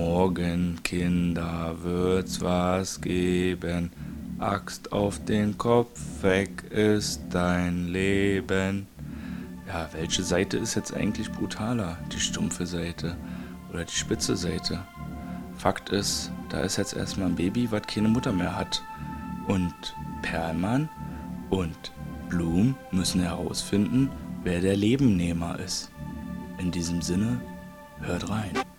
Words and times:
Morgen, 0.00 0.78
Kinder, 0.82 1.76
wird's 1.82 2.40
was 2.40 3.02
geben. 3.02 3.92
Axt 4.38 4.92
auf 4.92 5.22
den 5.26 5.58
Kopf, 5.58 6.00
weg 6.22 6.64
ist 6.70 7.20
dein 7.28 7.88
Leben. 7.88 8.86
Ja, 9.68 9.90
welche 9.92 10.22
Seite 10.22 10.56
ist 10.56 10.74
jetzt 10.74 10.94
eigentlich 10.94 11.30
brutaler? 11.30 11.98
Die 12.10 12.18
stumpfe 12.18 12.64
Seite 12.64 13.14
oder 13.68 13.84
die 13.84 13.92
spitze 13.92 14.38
Seite? 14.38 14.78
Fakt 15.58 15.90
ist, 15.90 16.32
da 16.48 16.60
ist 16.60 16.78
jetzt 16.78 16.96
erstmal 16.96 17.28
ein 17.28 17.36
Baby, 17.36 17.70
was 17.70 17.82
keine 17.82 18.08
Mutter 18.08 18.32
mehr 18.32 18.56
hat. 18.56 18.82
Und 19.48 19.74
Perlmann 20.22 20.88
und 21.50 21.92
Blum 22.30 22.74
müssen 22.90 23.20
herausfinden, 23.20 24.08
wer 24.44 24.62
der 24.62 24.76
Lebennehmer 24.76 25.58
ist. 25.58 25.90
In 26.56 26.70
diesem 26.70 27.02
Sinne, 27.02 27.38
hört 28.00 28.30
rein. 28.30 28.69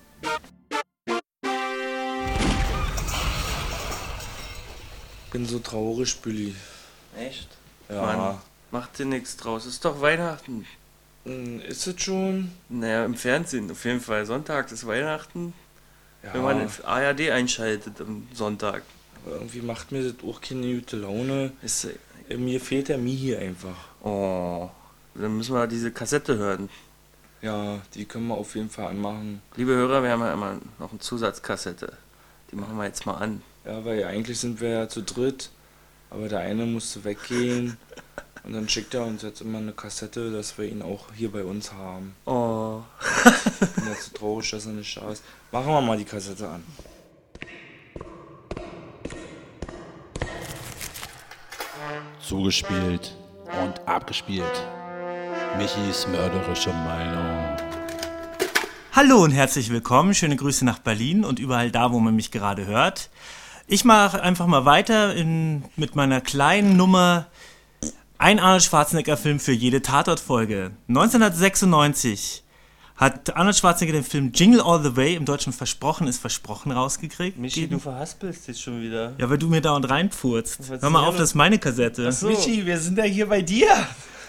Bin 5.31 5.45
so 5.45 5.59
traurig, 5.59 6.20
Billy. 6.21 6.55
Echt? 7.17 7.48
Ja. 7.89 8.02
Mann, 8.02 8.38
macht 8.72 8.98
dir 8.99 9.05
nichts 9.05 9.38
draus. 9.38 9.66
Ist 9.66 9.84
doch 9.85 10.02
Weihnachten. 10.02 10.66
Hm, 11.26 11.62
Ist 11.62 11.88
es 11.88 12.02
schon? 12.02 12.52
Naja, 12.70 13.05
im 13.05 13.16
Fernsehen 13.16 13.70
auf 13.72 13.86
jeden 13.86 14.02
Fall. 14.02 14.25
Sonntag 14.25 14.72
ist 14.72 14.86
Weihnachten, 14.88 15.53
Ja. 16.23 16.34
wenn 16.34 16.41
man 16.41 16.70
ARD 16.84 17.31
einschaltet 17.31 18.02
am 18.02 18.27
Sonntag. 18.34 18.84
aber 19.25 19.36
irgendwie 19.36 19.62
macht 19.62 19.91
mir 19.91 20.03
das 20.03 20.16
auch 20.27 20.41
keine 20.41 20.73
gute 20.75 20.98
Laune. 20.98 21.52
Ist, 21.61 21.86
Äh, 22.27 22.38
Mir 22.38 22.59
fehlt 22.59 22.88
der 22.89 22.98
Mihi 22.98 23.36
einfach. 23.36 23.75
oh, 24.03 24.70
dann 25.16 25.38
müssen 25.38 25.53
wir 25.53 25.67
diese 25.67 25.91
Kassette 25.91 26.38
hören. 26.38 26.70
Ja, 27.41 27.81
die 27.94 28.05
können 28.05 28.27
wir 28.27 28.36
auf 28.36 28.55
jeden 28.55 28.70
Fall 28.70 28.88
anmachen. 28.88 29.41
Liebe 29.58 29.72
Hörer, 29.73 30.02
wir 30.03 30.11
haben 30.11 30.22
ja 30.22 30.34
immer 30.34 30.59
noch 30.80 30.89
eine 30.91 31.00
Zusatzkassette. 31.00 31.98
Die 32.52 32.55
machen 32.55 32.77
wir 32.77 32.86
jetzt 32.86 33.06
mal 33.06 33.16
an. 33.16 33.41
Ja, 33.66 33.86
weil 33.86 34.04
eigentlich 34.06 34.40
sind 34.40 34.59
wir 34.59 34.70
ja 34.70 34.90
zu 34.90 35.04
dritt. 35.04 35.52
Aber 36.09 36.28
der 36.28 36.40
eine 36.40 36.66
musste 36.66 37.04
weggehen. 37.04 37.78
Und 38.44 38.53
dann 38.53 38.68
schickt 38.68 38.94
er 38.95 39.06
uns 39.06 39.22
jetzt 39.22 39.42
immer 39.42 39.59
eine 39.59 39.72
Kassette, 39.72 40.31
dass 40.31 40.58
wir 40.58 40.66
ihn 40.66 40.81
auch 40.81 41.14
hier 41.16 41.31
bei 41.31 41.44
uns 41.44 41.72
haben. 41.73 42.16
Oh. 42.26 42.81
Ich 43.62 43.70
bin 43.70 43.88
jetzt 43.88 44.12
so 44.12 44.18
traurig, 44.18 44.50
dass 44.50 44.66
er 44.66 44.72
nicht 44.72 44.98
da 44.98 45.12
ist. 45.12 45.23
Machen 45.52 45.68
wir 45.68 45.81
mal 45.81 45.98
die 45.98 46.06
Kassette 46.06 46.50
an. 46.50 46.64
Zugespielt 52.20 53.16
und 53.64 53.88
abgespielt. 53.88 54.68
Michis 55.58 56.08
mörderische 56.08 56.73
Meinung. 56.73 57.58
Hallo 58.94 59.23
und 59.23 59.31
herzlich 59.31 59.70
willkommen. 59.70 60.16
Schöne 60.16 60.36
Grüße 60.36 60.66
nach 60.66 60.80
Berlin 60.80 61.23
und 61.23 61.40
überall 61.40 61.72
da, 61.72 61.92
wo 61.92 62.00
man 62.00 62.16
mich 62.16 62.31
gerade 62.31 62.66
hört. 62.66 63.09
Ich 63.73 63.86
mache 63.86 64.22
einfach 64.22 64.47
mal 64.47 64.66
weiter 64.66 65.16
in, 65.16 65.64
mit 65.77 65.95
meiner 65.95 66.19
kleinen 66.19 66.75
Nummer. 66.75 67.27
Ein 68.17 68.38
Arnold 68.38 68.63
Schwarzenegger-Film 68.63 69.39
für 69.39 69.53
jede 69.53 69.81
Tatort-Folge. 69.81 70.72
1996 70.89 72.44
hat 72.97 73.33
Arnold 73.33 73.55
Schwarzenegger 73.55 73.97
den 73.97 74.03
Film 74.03 74.33
Jingle 74.36 74.59
All 74.59 74.83
the 74.83 74.97
Way 74.97 75.16
im 75.16 75.23
Deutschen 75.23 75.53
Versprochen 75.53 76.05
ist 76.08 76.17
Versprochen 76.19 76.73
rausgekriegt. 76.73 77.39
Michi, 77.39 77.66
du 77.69 77.80
verhaspelst 77.80 78.50
dich 78.50 78.59
schon 78.59 78.81
wieder. 78.81 79.13
ja, 79.17 79.30
weil 79.30 79.38
du 79.38 79.47
mir 79.47 79.61
dauernd 79.61 79.89
reinpfurzt. 79.89 80.59
Was 80.59 80.69
ist 80.69 80.81
Hör 80.81 80.89
mal 80.89 81.06
auf, 81.08 81.16
das 81.16 81.30
ist 81.30 81.35
meine 81.35 81.58
Kassette. 81.58 82.11
so. 82.11 82.28
Michi, 82.28 82.66
wir 82.66 82.78
sind 82.78 82.97
ja 82.97 83.06
hier 83.06 83.28
bei 83.30 83.41
dir. 83.41 83.69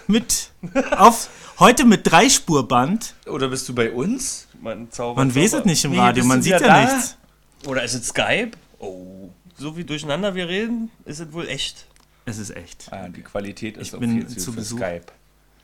Mit, 0.07 0.51
auf, 0.97 1.27
heute 1.59 1.83
mit 1.83 2.09
Dreispurband. 2.09 3.13
Oder 3.27 3.49
bist 3.49 3.67
du 3.67 3.75
bei 3.75 3.91
uns? 3.91 4.47
Man, 4.61 4.89
Zauber, 4.89 5.19
Man 5.19 5.35
weiß 5.35 5.51
Zauber. 5.51 5.59
es 5.63 5.65
nicht 5.65 5.83
im 5.83 5.91
Nee, 5.91 5.99
Radio, 5.99 6.21
bist 6.23 6.27
man 6.29 6.41
sieht 6.41 6.53
ja 6.53 6.59
da? 6.59 6.81
nichts. 6.85 7.17
Oder 7.67 7.83
ist 7.83 7.93
es 7.93 8.07
Skype? 8.07 8.51
Oh. 8.83 9.29
So 9.57 9.77
wie 9.77 9.83
durcheinander 9.83 10.35
wir 10.35 10.47
reden, 10.47 10.89
ist 11.05 11.19
es 11.19 11.31
wohl 11.31 11.47
echt. 11.47 11.85
Es 12.25 12.37
ist 12.37 12.55
echt. 12.55 12.87
Ah, 12.91 13.07
die 13.09 13.21
Qualität 13.21 13.77
ist 13.77 13.89
Ich 13.89 13.93
auf 13.93 13.99
bin 13.99 14.15
jeden 14.15 14.27
Fall 14.27 14.37
zu 14.37 14.51
für 14.51 14.57
Besuch. 14.57 14.77
Skype. 14.77 15.05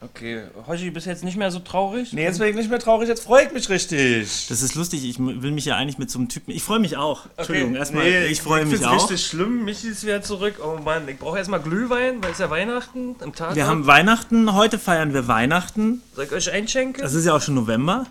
Okay, 0.01 0.43
Hoshi, 0.65 0.91
bist 0.91 1.07
jetzt 1.07 1.25
nicht 1.25 1.35
mehr 1.35 1.51
so 1.51 1.59
traurig? 1.59 2.13
Nee, 2.13 2.23
jetzt 2.23 2.39
bin 2.39 2.47
ich 2.47 2.55
nicht 2.55 2.69
mehr 2.69 2.79
traurig, 2.79 3.09
jetzt 3.09 3.21
freue 3.23 3.45
ich 3.47 3.51
mich 3.51 3.67
richtig. 3.67 4.47
Das 4.47 4.61
ist 4.61 4.75
lustig, 4.75 5.03
ich 5.03 5.19
will 5.19 5.51
mich 5.51 5.65
ja 5.65 5.75
eigentlich 5.75 5.97
mit 5.97 6.09
so 6.09 6.19
einem 6.19 6.29
Typen. 6.29 6.51
Ich 6.51 6.63
freue 6.63 6.79
mich 6.79 6.95
auch. 6.95 7.25
Entschuldigung, 7.35 7.75
erstmal, 7.75 8.05
Nee, 8.05 8.27
ich 8.27 8.41
freue 8.41 8.65
mich 8.65 8.85
auch. 8.85 8.93
richtig 8.93 9.25
schlimm. 9.25 9.65
Michi 9.65 9.89
ist 9.89 10.05
wieder 10.05 10.21
zurück. 10.21 10.61
Oh 10.63 10.79
Mann, 10.81 11.05
ich 11.09 11.17
brauche 11.19 11.37
erstmal 11.37 11.59
Glühwein, 11.61 12.23
weil 12.23 12.31
es 12.31 12.37
ja 12.37 12.49
Weihnachten 12.49 13.17
im 13.21 13.35
Tag. 13.35 13.55
Wir 13.55 13.67
haben 13.67 13.87
Weihnachten, 13.87 14.53
heute 14.53 14.79
feiern 14.79 15.13
wir 15.13 15.27
Weihnachten. 15.27 16.01
Soll 16.15 16.25
ich 16.25 16.31
euch 16.31 16.49
einschenken? 16.51 17.01
Das 17.03 17.13
ist 17.13 17.25
ja 17.25 17.35
auch 17.35 17.41
schon 17.41 17.55
November. 17.55 18.05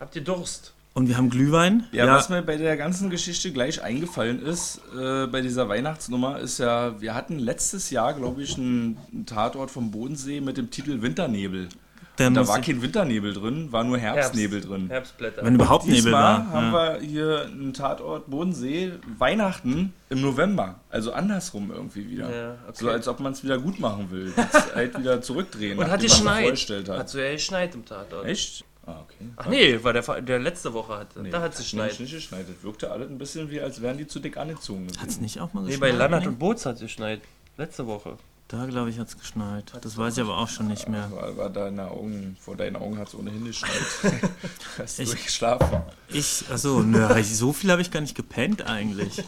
Habt 0.00 0.16
ihr 0.16 0.22
Durst? 0.24 0.72
Und 0.94 1.08
wir 1.08 1.16
haben 1.16 1.30
Glühwein. 1.30 1.86
Ja, 1.92 2.06
was 2.06 2.28
mir 2.28 2.42
bei 2.42 2.56
der 2.56 2.76
ganzen 2.76 3.08
Geschichte 3.08 3.50
gleich 3.50 3.82
eingefallen 3.82 4.42
ist, 4.42 4.80
äh, 4.98 5.26
bei 5.26 5.40
dieser 5.40 5.68
Weihnachtsnummer, 5.68 6.38
ist 6.38 6.58
ja, 6.58 7.00
wir 7.00 7.14
hatten 7.14 7.38
letztes 7.38 7.90
Jahr, 7.90 8.12
glaube 8.12 8.42
ich, 8.42 8.58
einen, 8.58 8.98
einen 9.10 9.24
Tatort 9.24 9.70
vom 9.70 9.90
Bodensee 9.90 10.42
mit 10.42 10.58
dem 10.58 10.70
Titel 10.70 11.00
Winternebel. 11.00 11.70
der 12.18 12.30
Da 12.30 12.46
war 12.46 12.60
kein 12.60 12.82
Winternebel 12.82 13.32
drin, 13.32 13.72
war 13.72 13.84
nur 13.84 13.96
Herbstnebel 13.96 14.60
drin. 14.60 14.90
Herbstblätter. 14.90 15.42
wenn 15.42 15.54
überhaupt 15.54 15.86
Nebel 15.86 16.02
Diesmal 16.02 16.22
war. 16.22 16.50
haben 16.50 16.72
ja. 16.72 17.00
wir 17.00 17.00
hier 17.00 17.46
einen 17.46 17.72
Tatort 17.72 18.28
Bodensee, 18.28 18.92
Weihnachten 19.16 19.94
im 20.10 20.20
November. 20.20 20.80
Also 20.90 21.12
andersrum 21.14 21.70
irgendwie 21.74 22.10
wieder. 22.10 22.30
Ja, 22.30 22.54
okay. 22.68 22.74
So 22.74 22.90
als 22.90 23.08
ob 23.08 23.18
man 23.20 23.32
es 23.32 23.42
wieder 23.42 23.56
gut 23.56 23.80
machen 23.80 24.10
will. 24.10 24.34
Jetzt 24.36 24.74
halt 24.74 24.98
wieder 24.98 25.22
zurückdrehen. 25.22 25.78
Und 25.78 25.84
hat 25.84 25.92
man 25.92 26.00
geschneit. 26.00 26.42
vorgestellt 26.42 26.90
Hat 26.90 26.98
Hat. 26.98 27.08
so 27.08 27.18
ja 27.18 27.32
geschneit 27.32 27.74
im 27.74 27.86
Tatort. 27.86 28.26
Echt? 28.26 28.66
Ah, 28.84 29.00
okay. 29.00 29.14
Ach 29.36 29.46
nee, 29.46 29.78
war 29.84 29.92
der, 29.92 30.02
der 30.22 30.38
letzte 30.40 30.72
Woche 30.74 30.96
hatte. 30.98 31.20
Nee, 31.22 31.30
da 31.30 31.40
hat 31.40 31.52
es 31.52 31.58
Nicht, 31.60 31.70
geschneit. 31.70 32.00
nicht 32.00 32.12
geschneit. 32.12 32.46
Das 32.48 32.62
wirkte 32.64 32.90
alles 32.90 33.08
ein 33.10 33.18
bisschen 33.18 33.48
wie, 33.50 33.60
als 33.60 33.80
wären 33.80 33.96
die 33.98 34.06
zu 34.08 34.18
dick 34.18 34.36
angezogen. 34.36 34.86
gewesen. 34.88 35.00
Hat's 35.00 35.20
nicht 35.20 35.40
auch 35.40 35.52
mal 35.52 35.60
Nee, 35.62 35.70
geschneit? 35.72 35.90
bei 35.92 35.96
Lannert 35.96 36.22
Nee? 36.22 36.28
und 36.28 36.38
Boots 36.38 36.66
hat 36.66 36.74
es 36.76 36.80
geschneit. 36.80 37.20
Letzte 37.56 37.86
Woche. 37.86 38.16
Da, 38.48 38.66
glaube 38.66 38.90
ich, 38.90 38.98
hat's 38.98 39.16
geschneit. 39.16 39.72
Das 39.80 39.96
weiß 39.96 40.16
ich 40.16 40.22
aber 40.24 40.36
auch 40.36 40.48
schon 40.48 40.66
nicht 40.68 40.88
mehr. 40.88 41.10
War, 41.12 41.36
war 41.36 41.48
deine 41.50 41.90
Augen, 41.90 42.36
vor 42.40 42.56
deinen 42.56 42.76
Augen 42.76 42.98
hat 42.98 43.08
es 43.08 43.14
ohnehin 43.14 43.44
geschneit. 43.44 43.70
Hast 44.78 44.98
du 44.98 45.02
Ich- 45.04 45.10
durchgeschlafen. 45.10 45.82
Ich, 46.08 46.44
achso, 46.50 46.80
nö, 46.80 47.22
so 47.22 47.52
viel 47.52 47.70
habe 47.70 47.80
ich 47.82 47.90
gar 47.90 48.00
nicht 48.00 48.14
gepennt 48.16 48.66
eigentlich. 48.66 49.22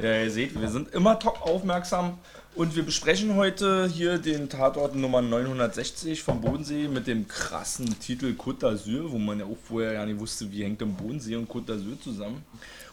Ja, 0.00 0.20
ihr 0.22 0.30
seht, 0.30 0.58
wir 0.60 0.68
sind 0.68 0.88
immer 0.94 1.18
top 1.18 1.42
aufmerksam 1.42 2.18
und 2.56 2.74
wir 2.74 2.84
besprechen 2.84 3.34
heute 3.34 3.86
hier 3.86 4.18
den 4.18 4.48
Tatort 4.48 4.94
Nummer 4.94 5.20
960 5.20 6.22
vom 6.22 6.40
Bodensee 6.40 6.88
mit 6.88 7.06
dem 7.06 7.28
krassen 7.28 7.98
Titel 8.00 8.34
Côte 8.36 8.60
d'Azur, 8.60 9.10
wo 9.10 9.18
man 9.18 9.38
ja 9.38 9.44
auch 9.44 9.58
vorher 9.62 9.92
ja 9.92 10.06
nicht 10.06 10.18
wusste, 10.18 10.50
wie 10.50 10.64
hängt 10.64 10.80
denn 10.80 10.94
Bodensee 10.94 11.36
und 11.36 11.50
Côte 11.50 11.66
d'Azur 11.66 12.00
zusammen. 12.00 12.42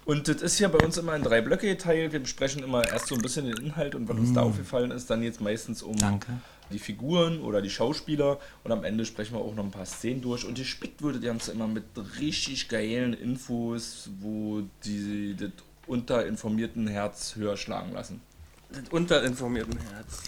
Und 0.04 0.28
das 0.28 0.42
ist 0.42 0.58
hier 0.58 0.68
bei 0.68 0.84
uns 0.84 0.98
immer 0.98 1.16
in 1.16 1.24
drei 1.24 1.40
Blöcke 1.40 1.68
geteilt. 1.68 2.12
Wir 2.12 2.20
besprechen 2.20 2.62
immer 2.62 2.86
erst 2.86 3.08
so 3.08 3.16
ein 3.16 3.22
bisschen 3.22 3.46
den 3.46 3.56
Inhalt 3.56 3.96
und 3.96 4.10
was 4.10 4.18
uns 4.18 4.34
da 4.34 4.42
aufgefallen 4.42 4.92
ist, 4.92 5.10
dann 5.10 5.24
jetzt 5.24 5.40
meistens 5.40 5.82
um 5.82 5.96
Danke. 5.96 6.34
die 6.70 6.80
Figuren 6.80 7.40
oder 7.40 7.62
die 7.62 7.70
Schauspieler 7.70 8.40
und 8.66 8.72
am 8.74 8.84
Ende 8.84 9.06
sprechen 9.06 9.34
wir 9.36 9.40
auch 9.40 9.56
noch 9.56 9.64
ein 9.64 9.72
paar 9.72 9.86
Szenen 9.86 10.22
durch 10.22 10.46
und 10.46 10.58
gespickt 10.58 11.02
wurde 11.02 11.20
das 11.20 11.26
Ganze 11.26 11.52
immer 11.54 11.68
mit 11.68 11.86
richtig 12.20 12.68
geilen 12.68 13.14
Infos, 13.14 14.10
wo 14.20 14.64
die 14.84 15.38
das 15.40 15.52
unterinformierten 15.88 16.88
Herz 16.88 17.38
höher 17.38 17.56
schlagen 17.56 17.94
lassen. 17.94 18.20
Das 18.74 18.90
unterinformierten 18.92 19.78
Herz. 19.78 20.24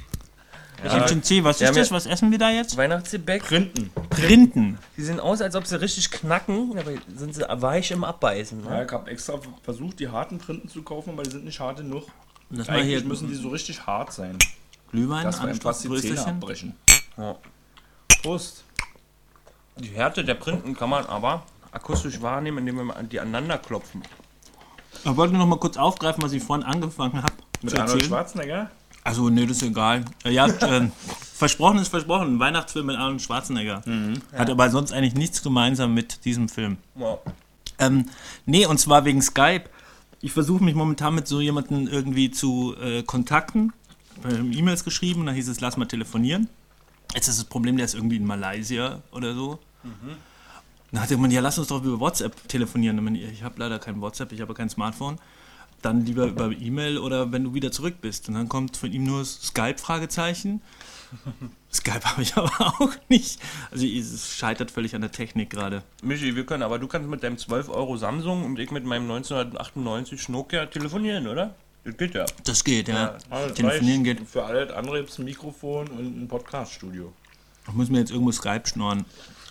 Hähnchen 0.84 1.24
C, 1.24 1.44
was 1.44 1.62
ist 1.62 1.76
das? 1.76 1.90
ja- 1.90 1.96
Was 1.96 2.06
essen 2.06 2.32
wir 2.32 2.38
da 2.38 2.50
jetzt? 2.52 2.78
Weihnachtsgebäck. 2.78 3.44
Printen. 3.44 3.90
Printen. 4.10 4.78
Die 4.98 5.02
sehen 5.04 5.20
aus, 5.20 5.42
als 5.42 5.56
ob 5.56 5.66
sie 5.66 5.80
richtig 5.82 6.12
knacken, 6.12 6.78
aber 6.78 6.92
sind 7.16 7.34
sie 7.34 7.42
weich 7.50 7.92
im 7.92 8.04
Abbeißen. 8.04 8.64
Ja, 8.66 8.70
Ne? 8.70 8.86
ich 8.86 8.92
habe 8.92 9.10
extra 9.10 9.40
versucht, 9.64 10.00
die 10.00 10.10
harten 10.10 10.38
Printen 10.38 10.68
zu 10.70 10.84
kaufen, 10.84 11.12
aber 11.12 11.24
die 11.24 11.32
sind 11.32 11.46
nicht 11.46 11.60
hart 11.60 11.78
genug. 11.78 12.06
Mal 12.50 12.70
Eigentlich 12.70 12.86
hier 13.00 13.04
müssen 13.06 13.28
die 13.30 13.36
so 13.36 13.50
richtig 13.50 13.86
hart 13.88 14.14
sein, 14.14 14.38
Glühwein 14.92 15.24
dass 15.24 15.42
wir 15.44 15.56
fast 15.56 15.84
die 15.84 15.96
Zähne 16.00 16.26
abbrechen. 16.28 16.76
Ja. 17.18 17.36
Prost. 18.22 18.64
Die 19.78 19.90
Härte 19.90 20.24
der 20.24 20.36
Printen 20.36 20.76
kann 20.76 20.90
man 20.90 21.06
aber 21.08 21.44
akustisch 21.72 22.22
wahrnehmen, 22.22 22.60
indem 22.60 22.86
wir 22.88 23.04
die 23.04 23.20
aneinander 23.20 23.58
klopfen. 23.58 24.04
Ich 25.04 25.16
wollte 25.18 25.34
noch 25.36 25.48
mal 25.48 25.58
kurz 25.60 25.78
aufgreifen, 25.78 26.22
was 26.24 26.32
ich 26.34 26.44
vorhin 26.44 26.66
angefangen 26.66 27.18
habe 27.24 27.34
Mit 27.62 27.72
zu 27.72 27.82
Arnold. 27.82 28.04
Schwarzenegger? 28.04 28.70
Also, 29.04 29.30
nee, 29.30 29.46
das 29.46 29.58
ist 29.58 29.64
egal. 29.64 30.06
Ja, 30.24 30.48
äh, 30.48 30.90
versprochen 31.34 31.78
ist 31.80 31.90
versprochen. 31.90 32.36
Ein 32.36 32.40
Weihnachtsfilm 32.40 32.88
mit 32.88 32.98
Arnold 32.98 33.22
Schwarzenegger. 33.22 33.84
Hat 34.34 34.50
aber 34.50 34.70
sonst 34.70 34.92
eigentlich 34.92 35.16
nichts 35.16 35.44
gemeinsam 35.44 35.94
mit 35.94 36.26
diesem 36.26 36.50
Film. 36.50 36.78
Ja. 36.96 37.20
Ähm, 37.78 38.06
nee, 38.46 38.66
und 38.66 38.80
zwar 38.80 39.06
wegen 39.06 39.22
Skype. 39.22 39.66
Ich 40.22 40.32
versuche 40.32 40.64
mich 40.64 40.74
momentan 40.76 41.14
mit 41.14 41.28
so 41.28 41.40
jemandem 41.42 41.88
irgendwie 41.88 42.32
zu 42.32 42.76
äh, 42.82 43.04
kontakten. 43.04 43.74
E-Mails 44.24 44.84
geschrieben 44.84 45.20
und 45.20 45.26
dann 45.28 45.36
hieß 45.36 45.50
es, 45.50 45.60
lass 45.60 45.78
mal 45.78 45.86
telefonieren. 45.86 46.48
Jetzt 47.14 47.28
ist 47.28 47.38
das 47.38 47.46
Problem, 47.46 47.78
der 47.78 47.86
ist 47.86 47.94
irgendwie 47.94 48.16
in 48.16 48.26
Malaysia 48.26 49.02
oder 49.12 49.36
so. 49.36 49.60
Dann 50.92 51.02
hat 51.02 51.10
jemand, 51.10 51.34
ja, 51.34 51.42
lass 51.42 51.60
uns 51.60 51.68
doch 51.68 51.84
über 51.84 52.00
WhatsApp 52.00 52.48
telefonieren. 52.48 53.16
Ich 53.16 53.24
ich 53.34 53.44
habe 53.44 53.56
leider 53.60 53.78
kein 53.78 54.02
WhatsApp, 54.02 54.32
ich 54.32 54.42
habe 54.42 54.54
kein 54.54 54.70
Smartphone. 54.70 55.20
Dann 55.82 56.06
lieber 56.06 56.26
über 56.26 56.52
E-Mail 56.52 56.98
oder 56.98 57.32
wenn 57.32 57.44
du 57.44 57.54
wieder 57.54 57.72
zurück 57.72 57.96
bist. 58.02 58.28
Und 58.28 58.36
dann 58.36 58.50
kommt 58.50 58.78
von 58.78 58.92
ihm 58.92 59.04
nur 59.04 59.24
Skype-Fragezeichen. 59.24 60.62
Skype 61.72 62.04
habe 62.04 62.22
ich 62.22 62.36
aber 62.36 62.52
auch 62.60 62.92
nicht. 63.10 63.40
Also 63.72 63.86
es 63.86 64.36
scheitert 64.36 64.72
völlig 64.72 64.96
an 64.96 65.02
der 65.02 65.12
Technik 65.12 65.50
gerade. 65.50 65.84
Michi, 66.02 66.36
wir 66.36 66.46
können, 66.46 66.64
aber 66.64 66.80
du 66.80 66.88
kannst 66.88 67.10
mit 67.10 67.24
deinem 67.24 67.38
12 67.38 67.70
Euro 67.70 67.98
Samsung 67.98 68.44
und 68.46 68.60
ich 68.60 68.72
mit 68.72 68.86
meinem 68.86 69.10
1998 69.12 70.30
Nokia 70.30 70.66
telefonieren, 70.66 71.28
oder? 71.28 71.54
Das 71.84 71.98
geht 71.98 72.16
ja. 72.16 72.26
Das 72.44 72.64
geht, 72.64 72.88
ja. 72.88 72.96
Ja, 72.96 73.18
das 73.30 73.54
Telefonieren 73.54 74.04
geht. 74.04 74.28
Für 74.28 74.44
alles 74.44 74.72
andere 74.72 75.00
gibt 75.00 75.12
es 75.12 75.20
ein 75.20 75.26
Mikrofon 75.26 75.88
und 75.90 76.24
ein 76.24 76.28
Podcaststudio. 76.28 77.14
Ich 77.68 77.74
muss 77.74 77.90
mir 77.90 78.00
jetzt 78.00 78.12
irgendwo 78.12 78.32
Skype 78.32 78.68
schnorren. 78.68 79.06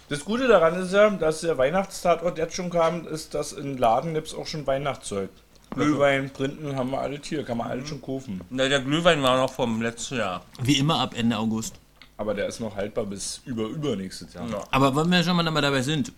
Das 0.08 0.24
Gute 0.24 0.48
daran 0.48 0.74
ist 0.74 0.92
ja, 0.92 1.08
dass 1.10 1.40
der 1.40 1.56
Weihnachtstatort 1.56 2.36
jetzt 2.36 2.54
schon 2.54 2.70
kam, 2.70 3.06
ist, 3.06 3.34
dass 3.34 3.52
in 3.52 3.78
Laden 3.78 4.14
gibt 4.14 4.26
es 4.26 4.34
auch 4.34 4.46
schon 4.46 4.66
Weihnachtszeug. 4.66 5.30
Glühwein, 5.74 6.30
Printen 6.30 6.76
haben 6.76 6.90
wir 6.90 7.00
alles 7.00 7.20
hier, 7.24 7.44
kann 7.44 7.58
man 7.58 7.68
alles 7.68 7.88
schon 7.88 8.00
kaufen. 8.00 8.40
Na, 8.50 8.68
der 8.68 8.80
Glühwein 8.80 9.22
war 9.22 9.36
noch 9.36 9.52
vom 9.52 9.82
letzten 9.82 10.16
Jahr. 10.16 10.42
Wie 10.62 10.78
immer 10.78 11.00
ab 11.00 11.14
Ende 11.16 11.36
August. 11.36 11.74
Aber 12.16 12.32
der 12.32 12.46
ist 12.46 12.60
noch 12.60 12.76
haltbar 12.76 13.06
bis 13.06 13.40
über 13.44 13.64
übernächstes 13.64 14.34
Jahr. 14.34 14.48
Ja. 14.48 14.62
Aber 14.70 14.94
wenn 14.94 15.10
wir 15.10 15.24
schon 15.24 15.36
mal 15.36 15.42
dabei 15.60 15.82
sind, 15.82 16.12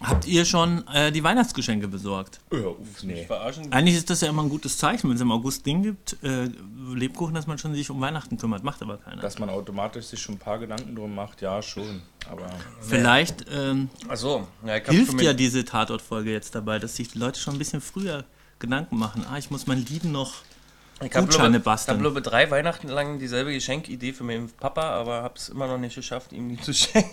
habt 0.00 0.26
ihr 0.26 0.44
schon 0.44 0.86
äh, 0.88 1.12
die 1.12 1.22
Weihnachtsgeschenke 1.22 1.88
besorgt? 1.88 2.40
Ja, 2.52 2.66
uff, 2.66 3.02
nee. 3.02 3.24
Verarschen. 3.24 3.72
Eigentlich 3.72 3.96
ist 3.96 4.10
das 4.10 4.20
ja 4.20 4.28
immer 4.28 4.42
ein 4.42 4.48
gutes 4.48 4.78
Zeichen, 4.78 5.08
wenn 5.08 5.16
es 5.16 5.22
im 5.22 5.30
August 5.30 5.66
Ding 5.66 5.82
gibt, 5.82 6.16
äh, 6.22 6.48
Lebkuchen, 6.94 7.34
dass 7.34 7.46
man 7.46 7.58
schon 7.58 7.74
sich 7.74 7.90
um 7.90 8.00
Weihnachten 8.00 8.36
kümmert. 8.36 8.64
Macht 8.64 8.82
aber 8.82 8.98
keiner. 8.98 9.22
Dass 9.22 9.38
man 9.38 9.50
automatisch 9.50 10.06
sich 10.06 10.20
schon 10.20 10.36
ein 10.36 10.38
paar 10.38 10.58
Gedanken 10.58 10.94
drum 10.94 11.14
macht, 11.14 11.40
ja 11.42 11.62
schon. 11.62 12.02
Aber 12.30 12.48
Vielleicht 12.80 13.46
ähm, 13.52 13.90
Achso, 14.08 14.46
ja, 14.64 14.74
hilft 14.74 15.20
ja 15.20 15.32
diese 15.32 15.64
Tatortfolge 15.64 16.32
jetzt 16.32 16.54
dabei, 16.54 16.78
dass 16.78 16.96
sich 16.96 17.08
die 17.08 17.18
Leute 17.18 17.40
schon 17.40 17.54
ein 17.54 17.58
bisschen 17.58 17.80
früher 17.80 18.24
Gedanken 18.58 18.96
machen. 18.96 19.24
Ah, 19.28 19.38
ich 19.38 19.50
muss 19.50 19.66
mein 19.66 19.84
Lied 19.84 20.04
noch. 20.04 20.34
Ich 21.02 21.14
habe 21.16 21.26
Gutscheine 21.26 21.50
glaube, 21.50 21.64
basteln. 21.64 21.96
ich 21.96 22.04
hab, 22.04 22.12
glaube 22.14 22.22
drei 22.22 22.50
Weihnachten 22.50 22.88
lang 22.88 23.18
dieselbe 23.18 23.52
Geschenkidee 23.52 24.12
für 24.12 24.22
meinen 24.22 24.48
Papa, 24.48 24.82
aber 24.82 25.22
habe 25.22 25.34
es 25.36 25.48
immer 25.48 25.66
noch 25.66 25.78
nicht 25.78 25.96
geschafft, 25.96 26.32
ihm 26.32 26.48
die 26.48 26.60
zu 26.60 26.72
schenken. 26.72 27.10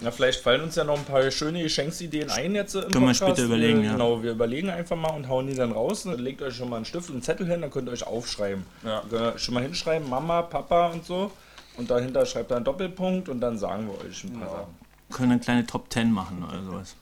Na, 0.00 0.10
vielleicht 0.10 0.40
fallen 0.40 0.62
uns 0.62 0.76
ja 0.76 0.84
noch 0.84 0.98
ein 0.98 1.04
paar 1.04 1.30
schöne 1.30 1.62
Geschenksideen 1.62 2.30
ein 2.30 2.54
jetzt 2.54 2.74
im 2.74 2.90
Können 2.90 3.06
wir 3.06 3.14
später 3.14 3.44
überlegen, 3.44 3.84
ja. 3.84 3.92
Genau, 3.92 4.22
wir 4.22 4.32
überlegen 4.32 4.70
einfach 4.70 4.96
mal 4.96 5.10
und 5.10 5.28
hauen 5.28 5.46
die 5.46 5.54
dann 5.54 5.72
raus. 5.72 6.06
Und 6.06 6.20
legt 6.20 6.42
euch 6.42 6.56
schon 6.56 6.68
mal 6.68 6.76
einen 6.76 6.84
Stift 6.84 7.08
und 7.08 7.16
einen 7.16 7.22
Zettel 7.22 7.46
hin, 7.46 7.60
dann 7.60 7.70
könnt 7.70 7.88
ihr 7.88 7.92
euch 7.92 8.06
aufschreiben. 8.06 8.64
Ja. 8.84 9.38
Schon 9.38 9.54
mal 9.54 9.62
hinschreiben, 9.62 10.08
Mama, 10.08 10.42
Papa 10.42 10.88
und 10.88 11.04
so. 11.04 11.30
Und 11.76 11.90
dahinter 11.90 12.24
schreibt 12.24 12.52
ihr 12.52 12.56
einen 12.56 12.64
Doppelpunkt 12.64 13.28
und 13.28 13.40
dann 13.40 13.58
sagen 13.58 13.88
wir 13.88 14.08
euch 14.08 14.24
ein 14.24 14.38
paar 14.38 14.48
Sachen. 14.48 14.74
Können 15.10 15.32
eine 15.32 15.40
kleine 15.40 15.66
Top 15.66 15.92
10 15.92 16.10
machen 16.10 16.44
oder 16.44 16.62
sowas. 16.62 16.96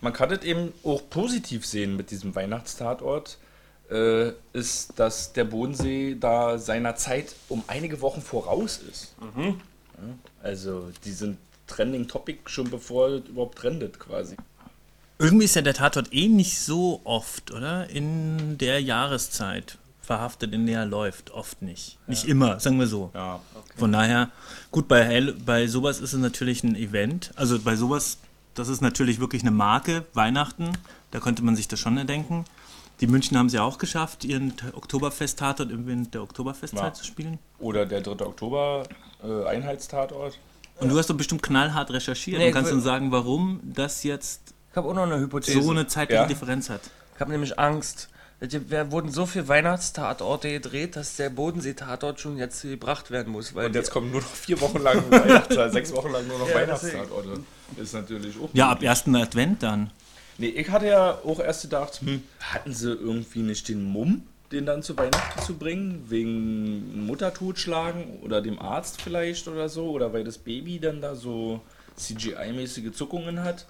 Man 0.00 0.12
kann 0.12 0.28
das 0.28 0.42
eben 0.42 0.72
auch 0.84 1.02
positiv 1.10 1.66
sehen 1.66 1.96
mit 1.96 2.10
diesem 2.10 2.34
Weihnachtstatort, 2.34 3.38
äh, 3.90 4.32
ist, 4.52 4.98
dass 4.98 5.32
der 5.32 5.44
Bodensee 5.44 6.16
da 6.18 6.58
seiner 6.58 6.94
Zeit 6.96 7.34
um 7.48 7.64
einige 7.66 8.00
Wochen 8.00 8.20
voraus 8.20 8.78
ist. 8.78 9.14
Ja, 9.34 9.54
also 10.42 10.90
die 11.04 11.12
sind 11.12 11.38
Trending 11.68 12.08
Topic 12.08 12.40
schon 12.46 12.68
bevor 12.70 13.08
es 13.08 13.28
überhaupt 13.28 13.58
trendet 13.58 14.00
quasi. 14.00 14.36
Irgendwie 15.20 15.44
ist 15.44 15.54
ja 15.56 15.62
der 15.62 15.74
Tatort 15.74 16.12
eh 16.12 16.28
nicht 16.28 16.58
so 16.60 17.00
oft, 17.04 17.50
oder? 17.52 17.88
In 17.90 18.56
der 18.58 18.80
Jahreszeit 18.80 19.78
verhaftet, 20.00 20.52
in 20.54 20.66
der 20.66 20.80
er 20.80 20.86
läuft. 20.86 21.32
Oft 21.32 21.60
nicht. 21.60 21.98
Nicht 22.06 22.24
immer, 22.24 22.60
sagen 22.60 22.78
wir 22.78 22.86
so. 22.86 23.10
Ja. 23.14 23.40
Von 23.76 23.92
daher, 23.92 24.30
gut, 24.70 24.88
bei, 24.88 25.04
Hell, 25.04 25.34
bei 25.34 25.66
sowas 25.66 26.00
ist 26.00 26.12
es 26.14 26.20
natürlich 26.20 26.62
ein 26.64 26.76
Event. 26.76 27.32
Also 27.36 27.58
bei 27.60 27.76
sowas, 27.76 28.18
das 28.54 28.68
ist 28.68 28.80
natürlich 28.80 29.20
wirklich 29.20 29.42
eine 29.42 29.50
Marke, 29.50 30.04
Weihnachten. 30.14 30.70
Da 31.10 31.20
könnte 31.20 31.42
man 31.42 31.56
sich 31.56 31.68
das 31.68 31.78
schon 31.80 31.98
erdenken. 31.98 32.44
Die 33.00 33.06
München 33.06 33.36
haben 33.36 33.46
es 33.46 33.52
ja 33.52 33.62
auch 33.62 33.78
geschafft, 33.78 34.24
ihren 34.24 34.54
Oktoberfest-Tatort 34.72 35.70
im 35.70 35.86
Wind 35.86 36.14
der 36.14 36.22
Oktoberfestzeit 36.22 36.82
Ja. 36.82 36.92
zu 36.94 37.04
spielen. 37.04 37.38
Oder 37.58 37.86
der 37.86 38.00
3. 38.00 38.24
Oktober 38.24 38.84
äh. 39.22 39.26
Und 40.80 40.88
du 40.90 40.98
hast 40.98 41.10
doch 41.10 41.16
bestimmt 41.16 41.42
knallhart 41.42 41.90
recherchiert 41.90 42.38
Nee, 42.38 42.48
und 42.48 42.52
kannst 42.54 42.72
uns 42.72 42.84
sagen, 42.84 43.10
warum 43.10 43.60
das 43.64 44.02
jetzt 44.04 44.54
Ich 44.70 44.76
habe 44.76 44.88
auch 44.88 44.94
noch 44.94 45.02
eine 45.04 45.18
Hypothese. 45.18 45.62
so 45.62 45.70
eine 45.70 45.86
zeitliche 45.86 46.22
Ja. 46.22 46.26
Differenz 46.28 46.70
hat. 46.70 46.82
Ich 47.14 47.20
habe 47.20 47.30
nämlich 47.32 47.58
Angst. 47.58 48.08
Es 48.40 48.52
wurden 48.92 49.10
so 49.10 49.26
viele 49.26 49.48
Weihnachtstatorte 49.48 50.48
gedreht, 50.52 50.94
dass 50.94 51.16
der 51.16 51.28
Bodensee-Tatort 51.30 52.20
schon 52.20 52.38
jetzt 52.38 52.62
gebracht 52.62 53.10
werden 53.10 53.32
muss. 53.32 53.52
Weil 53.56 53.66
Und 53.66 53.74
jetzt 53.74 53.90
kommen 53.90 54.12
nur 54.12 54.20
noch 54.20 54.28
vier 54.28 54.60
Wochen 54.60 54.78
lang 54.80 55.10
Weihnachtszeit, 55.10 55.72
sechs 55.72 55.92
Wochen 55.92 56.12
lang 56.12 56.24
nur 56.28 56.38
noch 56.38 56.48
Ja, 56.50 56.54
Weihnachtstatorte. 56.54 57.40
Ist 57.76 57.94
natürlich 57.94 58.36
auch. 58.40 58.48
Ja, 58.52 58.70
ab 58.70 58.80
ersten 58.84 59.16
Advent 59.16 59.64
dann. 59.64 59.90
Nee, 60.40 60.50
ich 60.50 60.70
hatte 60.70 60.86
ja 60.86 61.18
auch 61.24 61.40
erst 61.40 61.62
gedacht, 61.62 62.00
hm, 62.00 62.22
hatten 62.38 62.72
sie 62.72 62.92
irgendwie 62.92 63.40
nicht 63.40 63.68
den 63.68 63.82
Mumm, 63.82 64.22
den 64.52 64.64
dann 64.64 64.82
zu 64.82 64.96
Weihnachten 64.96 65.42
zu 65.42 65.56
bringen, 65.56 66.04
wegen 66.08 67.06
Mutter 67.06 67.34
totschlagen 67.34 68.20
oder 68.22 68.40
dem 68.40 68.58
Arzt 68.58 69.02
vielleicht 69.02 69.46
oder 69.48 69.68
so, 69.68 69.90
oder 69.90 70.12
weil 70.12 70.24
das 70.24 70.38
Baby 70.38 70.78
dann 70.78 71.00
da 71.00 71.14
so 71.14 71.60
CGI-mäßige 71.96 72.92
Zuckungen 72.92 73.42
hat. 73.42 73.66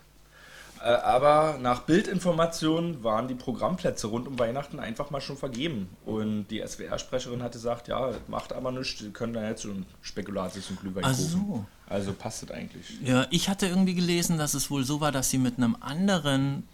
Äh, 0.80 0.90
aber 0.90 1.58
nach 1.60 1.82
Bildinformationen 1.82 3.02
waren 3.02 3.26
die 3.26 3.34
Programmplätze 3.34 4.06
rund 4.06 4.28
um 4.28 4.38
Weihnachten 4.38 4.78
einfach 4.78 5.10
mal 5.10 5.20
schon 5.20 5.36
vergeben. 5.36 5.88
Und 6.04 6.46
die 6.48 6.64
SWR-Sprecherin 6.64 7.42
hatte 7.42 7.58
gesagt, 7.58 7.88
ja, 7.88 8.08
das 8.08 8.16
macht 8.28 8.52
aber 8.52 8.70
nichts, 8.70 9.00
die 9.00 9.10
können 9.10 9.32
da 9.32 9.46
jetzt 9.48 9.62
schon 9.62 9.86
Spekulatius 10.02 10.70
und 10.70 10.80
Glühwein 10.80 11.04
Ach 11.04 11.14
so. 11.14 11.66
Also 11.88 12.12
passt 12.12 12.42
das 12.42 12.50
eigentlich. 12.52 13.00
Ja, 13.02 13.26
ich 13.30 13.48
hatte 13.48 13.66
irgendwie 13.66 13.94
gelesen, 13.94 14.38
dass 14.38 14.54
es 14.54 14.70
wohl 14.70 14.84
so 14.84 15.00
war, 15.00 15.10
dass 15.10 15.30
sie 15.30 15.38
mit 15.38 15.56
einem 15.56 15.76
anderen 15.80 16.68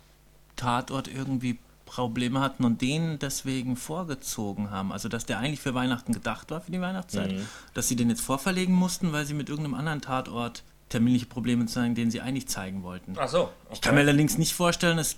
Tatort 0.56 1.08
irgendwie 1.08 1.58
Probleme 1.84 2.40
hatten 2.40 2.64
und 2.64 2.80
den 2.80 3.18
deswegen 3.18 3.76
vorgezogen 3.76 4.70
haben. 4.70 4.92
Also, 4.92 5.08
dass 5.08 5.26
der 5.26 5.38
eigentlich 5.38 5.60
für 5.60 5.74
Weihnachten 5.74 6.12
gedacht 6.12 6.50
war, 6.50 6.60
für 6.60 6.70
die 6.70 6.80
Weihnachtszeit. 6.80 7.32
Mhm. 7.32 7.46
Dass 7.74 7.88
sie 7.88 7.96
den 7.96 8.10
jetzt 8.10 8.22
vorverlegen 8.22 8.74
mussten, 8.74 9.12
weil 9.12 9.26
sie 9.26 9.34
mit 9.34 9.48
irgendeinem 9.48 9.74
anderen 9.74 10.00
Tatort 10.00 10.62
terminliche 10.88 11.26
Probleme 11.26 11.66
zeigen, 11.66 11.94
den 11.94 12.10
sie 12.10 12.20
eigentlich 12.20 12.48
zeigen 12.48 12.82
wollten. 12.82 13.14
Ach 13.18 13.28
so. 13.28 13.50
Ich 13.72 13.80
kann 13.80 13.94
mir 13.94 14.02
allerdings 14.02 14.38
nicht 14.38 14.54
vorstellen, 14.54 14.96
dass 14.96 15.16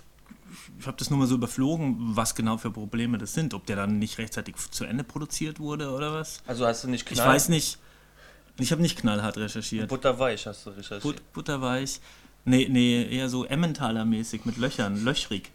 ich 0.78 0.86
habe 0.86 0.96
das 0.96 1.10
nur 1.10 1.18
mal 1.18 1.26
so 1.26 1.34
überflogen, 1.34 1.96
was 1.98 2.34
genau 2.34 2.56
für 2.56 2.70
Probleme 2.70 3.18
das 3.18 3.34
sind. 3.34 3.52
Ob 3.52 3.66
der 3.66 3.76
dann 3.76 3.98
nicht 3.98 4.18
rechtzeitig 4.18 4.56
zu 4.70 4.84
Ende 4.84 5.04
produziert 5.04 5.58
wurde 5.60 5.90
oder 5.90 6.12
was. 6.12 6.40
Also 6.46 6.66
hast 6.66 6.84
du 6.84 6.88
nicht 6.88 7.10
Ich 7.10 7.18
knall, 7.18 7.34
weiß 7.34 7.48
nicht. 7.48 7.78
Ich 8.58 8.72
habe 8.72 8.80
nicht 8.80 8.98
knallhart 8.98 9.36
recherchiert. 9.36 9.88
Butterweich 9.88 10.46
hast 10.46 10.64
du 10.64 10.70
recherchiert. 10.70 11.02
But, 11.02 11.32
butterweich. 11.32 12.00
Nee, 12.44 12.68
nee, 12.70 13.04
eher 13.04 13.28
so 13.28 13.44
Emmentaler-mäßig 13.44 14.42
mit 14.44 14.56
Löchern, 14.56 15.04
löchrig. 15.04 15.50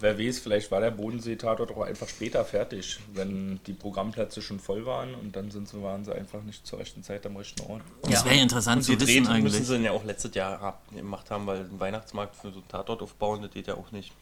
Wer 0.00 0.18
weiß, 0.18 0.40
vielleicht 0.40 0.70
war 0.72 0.80
der 0.80 0.90
Bodensee-Tatort 0.90 1.70
auch 1.70 1.82
einfach 1.82 2.08
später 2.08 2.44
fertig, 2.44 2.98
wenn 3.14 3.60
die 3.66 3.72
Programmplätze 3.72 4.42
schon 4.42 4.58
voll 4.58 4.84
waren 4.84 5.14
und 5.14 5.36
dann 5.36 5.50
sind 5.52 5.68
sie, 5.68 5.80
waren 5.80 6.04
sie 6.04 6.12
einfach 6.12 6.42
nicht 6.42 6.66
zur 6.66 6.80
rechten 6.80 7.04
Zeit 7.04 7.24
am 7.24 7.36
rechten 7.36 7.60
Ort. 7.70 7.82
Das 8.02 8.24
wäre 8.24 8.34
interessant 8.36 8.78
Und 8.78 8.82
zu 8.84 8.92
wissen 8.94 9.04
Drehten 9.06 9.42
müssen 9.42 9.56
eigentlich. 9.56 9.66
sie 9.68 9.76
ja 9.76 9.92
auch 9.92 10.04
letztes 10.04 10.34
Jahr 10.34 10.80
gemacht 10.92 11.30
haben, 11.30 11.46
weil 11.46 11.60
ein 11.60 11.78
Weihnachtsmarkt 11.78 12.34
für 12.34 12.48
so 12.50 12.58
einen 12.58 12.68
Tatort 12.68 13.00
aufbauen, 13.02 13.42
das 13.42 13.52
geht 13.52 13.68
ja 13.68 13.74
auch 13.74 13.92
nicht. 13.92 14.12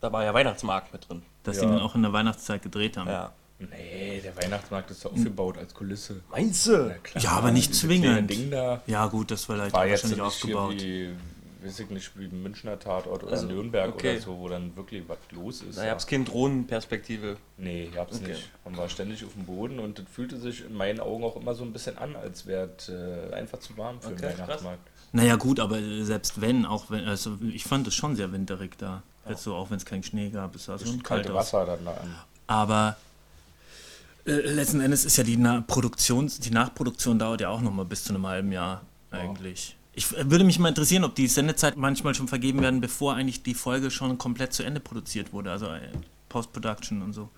Da 0.00 0.12
war 0.12 0.24
ja 0.24 0.34
Weihnachtsmarkt 0.34 0.92
mit 0.92 1.08
drin. 1.08 1.22
Dass 1.44 1.56
Ja. 1.56 1.62
die 1.62 1.68
den 1.68 1.78
auch 1.80 1.94
in 1.94 2.02
der 2.02 2.12
Weihnachtszeit 2.12 2.60
gedreht 2.62 2.98
haben. 2.98 3.08
Ja. 3.08 3.32
Nee, 3.58 4.20
der 4.22 4.36
Weihnachtsmarkt 4.36 4.90
ist 4.90 5.04
ja 5.04 5.10
aufgebaut 5.10 5.56
als 5.56 5.72
Kulisse. 5.72 6.20
Meinst 6.30 6.66
du? 6.66 6.94
Klar, 7.02 7.24
Ja, 7.24 7.30
aber 7.30 7.50
nicht 7.50 7.74
zwingend. 7.74 8.28
Ding 8.28 8.50
da 8.50 8.82
Ja, 8.86 9.06
gut, 9.06 9.30
das 9.30 9.48
war, 9.48 9.56
war 9.56 9.64
jetzt 9.64 9.72
wahrscheinlich 9.74 10.02
nicht 10.02 10.14
hier 10.16 10.24
aufgebaut. 10.26 10.74
wie, 10.82 11.10
weiß 11.64 11.80
ich 11.80 11.90
nicht, 11.90 12.18
wie 12.18 12.24
ein 12.26 12.42
Münchner 12.42 12.78
Tatort 12.78 13.22
oder 13.24 13.32
Also, 13.32 13.46
Nürnberg 13.46 13.94
okay. 13.94 14.12
oder 14.12 14.20
so, 14.20 14.38
wo 14.38 14.48
dann 14.48 14.76
wirklich 14.76 15.02
was 15.08 15.18
los 15.30 15.62
ist. 15.62 15.78
Da 15.78 15.86
gab 15.86 15.98
es 15.98 16.06
keine 16.06 16.24
Drohnenperspektive. 16.24 17.36
Nee, 17.56 17.88
ich 17.90 17.96
hab's 17.96 18.16
Okay. 18.16 18.28
nicht. 18.28 18.50
Man 18.64 18.76
war 18.76 18.88
ständig 18.88 19.24
auf 19.24 19.32
dem 19.32 19.44
Boden 19.44 19.78
und 19.78 19.98
das 19.98 20.06
fühlte 20.12 20.36
sich 20.38 20.64
in 20.64 20.74
meinen 20.74 21.00
Augen 21.00 21.24
auch 21.24 21.36
immer 21.36 21.54
so 21.54 21.64
ein 21.64 21.72
bisschen 21.72 21.96
an, 21.98 22.16
als 22.16 22.46
wäre 22.46 22.70
es 22.76 22.88
äh, 22.88 23.32
einfach 23.34 23.58
zu 23.60 23.76
warm 23.76 24.00
für 24.00 24.08
Okay, 24.08 24.16
den 24.16 24.38
Weihnachtsmarkt. 24.38 24.88
Naja, 25.12 25.36
gut, 25.36 25.60
aber 25.60 25.78
selbst 26.02 26.40
wenn, 26.40 26.66
auch 26.66 26.90
wenn, 26.90 27.04
also 27.04 27.38
ich 27.52 27.64
fand 27.64 27.86
es 27.86 27.94
schon 27.94 28.16
sehr 28.16 28.32
winterig 28.32 28.76
da. 28.78 29.02
Jetzt 29.28 29.44
so, 29.44 29.54
auch 29.54 29.70
wenn 29.70 29.76
es 29.78 29.84
keinen 29.86 30.02
Schnee 30.02 30.28
gab, 30.30 30.54
es 30.54 30.64
sah 30.66 30.72
Das 30.74 30.82
schon 30.82 31.02
kalt 31.02 31.22
kalte 31.24 31.30
aus. 31.38 31.52
Wasser 31.52 31.64
dann 31.66 31.84
da 31.84 31.92
an. 31.92 32.14
Aber 32.46 32.96
äh, 34.26 34.32
letzten 34.32 34.80
Endes 34.80 35.04
ist 35.04 35.16
ja 35.16 35.24
die 35.24 35.36
Na 35.36 35.62
Produktion, 35.66 36.30
die 36.40 36.50
Nachproduktion 36.50 37.18
dauert 37.18 37.40
ja 37.40 37.48
auch 37.48 37.60
noch 37.60 37.72
mal 37.72 37.84
bis 37.84 38.04
zu 38.04 38.12
einem 38.14 38.26
halben 38.26 38.52
Jahr 38.52 38.82
eigentlich. 39.10 39.76
Ich 39.94 40.16
äh, 40.16 40.30
würde 40.30 40.44
mich 40.44 40.58
mal 40.58 40.68
interessieren, 40.68 41.04
ob 41.04 41.14
die 41.14 41.26
Sendezeit 41.26 41.76
manchmal 41.76 42.14
schon 42.14 42.28
vergeben 42.28 42.62
werden, 42.62 42.80
bevor 42.80 43.14
eigentlich 43.14 43.42
die 43.42 43.54
Folge 43.54 43.90
schon 43.90 44.18
komplett 44.18 44.52
zu 44.52 44.62
Ende 44.62 44.80
produziert 44.80 45.32
wurde, 45.32 45.50
also 45.50 45.66
äh, 45.66 45.80
Post-Production 46.28 47.02
und 47.02 47.12
so. 47.12 47.28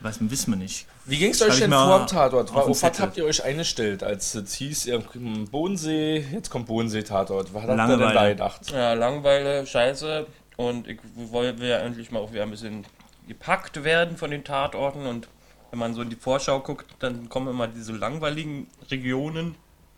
Weiß 0.00 0.20
man, 0.20 0.30
wissen 0.30 0.52
wir 0.52 0.58
nicht. 0.58 0.86
Wie 1.06 1.16
ging 1.16 1.30
es 1.30 1.40
euch 1.40 1.58
denn 1.60 1.70
vor 1.70 2.00
dem 2.00 2.06
Tatort? 2.06 2.54
auf 2.54 2.68
was 2.68 2.80
Zettel. 2.80 3.00
habt 3.00 3.16
ihr 3.16 3.24
euch 3.24 3.42
eingestellt, 3.42 4.02
als 4.02 4.34
es 4.34 4.54
hieß, 4.54 4.86
ihr 4.86 5.02
Bodensee, 5.50 6.26
jetzt 6.30 6.50
kommt 6.50 6.66
Bodensee-Tatort? 6.66 7.54
Was 7.54 7.62
habt 7.62 7.90
ihr 7.90 7.96
denn 7.96 8.14
da 8.14 8.28
gedacht? 8.28 8.70
Ja, 8.70 8.92
Langeweile, 8.92 9.66
Scheiße. 9.66 10.26
Und 10.56 10.88
ich 10.88 10.98
will 11.14 11.68
ja 11.68 11.78
endlich 11.78 12.10
mal 12.10 12.20
auch 12.20 12.32
wieder 12.32 12.42
ein 12.42 12.50
bisschen 12.50 12.84
gepackt 13.26 13.82
werden 13.82 14.18
von 14.18 14.30
den 14.30 14.44
Tatorten. 14.44 15.06
Und 15.06 15.28
wenn 15.70 15.78
man 15.78 15.94
so 15.94 16.02
in 16.02 16.10
die 16.10 16.16
Vorschau 16.16 16.60
guckt, 16.60 16.86
dann 16.98 17.28
kommen 17.30 17.48
immer 17.48 17.66
diese 17.66 17.92
langweiligen 17.92 18.66
Regionen, 18.90 19.54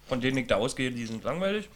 von 0.07 0.21
denen 0.21 0.39
ich 0.39 0.47
da 0.47 0.57
ausgehe, 0.57 0.93
die 0.93 1.07
sind 1.07 1.25
langweilig. 1.25 1.69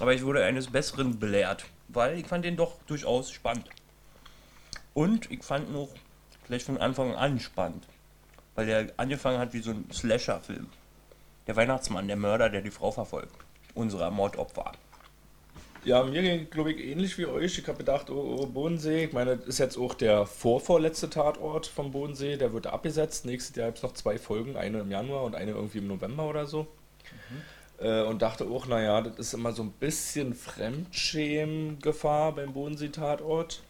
Aber 0.00 0.14
ich 0.14 0.24
wurde 0.24 0.44
eines 0.44 0.68
Besseren 0.68 1.18
belehrt, 1.18 1.66
weil 1.88 2.18
ich 2.18 2.26
fand 2.26 2.44
den 2.44 2.56
doch 2.56 2.82
durchaus 2.86 3.30
spannend. 3.30 3.68
Und 4.94 5.30
ich 5.30 5.42
fand 5.42 5.68
ihn 5.68 5.76
auch 5.76 5.90
gleich 6.46 6.64
von 6.64 6.78
Anfang 6.78 7.14
an 7.14 7.40
spannend. 7.40 7.86
weil 8.54 8.66
der 8.66 8.92
angefangen 8.96 9.38
hat 9.38 9.52
wie 9.52 9.60
so 9.60 9.70
ein 9.72 9.90
Slasher-Film. 9.92 10.68
Der 11.46 11.56
Weihnachtsmann, 11.56 12.06
der 12.08 12.16
Mörder, 12.16 12.48
der 12.50 12.62
die 12.62 12.70
Frau 12.70 12.90
verfolgt. 12.90 13.34
Unserer 13.74 14.10
Mordopfer. 14.10 14.72
Ja, 15.84 16.02
mir 16.02 16.22
ging, 16.22 16.48
glaube 16.50 16.72
ich, 16.72 16.84
ähnlich 16.84 17.18
wie 17.18 17.26
euch. 17.26 17.58
Ich 17.58 17.66
habe 17.68 17.78
gedacht, 17.78 18.08
oh, 18.10 18.38
oh, 18.40 18.46
Bodensee. 18.46 19.04
Ich 19.04 19.12
meine, 19.12 19.36
das 19.36 19.46
ist 19.46 19.58
jetzt 19.58 19.76
auch 19.76 19.94
der 19.94 20.26
vorvorletzte 20.26 21.10
Tatort 21.10 21.66
vom 21.66 21.92
Bodensee. 21.92 22.36
Der 22.36 22.52
wird 22.52 22.66
abgesetzt. 22.68 23.26
Nächstes 23.26 23.56
Jahr 23.56 23.66
gibt 23.68 23.78
es 23.78 23.82
noch 23.82 23.92
zwei 23.92 24.18
Folgen. 24.18 24.56
Eine 24.56 24.80
im 24.80 24.90
Januar 24.90 25.24
und 25.24 25.34
eine 25.34 25.50
irgendwie 25.52 25.78
im 25.78 25.88
November 25.88 26.28
oder 26.28 26.46
so. 26.46 26.66
Äh, 27.78 28.02
und 28.02 28.22
dachte 28.22 28.44
auch, 28.44 28.66
naja, 28.66 29.00
das 29.00 29.18
ist 29.18 29.34
immer 29.34 29.52
so 29.52 29.62
ein 29.62 29.72
bisschen 29.72 30.34
Fremdschämen-Gefahr 30.34 32.32
beim 32.34 32.52
Bodensee-Tatort. 32.52 33.62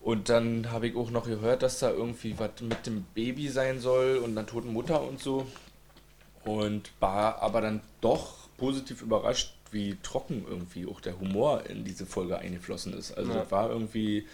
Und 0.00 0.28
dann 0.28 0.70
habe 0.70 0.88
ich 0.88 0.96
auch 0.96 1.10
noch 1.10 1.26
gehört, 1.26 1.62
dass 1.62 1.80
da 1.80 1.90
irgendwie 1.90 2.38
was 2.38 2.52
mit 2.60 2.86
dem 2.86 3.04
Baby 3.14 3.48
sein 3.48 3.80
soll 3.80 4.16
und 4.18 4.30
einer 4.38 4.46
toten 4.46 4.72
Mutter 4.72 5.02
und 5.02 5.20
so. 5.20 5.46
Und 6.44 6.92
war 7.00 7.42
aber 7.42 7.60
dann 7.60 7.80
doch 8.00 8.48
positiv 8.56 9.02
überrascht, 9.02 9.54
wie 9.70 9.96
trocken 10.02 10.46
irgendwie 10.48 10.86
auch 10.86 11.00
der 11.00 11.18
Humor 11.20 11.66
in 11.68 11.84
diese 11.84 12.06
Folge 12.06 12.38
eingeflossen 12.38 12.94
ist. 12.94 13.12
Also 13.12 13.32
Ja. 13.32 13.40
das 13.40 13.50
war 13.50 13.68
irgendwie, 13.70 14.26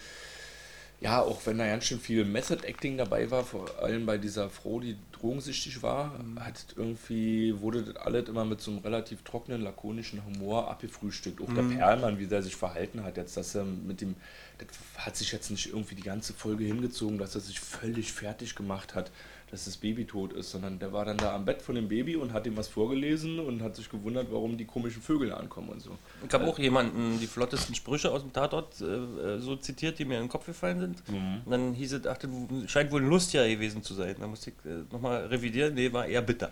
ja, 1.01 1.21
auch 1.21 1.45
wenn 1.45 1.57
da 1.57 1.67
ganz 1.67 1.85
schön 1.85 1.99
viel 1.99 2.23
Method 2.23 2.65
Acting 2.65 2.97
dabei 2.97 3.29
war, 3.29 3.43
vor 3.43 3.67
allem 3.81 4.05
bei 4.05 4.17
dieser 4.17 4.49
Frau, 4.49 4.79
die 4.79 4.95
drogensüchtig 5.11 5.83
war, 5.83 6.17
hat 6.39 6.57
es 6.57 6.65
irgendwie, 6.75 7.59
wurde 7.59 7.83
das 7.83 7.95
alles 7.97 8.29
immer 8.29 8.45
mit 8.45 8.61
so 8.61 8.71
einem 8.71 8.79
relativ 8.79 9.21
trockenen, 9.23 9.61
lakonischen 9.61 10.23
Humor 10.25 10.69
abgefrühstückt. 10.69 11.41
Auch 11.41 11.53
der 11.53 11.63
Perlmann, 11.63 12.17
wie 12.17 12.27
der 12.27 12.41
sich 12.41 12.55
verhalten 12.55 13.03
hat, 13.03 13.17
jetzt, 13.17 13.35
dass 13.35 13.55
er 13.55 13.65
mit 13.65 14.01
dem, 14.01 14.15
das 14.57 14.67
hat 14.97 15.17
sich 15.17 15.31
jetzt 15.31 15.51
nicht 15.51 15.67
irgendwie 15.67 15.95
die 15.95 16.03
ganze 16.03 16.33
Folge 16.33 16.63
hingezogen, 16.63 17.17
dass 17.17 17.35
er 17.35 17.41
sich 17.41 17.59
völlig 17.59 18.13
fertig 18.13 18.55
gemacht 18.55 18.95
hat, 18.95 19.11
dass 19.51 19.65
das 19.65 19.77
Baby 19.77 20.05
tot 20.05 20.33
ist, 20.33 20.51
sondern 20.51 20.79
der 20.79 20.91
war 20.91 21.05
dann 21.05 21.17
da 21.17 21.35
am 21.35 21.45
Bett 21.45 21.61
von 21.61 21.75
dem 21.75 21.87
Baby 21.87 22.15
und 22.15 22.33
hat 22.33 22.45
ihm 22.47 22.57
was 22.57 22.67
vorgelesen 22.67 23.39
und 23.39 23.61
hat 23.61 23.75
sich 23.75 23.89
gewundert, 23.89 24.27
warum 24.31 24.57
die 24.57 24.65
komischen 24.65 25.01
Vögel 25.01 25.31
ankommen 25.31 25.69
und 25.69 25.81
so. 25.81 25.91
Ich 26.27 26.33
habe 26.33 26.45
auch 26.47 26.57
jemanden 26.57 27.19
die 27.19 27.27
flottesten 27.27 27.75
Sprüche 27.75 28.11
aus 28.11 28.21
dem 28.21 28.33
Tatort 28.33 28.81
äh, 28.81 29.39
so 29.39 29.55
zitiert, 29.55 29.99
die 29.99 30.05
mir 30.05 30.15
in 30.15 30.23
den 30.23 30.29
Kopf 30.29 30.45
gefallen 30.47 30.79
sind. 30.79 31.03
Und 31.07 31.51
dann 31.51 31.73
hieß 31.73 31.93
es, 31.93 32.07
ach, 32.07 32.17
das 32.17 32.29
scheint 32.67 32.91
wohl 32.91 33.01
ein 33.01 33.09
lustiger 33.09 33.47
gewesen 33.47 33.83
zu 33.83 33.93
sein. 33.93 34.15
Da 34.19 34.27
musste 34.27 34.49
ich 34.49 34.55
äh, 34.69 34.83
nochmal 34.91 35.25
revidieren. 35.27 35.75
Nee, 35.75 35.93
war 35.93 36.05
eher 36.07 36.21
bitter. 36.21 36.51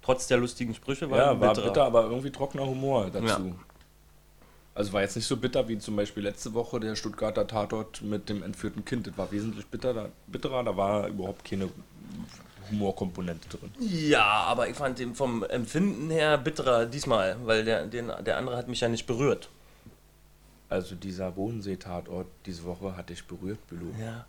Trotz 0.00 0.28
der 0.28 0.38
lustigen 0.38 0.72
Sprüche 0.74 1.10
war 1.10 1.18
Ja, 1.18 1.30
ein 1.32 1.40
war 1.40 1.48
bitterer. 1.48 1.66
bitter, 1.68 1.84
aber 1.84 2.04
irgendwie 2.04 2.30
trockener 2.30 2.64
Humor 2.66 3.10
dazu. 3.10 3.26
Ja. 3.26 3.40
Also 4.76 4.92
war 4.92 5.00
jetzt 5.00 5.16
nicht 5.16 5.26
so 5.26 5.38
bitter 5.38 5.66
wie 5.68 5.78
zum 5.78 5.96
Beispiel 5.96 6.22
letzte 6.22 6.52
Woche 6.52 6.78
der 6.78 6.96
Stuttgarter 6.96 7.46
Tatort 7.46 8.02
mit 8.02 8.28
dem 8.28 8.42
entführten 8.42 8.84
Kind. 8.84 9.06
Das 9.06 9.16
war 9.16 9.32
wesentlich 9.32 9.64
bitterer, 9.66 10.10
bitterer 10.26 10.62
da 10.64 10.76
war 10.76 11.08
überhaupt 11.08 11.46
keine 11.46 11.70
Humorkomponente 12.70 13.48
drin. 13.48 13.70
Ja, 13.78 14.24
aber 14.24 14.68
ich 14.68 14.76
fand 14.76 14.98
den 14.98 15.14
vom 15.14 15.44
Empfinden 15.44 16.10
her 16.10 16.36
bitterer 16.38 16.86
diesmal, 16.86 17.36
weil 17.44 17.64
der, 17.64 17.86
den, 17.86 18.10
der 18.24 18.36
andere 18.36 18.56
hat 18.56 18.68
mich 18.68 18.80
ja 18.80 18.88
nicht 18.88 19.06
berührt. 19.06 19.48
Also 20.68 20.96
dieser 20.96 21.30
Bodensee-Tatort 21.30 22.26
diese 22.44 22.64
Woche 22.64 22.96
hatte 22.96 23.12
ich 23.12 23.24
berührt, 23.24 23.64
Bülow. 23.68 23.94
Ja. 24.00 24.26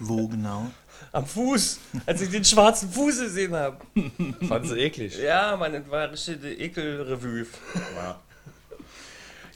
Wo 0.00 0.28
genau? 0.28 0.66
Am 1.12 1.26
Fuß, 1.26 1.78
als 2.06 2.20
ich 2.22 2.30
den 2.30 2.44
schwarzen 2.44 2.90
Fuß 2.90 3.20
gesehen 3.20 3.54
habe. 3.54 3.78
Fand 4.48 4.66
sie 4.66 4.78
eklig. 4.78 5.18
Ja, 5.18 5.56
man, 5.56 5.72
das 5.72 5.88
war 5.88 6.10
richtig 6.10 6.38
eine 6.38 6.52
Ekelrevue. 6.52 7.46
Ja. 7.96 8.20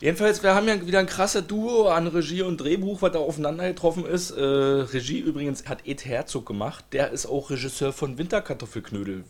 Jedenfalls, 0.03 0.43
wir 0.43 0.53
haben 0.57 0.67
ja 0.67 0.85
wieder 0.85 0.99
ein 0.99 1.07
krasses 1.07 1.47
Duo 1.47 1.87
an 1.89 2.09
Regie 2.09 2.43
und 2.43 2.57
Drehbuch, 2.61 3.01
was 3.03 3.13
da 3.13 3.21
aufeinander 3.21 3.69
getroffen 3.69 4.05
ist. 4.05 4.33
Äh, 4.33 4.43
Regie 4.43 5.21
übrigens 5.21 5.65
hat 5.69 5.87
Ed 5.87 6.05
Herzog 6.05 6.45
gemacht. 6.45 6.85
Der 6.91 7.13
ist 7.13 7.25
auch 7.27 7.51
Regisseur 7.51 7.93
von 7.93 8.19
Winterkartoffelknödel. 8.19 9.23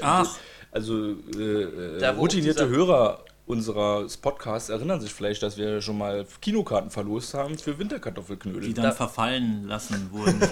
Ach. 0.00 0.30
Also 0.70 1.16
äh, 1.36 1.98
äh, 2.00 2.06
routinierte 2.10 2.68
Hörer 2.68 3.24
unseres 3.46 4.16
Podcasts 4.16 4.68
erinnern 4.70 5.00
sich 5.00 5.12
vielleicht, 5.12 5.42
dass 5.42 5.56
wir 5.58 5.82
schon 5.82 5.98
mal 5.98 6.24
Kinokarten 6.40 6.90
verlost 6.92 7.34
haben 7.34 7.58
für 7.58 7.76
Winterkartoffelknödel. 7.76 8.62
Die 8.62 8.72
dann 8.74 8.84
Da- 8.84 8.92
verfallen 8.92 9.66
lassen 9.66 10.10
wurden. 10.12 10.40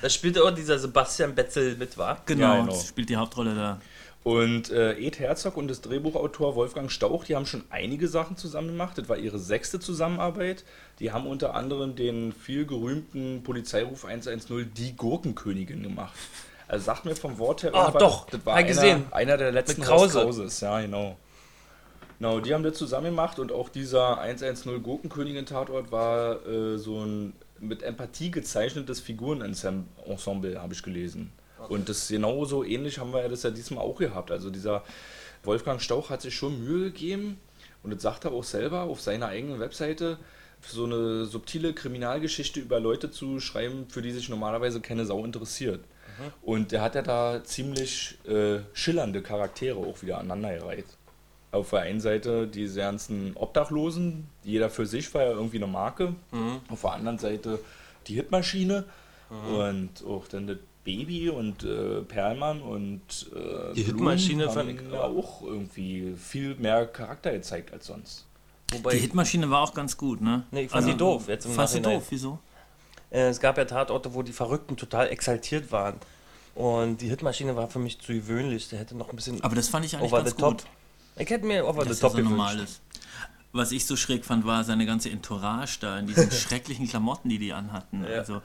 Da 0.00 0.08
spielt 0.08 0.38
auch 0.40 0.50
dieser 0.50 0.78
Sebastian 0.78 1.34
Betzel 1.34 1.76
mit, 1.76 1.98
war? 1.98 2.22
genau, 2.24 2.42
Ja, 2.46 2.60
genau. 2.60 2.72
das 2.72 2.86
spielt 2.88 3.10
die 3.10 3.16
Hauptrolle 3.16 3.54
da. 3.54 3.80
Und 4.26 4.70
äh, 4.72 4.94
Ed 4.94 5.20
Herzog 5.20 5.56
und 5.56 5.68
das 5.68 5.82
Drehbuchautor 5.82 6.56
Wolfgang 6.56 6.90
Stauch, 6.90 7.22
die 7.22 7.36
haben 7.36 7.46
schon 7.46 7.62
einige 7.70 8.08
Sachen 8.08 8.36
zusammen 8.36 8.66
gemacht. 8.66 8.98
Das 8.98 9.08
war 9.08 9.16
ihre 9.16 9.38
sechste 9.38 9.78
Zusammenarbeit. 9.78 10.64
Die 10.98 11.12
haben 11.12 11.28
unter 11.28 11.54
anderem 11.54 11.94
den 11.94 12.32
viel 12.32 12.66
gerühmten 12.66 13.44
Polizeiruf 13.44 14.04
110 14.04 14.72
Die 14.76 14.96
Gurkenkönigin 14.96 15.80
gemacht. 15.80 16.12
Also 16.66 16.86
sagt 16.86 17.04
mir 17.04 17.14
vom 17.14 17.38
Wort 17.38 17.62
her, 17.62 17.72
Ah, 17.72 17.92
doch, 17.92 18.26
das 18.28 18.44
war 18.44 18.56
einer, 18.56 18.66
gesehen. 18.66 19.04
einer 19.12 19.36
der 19.36 19.52
letzten 19.52 19.82
Mit 19.82 19.88
Krause. 19.90 20.18
Krauses. 20.22 20.58
Ja, 20.60 20.80
genau. 20.80 21.16
Genau, 22.18 22.40
die 22.40 22.52
haben 22.52 22.64
das 22.64 22.76
zusammen 22.76 23.10
gemacht 23.10 23.38
und 23.38 23.52
auch 23.52 23.68
dieser 23.68 24.18
110 24.18 24.82
Gurkenkönigin-Tatort 24.82 25.92
war 25.92 26.44
äh, 26.44 26.78
so 26.78 26.98
ein 26.98 27.32
mit 27.60 27.84
Empathie 27.84 28.32
gezeichnetes 28.32 28.98
Figurenensemble, 28.98 30.60
habe 30.60 30.72
ich 30.72 30.82
gelesen. 30.82 31.30
Und 31.68 31.88
das 31.88 32.08
genauso 32.08 32.64
ähnlich 32.64 32.98
haben 32.98 33.12
wir 33.12 33.22
ja 33.22 33.28
das 33.28 33.42
ja 33.42 33.50
diesmal 33.50 33.84
auch 33.84 33.98
gehabt. 33.98 34.30
Also 34.30 34.50
dieser 34.50 34.82
Wolfgang 35.42 35.80
Stauch 35.80 36.10
hat 36.10 36.22
sich 36.22 36.34
schon 36.34 36.62
Mühe 36.64 36.86
gegeben 36.86 37.38
und 37.82 37.92
das 37.94 38.02
sagt 38.02 38.24
er 38.24 38.32
auch 38.32 38.44
selber 38.44 38.82
auf 38.82 39.00
seiner 39.00 39.28
eigenen 39.28 39.60
Webseite, 39.60 40.18
so 40.66 40.84
eine 40.84 41.26
subtile 41.26 41.72
Kriminalgeschichte 41.74 42.60
über 42.60 42.80
Leute 42.80 43.10
zu 43.10 43.38
schreiben, 43.40 43.86
für 43.88 44.02
die 44.02 44.10
sich 44.10 44.28
normalerweise 44.28 44.80
keine 44.80 45.06
Sau 45.06 45.24
interessiert. 45.24 45.84
Und 46.42 46.72
der 46.72 46.82
hat 46.82 46.94
ja 46.94 47.02
da 47.02 47.44
ziemlich 47.44 48.18
äh, 48.26 48.60
schillernde 48.72 49.22
Charaktere 49.22 49.78
auch 49.78 50.02
wieder 50.02 50.18
aneinandergereiht. 50.18 50.86
Auf 51.52 51.70
der 51.70 51.80
einen 51.80 52.00
Seite 52.00 52.48
diese 52.48 52.80
ganzen 52.80 53.36
Obdachlosen, 53.36 54.26
jeder 54.42 54.68
für 54.70 54.86
sich 54.86 55.12
war 55.14 55.22
ja 55.22 55.30
irgendwie 55.30 55.58
eine 55.58 55.66
Marke. 55.66 56.14
Auf 56.68 56.80
der 56.80 56.92
anderen 56.92 57.18
Seite 57.18 57.60
die 58.08 58.14
Hitmaschine 58.14 58.84
und 59.58 60.04
auch 60.06 60.26
dann 60.28 60.46
das 60.46 60.58
Baby 60.86 61.28
und 61.28 61.64
äh, 61.64 62.00
Perlmann 62.02 62.62
und 62.62 63.00
äh, 63.34 63.74
Die 63.74 63.82
Hitmaschine 63.82 64.46
haben 64.46 64.54
fand 64.54 64.70
ich 64.70 64.92
auch 64.94 65.42
irgendwie 65.42 66.14
viel 66.16 66.54
mehr 66.54 66.86
Charakter 66.86 67.32
gezeigt 67.32 67.72
als 67.74 67.86
sonst. 67.88 68.24
Wobei, 68.72 68.92
Die 68.92 69.00
Hitmaschine 69.00 69.50
war 69.50 69.60
auch 69.62 69.74
ganz 69.74 69.96
gut, 69.98 70.20
ne? 70.22 70.44
Nee, 70.50 70.62
ich 70.62 70.70
fand 70.70 70.88
die 70.88 70.96
doof, 70.96 71.28
jetzt 71.28 71.44
im 71.44 71.52
du 71.52 71.56
Nachhinein. 71.58 71.94
doof, 71.94 72.06
wieso? 72.10 72.38
äh, 73.10 73.28
es 73.28 73.40
gab 73.40 73.58
ja 73.58 73.64
Tatorte, 73.66 74.14
wo 74.14 74.22
die 74.22 74.32
Verrückten 74.32 74.76
total 74.76 75.08
exaltiert 75.08 75.70
waren. 75.70 75.96
Und 76.54 77.02
die 77.02 77.08
Hitmaschine 77.08 77.54
war 77.54 77.68
für 77.68 77.78
mich 77.78 77.98
zu 78.00 78.14
gewöhnlich. 78.14 78.68
Der 78.70 78.78
hätte 78.78 78.96
noch 78.96 79.10
ein 79.10 79.16
bisschen 79.16 79.42
Aber 79.44 79.54
das 79.54 79.68
fand 79.68 79.84
ich 79.84 79.94
eigentlich 79.94 80.10
over 80.12 80.22
ganz 80.22 80.30
the 80.30 80.36
top. 80.40 80.50
gut. 80.62 80.66
Ich 81.18 81.28
hätte 81.28 81.44
mir 81.46 81.66
over 81.66 81.84
dass 81.84 81.96
the 81.98 82.00
top 82.00 82.12
so 82.12 82.18
normal 82.18 82.54
gewünscht. 82.54 82.80
Was 83.52 83.72
ich 83.72 83.86
so 83.86 83.94
schräg 83.96 84.24
fand, 84.24 84.46
war 84.46 84.64
seine 84.64 84.86
ganze 84.86 85.10
Entourage 85.10 85.78
da 85.80 85.98
in 85.98 86.06
diesen 86.06 86.30
schrecklichen 86.32 86.88
Klamotten, 86.88 87.28
die 87.28 87.38
die 87.38 87.52
anhatten. 87.52 88.04
Ja. 88.04 88.18
Also, 88.20 88.40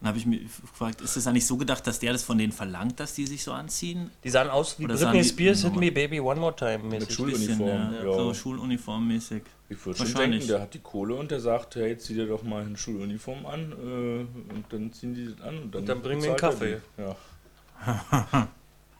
dann 0.00 0.08
habe 0.08 0.18
ich 0.18 0.26
mich 0.26 0.42
gefragt, 0.60 1.00
ist 1.00 1.16
es 1.16 1.26
eigentlich 1.26 1.46
so 1.46 1.56
gedacht, 1.56 1.86
dass 1.86 1.98
der 1.98 2.12
das 2.12 2.22
von 2.22 2.36
denen 2.36 2.52
verlangt, 2.52 3.00
dass 3.00 3.14
die 3.14 3.26
sich 3.26 3.42
so 3.42 3.52
anziehen? 3.52 4.10
Die 4.22 4.30
sahen 4.30 4.50
aus 4.50 4.78
wie 4.78 4.84
Oder 4.84 4.96
Britney 4.96 5.24
Spears 5.24 5.62
Hit 5.62 5.76
Me 5.76 5.90
Baby 5.90 6.20
One 6.20 6.40
More 6.40 6.54
Time 6.54 6.78
mäßig. 6.78 7.00
Mit 7.00 7.12
Schuluniform. 7.12 7.68
ja, 7.68 8.04
ja. 8.04 8.12
So 8.12 8.34
Schuluniformmäßig. 8.34 9.42
Ich 9.70 9.86
würde 9.86 10.06
schon 10.06 10.30
denken, 10.30 10.46
der 10.46 10.60
hat 10.60 10.74
die 10.74 10.80
Kohle 10.80 11.14
und 11.14 11.30
der 11.30 11.40
sagt, 11.40 11.76
hey, 11.76 11.96
zieh 11.96 12.14
dir 12.14 12.26
doch 12.26 12.42
mal 12.42 12.64
eine 12.64 12.76
Schuluniform 12.76 13.46
an 13.46 13.72
äh, 13.72 14.52
und 14.54 14.64
dann 14.68 14.92
ziehen 14.92 15.14
die 15.14 15.26
das 15.26 15.40
an 15.40 15.58
und 15.58 15.74
dann, 15.74 15.80
Und 15.80 15.88
dann 15.88 16.02
bringen 16.02 16.22
wir 16.22 16.30
einen 16.30 16.38
Kaffee. 16.38 16.80
Ja. 16.98 17.16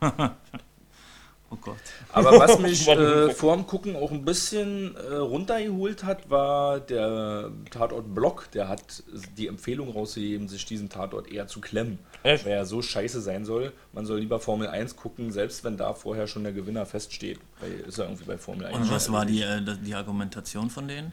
Oh 1.54 1.58
Gott. 1.60 1.76
Aber 2.12 2.38
was 2.38 2.58
mich 2.60 2.88
äh, 2.88 3.30
vorm 3.30 3.66
Gucken 3.66 3.96
auch 3.96 4.10
ein 4.10 4.24
bisschen 4.24 4.96
äh, 4.96 5.14
runtergeholt 5.14 6.04
hat, 6.04 6.30
war 6.30 6.80
der 6.80 7.50
Tatort 7.70 8.14
Block. 8.14 8.50
Der 8.52 8.68
hat 8.68 9.02
die 9.36 9.46
Empfehlung 9.46 9.90
rausgegeben, 9.90 10.48
sich 10.48 10.64
diesen 10.64 10.88
Tatort 10.88 11.30
eher 11.30 11.46
zu 11.46 11.60
klemmen. 11.60 11.98
Echt? 12.22 12.44
Weil 12.44 12.52
er 12.52 12.66
so 12.66 12.82
scheiße 12.82 13.20
sein 13.20 13.44
soll. 13.44 13.72
Man 13.92 14.06
soll 14.06 14.20
lieber 14.20 14.40
Formel 14.40 14.68
1 14.68 14.96
gucken, 14.96 15.30
selbst 15.30 15.64
wenn 15.64 15.76
da 15.76 15.94
vorher 15.94 16.26
schon 16.26 16.42
der 16.44 16.52
Gewinner 16.52 16.86
feststeht. 16.86 17.38
Weil 17.60 17.72
ist 17.86 17.98
er 17.98 18.06
irgendwie 18.06 18.24
bei 18.24 18.38
Formel 18.38 18.66
1. 18.66 18.76
Und 18.76 18.90
was 18.90 19.12
war 19.12 19.24
die, 19.24 19.42
äh, 19.42 19.60
die 19.82 19.94
Argumentation 19.94 20.70
von 20.70 20.88
denen? 20.88 21.12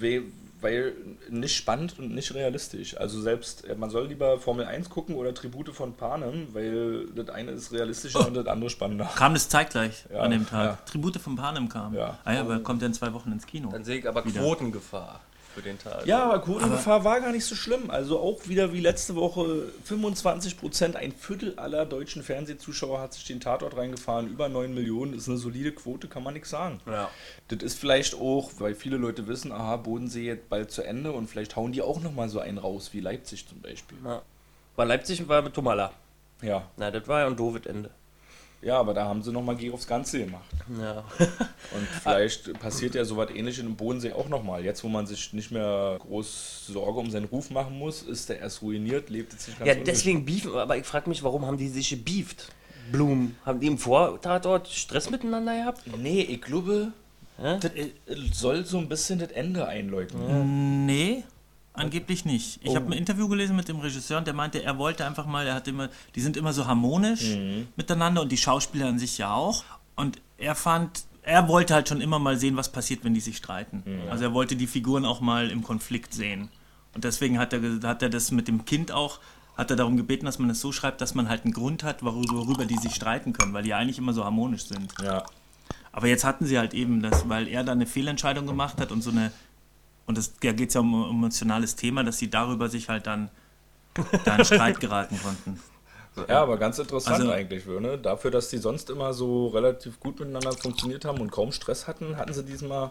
We- 0.00 0.22
Weil 0.62 0.92
nicht 1.30 1.56
spannend 1.56 1.98
und 1.98 2.14
nicht 2.14 2.34
realistisch. 2.34 2.94
Also 2.98 3.18
selbst, 3.22 3.64
äh, 3.64 3.74
man 3.76 3.88
soll 3.88 4.08
lieber 4.08 4.38
Formel 4.38 4.66
1 4.66 4.90
gucken 4.90 5.14
oder 5.14 5.32
Tribute 5.32 5.70
von 5.70 5.94
Panem, 5.94 6.48
weil 6.52 7.06
das 7.14 7.30
eine 7.30 7.52
ist 7.52 7.72
realistischer 7.72 8.26
und 8.26 8.34
das 8.34 8.46
andere 8.46 8.68
spannender. 8.68 9.08
Kam 9.16 9.32
das 9.32 9.48
zeitgleich 9.48 10.04
Ja, 10.12 10.20
an 10.20 10.32
dem 10.32 10.46
Tag? 10.46 10.64
ja. 10.66 10.78
Tribute 10.84 11.16
von 11.16 11.34
Panem 11.34 11.70
kam. 11.70 11.94
Ja. 11.94 12.18
Ah 12.24 12.34
ja, 12.34 12.40
aber 12.42 12.58
kommt 12.60 12.82
ja 12.82 12.88
in 12.88 12.92
zwei 12.92 13.10
Wochen 13.14 13.32
ins 13.32 13.46
Kino. 13.46 13.70
Dann 13.72 13.84
sehe 13.84 14.00
ich 14.00 14.06
aber 14.06 14.22
Wieder. 14.26 14.40
Quotengefahr 14.42 15.20
für 15.54 15.62
den 15.62 15.78
Tag. 15.78 16.06
Ja, 16.06 16.24
aber 16.24 16.40
Quotengefahr 16.40 17.04
war 17.04 17.20
gar 17.20 17.32
nicht 17.32 17.44
so 17.44 17.54
schlimm. 17.54 17.90
Also 17.90 18.18
auch 18.18 18.48
wieder 18.48 18.72
wie 18.72 18.80
letzte 18.80 19.14
Woche 19.14 19.68
25 19.84 20.58
Prozent, 20.58 20.96
ein 20.96 21.12
Viertel 21.12 21.58
aller 21.58 21.86
deutschen 21.86 22.22
Fernsehzuschauer 22.22 23.00
hat 23.00 23.14
sich 23.14 23.24
den 23.24 23.40
Tatort 23.40 23.76
reingefahren. 23.76 24.28
Über 24.28 24.48
9 24.48 24.72
Millionen 24.74 25.14
ist 25.14 25.28
eine 25.28 25.38
solide 25.38 25.72
Quote, 25.72 26.08
kann 26.08 26.22
man 26.22 26.34
nichts 26.34 26.50
sagen. 26.50 26.80
Ja. 26.86 27.10
Das 27.48 27.62
ist 27.62 27.78
vielleicht 27.78 28.14
auch, 28.14 28.50
weil 28.58 28.74
viele 28.74 28.96
Leute 28.96 29.26
wissen, 29.26 29.52
aha, 29.52 29.76
Bodensee 29.76 30.26
jetzt 30.26 30.48
bald 30.48 30.70
zu 30.70 30.82
Ende 30.82 31.12
und 31.12 31.28
vielleicht 31.28 31.56
hauen 31.56 31.72
die 31.72 31.82
auch 31.82 32.00
nochmal 32.00 32.28
so 32.28 32.40
einen 32.40 32.58
raus, 32.58 32.90
wie 32.92 33.00
Leipzig 33.00 33.48
zum 33.48 33.60
Beispiel. 33.60 33.98
Ja. 34.04 34.22
Bei 34.76 34.84
Leipzig 34.84 35.28
war 35.28 35.42
mit 35.42 35.54
Tomala. 35.54 35.92
Ja. 36.42 36.68
Na, 36.76 36.90
das 36.90 37.06
war 37.06 37.20
ja 37.20 37.26
ein 37.26 37.36
doofes 37.36 37.66
Ende. 37.66 37.90
Ja, 38.62 38.78
aber 38.78 38.92
da 38.92 39.06
haben 39.06 39.22
sie 39.22 39.32
nochmal 39.32 39.56
Geh 39.56 39.70
aufs 39.70 39.86
Ganze 39.86 40.18
gemacht. 40.18 40.44
Ja. 40.78 40.98
Und 41.18 41.86
vielleicht 42.02 42.60
passiert 42.60 42.94
ja 42.94 43.04
sowas 43.04 43.30
ähnliches 43.34 43.64
im 43.64 43.74
Bodensee 43.74 44.12
auch 44.12 44.28
nochmal. 44.28 44.64
Jetzt, 44.64 44.84
wo 44.84 44.88
man 44.88 45.06
sich 45.06 45.32
nicht 45.32 45.50
mehr 45.50 45.98
groß 46.00 46.66
Sorge 46.66 47.00
um 47.00 47.10
seinen 47.10 47.24
Ruf 47.24 47.50
machen 47.50 47.78
muss, 47.78 48.02
ist 48.02 48.28
der 48.28 48.38
erst 48.40 48.60
ruiniert, 48.60 49.08
lebt 49.08 49.32
jetzt 49.32 49.48
nicht 49.48 49.58
ganz 49.58 49.68
Ja, 49.68 49.74
deswegen 49.74 50.26
beefen, 50.26 50.54
aber 50.54 50.76
ich 50.76 50.84
frage 50.84 51.08
mich, 51.08 51.22
warum 51.22 51.46
haben 51.46 51.56
die 51.56 51.68
sich 51.68 51.88
gebieft? 51.88 52.52
Blumen. 52.92 53.36
Haben 53.46 53.60
die 53.60 53.66
im 53.68 53.78
Vortatort 53.78 54.68
Stress 54.68 55.10
miteinander 55.10 55.56
gehabt? 55.56 55.82
Nee, 55.96 56.22
ich 56.22 56.42
glaube, 56.42 56.92
Hä? 57.38 57.58
das 57.60 57.72
äh, 57.74 57.90
soll 58.32 58.66
so 58.66 58.78
ein 58.78 58.88
bisschen 58.88 59.20
das 59.20 59.30
Ende 59.30 59.66
einläuten. 59.66 60.86
Nee, 60.86 61.24
angeblich 61.72 62.24
nicht. 62.24 62.60
Ich 62.62 62.74
habe 62.74 62.86
ein 62.86 62.92
Interview 62.92 63.28
gelesen 63.28 63.56
mit 63.56 63.68
dem 63.68 63.78
Regisseur 63.78 64.18
und 64.18 64.26
der 64.26 64.34
meinte, 64.34 64.62
er 64.62 64.78
wollte 64.78 65.06
einfach 65.06 65.26
mal, 65.26 65.46
er 65.46 65.54
hat 65.54 65.68
immer, 65.68 65.88
die 66.14 66.20
sind 66.20 66.36
immer 66.36 66.52
so 66.52 66.66
harmonisch 66.66 67.36
miteinander 67.76 68.22
und 68.22 68.32
die 68.32 68.36
Schauspieler 68.36 68.86
an 68.86 68.98
sich 68.98 69.18
ja 69.18 69.32
auch. 69.32 69.64
Und 69.96 70.20
er 70.38 70.54
fand, 70.54 71.04
er 71.22 71.48
wollte 71.48 71.74
halt 71.74 71.88
schon 71.88 72.00
immer 72.00 72.18
mal 72.18 72.36
sehen, 72.36 72.56
was 72.56 72.70
passiert, 72.70 73.04
wenn 73.04 73.14
die 73.14 73.20
sich 73.20 73.36
streiten. 73.36 73.82
Also 74.10 74.24
er 74.24 74.34
wollte 74.34 74.56
die 74.56 74.66
Figuren 74.66 75.04
auch 75.04 75.20
mal 75.20 75.50
im 75.50 75.62
Konflikt 75.62 76.14
sehen. 76.14 76.48
Und 76.94 77.04
deswegen 77.04 77.38
hat 77.38 77.52
er, 77.52 77.60
hat 77.88 78.02
er 78.02 78.10
das 78.10 78.30
mit 78.30 78.48
dem 78.48 78.64
Kind 78.64 78.90
auch, 78.92 79.20
hat 79.56 79.70
er 79.70 79.76
darum 79.76 79.96
gebeten, 79.96 80.24
dass 80.24 80.38
man 80.38 80.50
es 80.50 80.60
so 80.60 80.72
schreibt, 80.72 81.00
dass 81.00 81.14
man 81.14 81.28
halt 81.28 81.44
einen 81.44 81.52
Grund 81.52 81.84
hat, 81.84 82.02
worüber 82.02 82.34
worüber 82.34 82.64
die 82.64 82.78
sich 82.78 82.94
streiten 82.94 83.32
können, 83.32 83.52
weil 83.52 83.62
die 83.62 83.74
eigentlich 83.74 83.98
immer 83.98 84.12
so 84.12 84.24
harmonisch 84.24 84.64
sind. 84.64 84.92
Ja. 85.02 85.24
Aber 85.92 86.06
jetzt 86.06 86.24
hatten 86.24 86.46
sie 86.46 86.58
halt 86.58 86.72
eben 86.72 87.02
das, 87.02 87.28
weil 87.28 87.48
er 87.48 87.62
da 87.64 87.72
eine 87.72 87.86
Fehlentscheidung 87.86 88.46
gemacht 88.46 88.80
hat 88.80 88.90
und 88.90 89.02
so 89.02 89.10
eine, 89.10 89.32
und 90.10 90.18
das, 90.18 90.34
da 90.40 90.52
geht 90.52 90.68
es 90.68 90.74
ja 90.74 90.80
um 90.82 91.04
ein 91.04 91.10
emotionales 91.10 91.74
Thema, 91.76 92.04
dass 92.04 92.18
sie 92.18 92.28
darüber 92.28 92.68
sich 92.68 92.88
halt 92.88 93.06
dann 93.06 93.30
da 94.24 94.36
in 94.36 94.44
Streit 94.44 94.78
geraten 94.80 95.18
konnten. 95.22 95.60
Ja, 96.28 96.42
aber 96.42 96.58
ganz 96.58 96.78
interessant 96.78 97.20
Also- 97.20 97.30
eigentlich, 97.32 97.64
ne? 97.66 97.96
Dafür, 97.96 98.30
dass 98.30 98.48
die 98.48 98.58
sonst 98.58 98.90
immer 98.90 99.14
so 99.14 99.46
relativ 99.48 99.98
gut 100.00 100.18
miteinander 100.20 100.52
funktioniert 100.52 101.04
haben 101.04 101.20
und 101.20 101.30
kaum 101.30 101.52
Stress 101.52 101.86
hatten, 101.86 102.16
hatten 102.16 102.34
sie 102.34 102.44
diesmal 102.44 102.90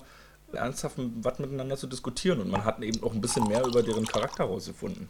ernsthaft 0.52 0.96
was 0.98 1.38
miteinander 1.38 1.78
zu 1.78 1.86
diskutieren 1.86 2.40
und 2.42 2.50
man 2.50 2.64
hat 2.66 2.82
eben 2.82 3.04
auch 3.04 3.14
ein 3.14 3.22
bisschen 3.22 3.48
mehr 3.48 3.64
über 3.66 3.84
deren 3.84 4.06
Charakter 4.08 4.46
rausgefunden. 4.46 5.08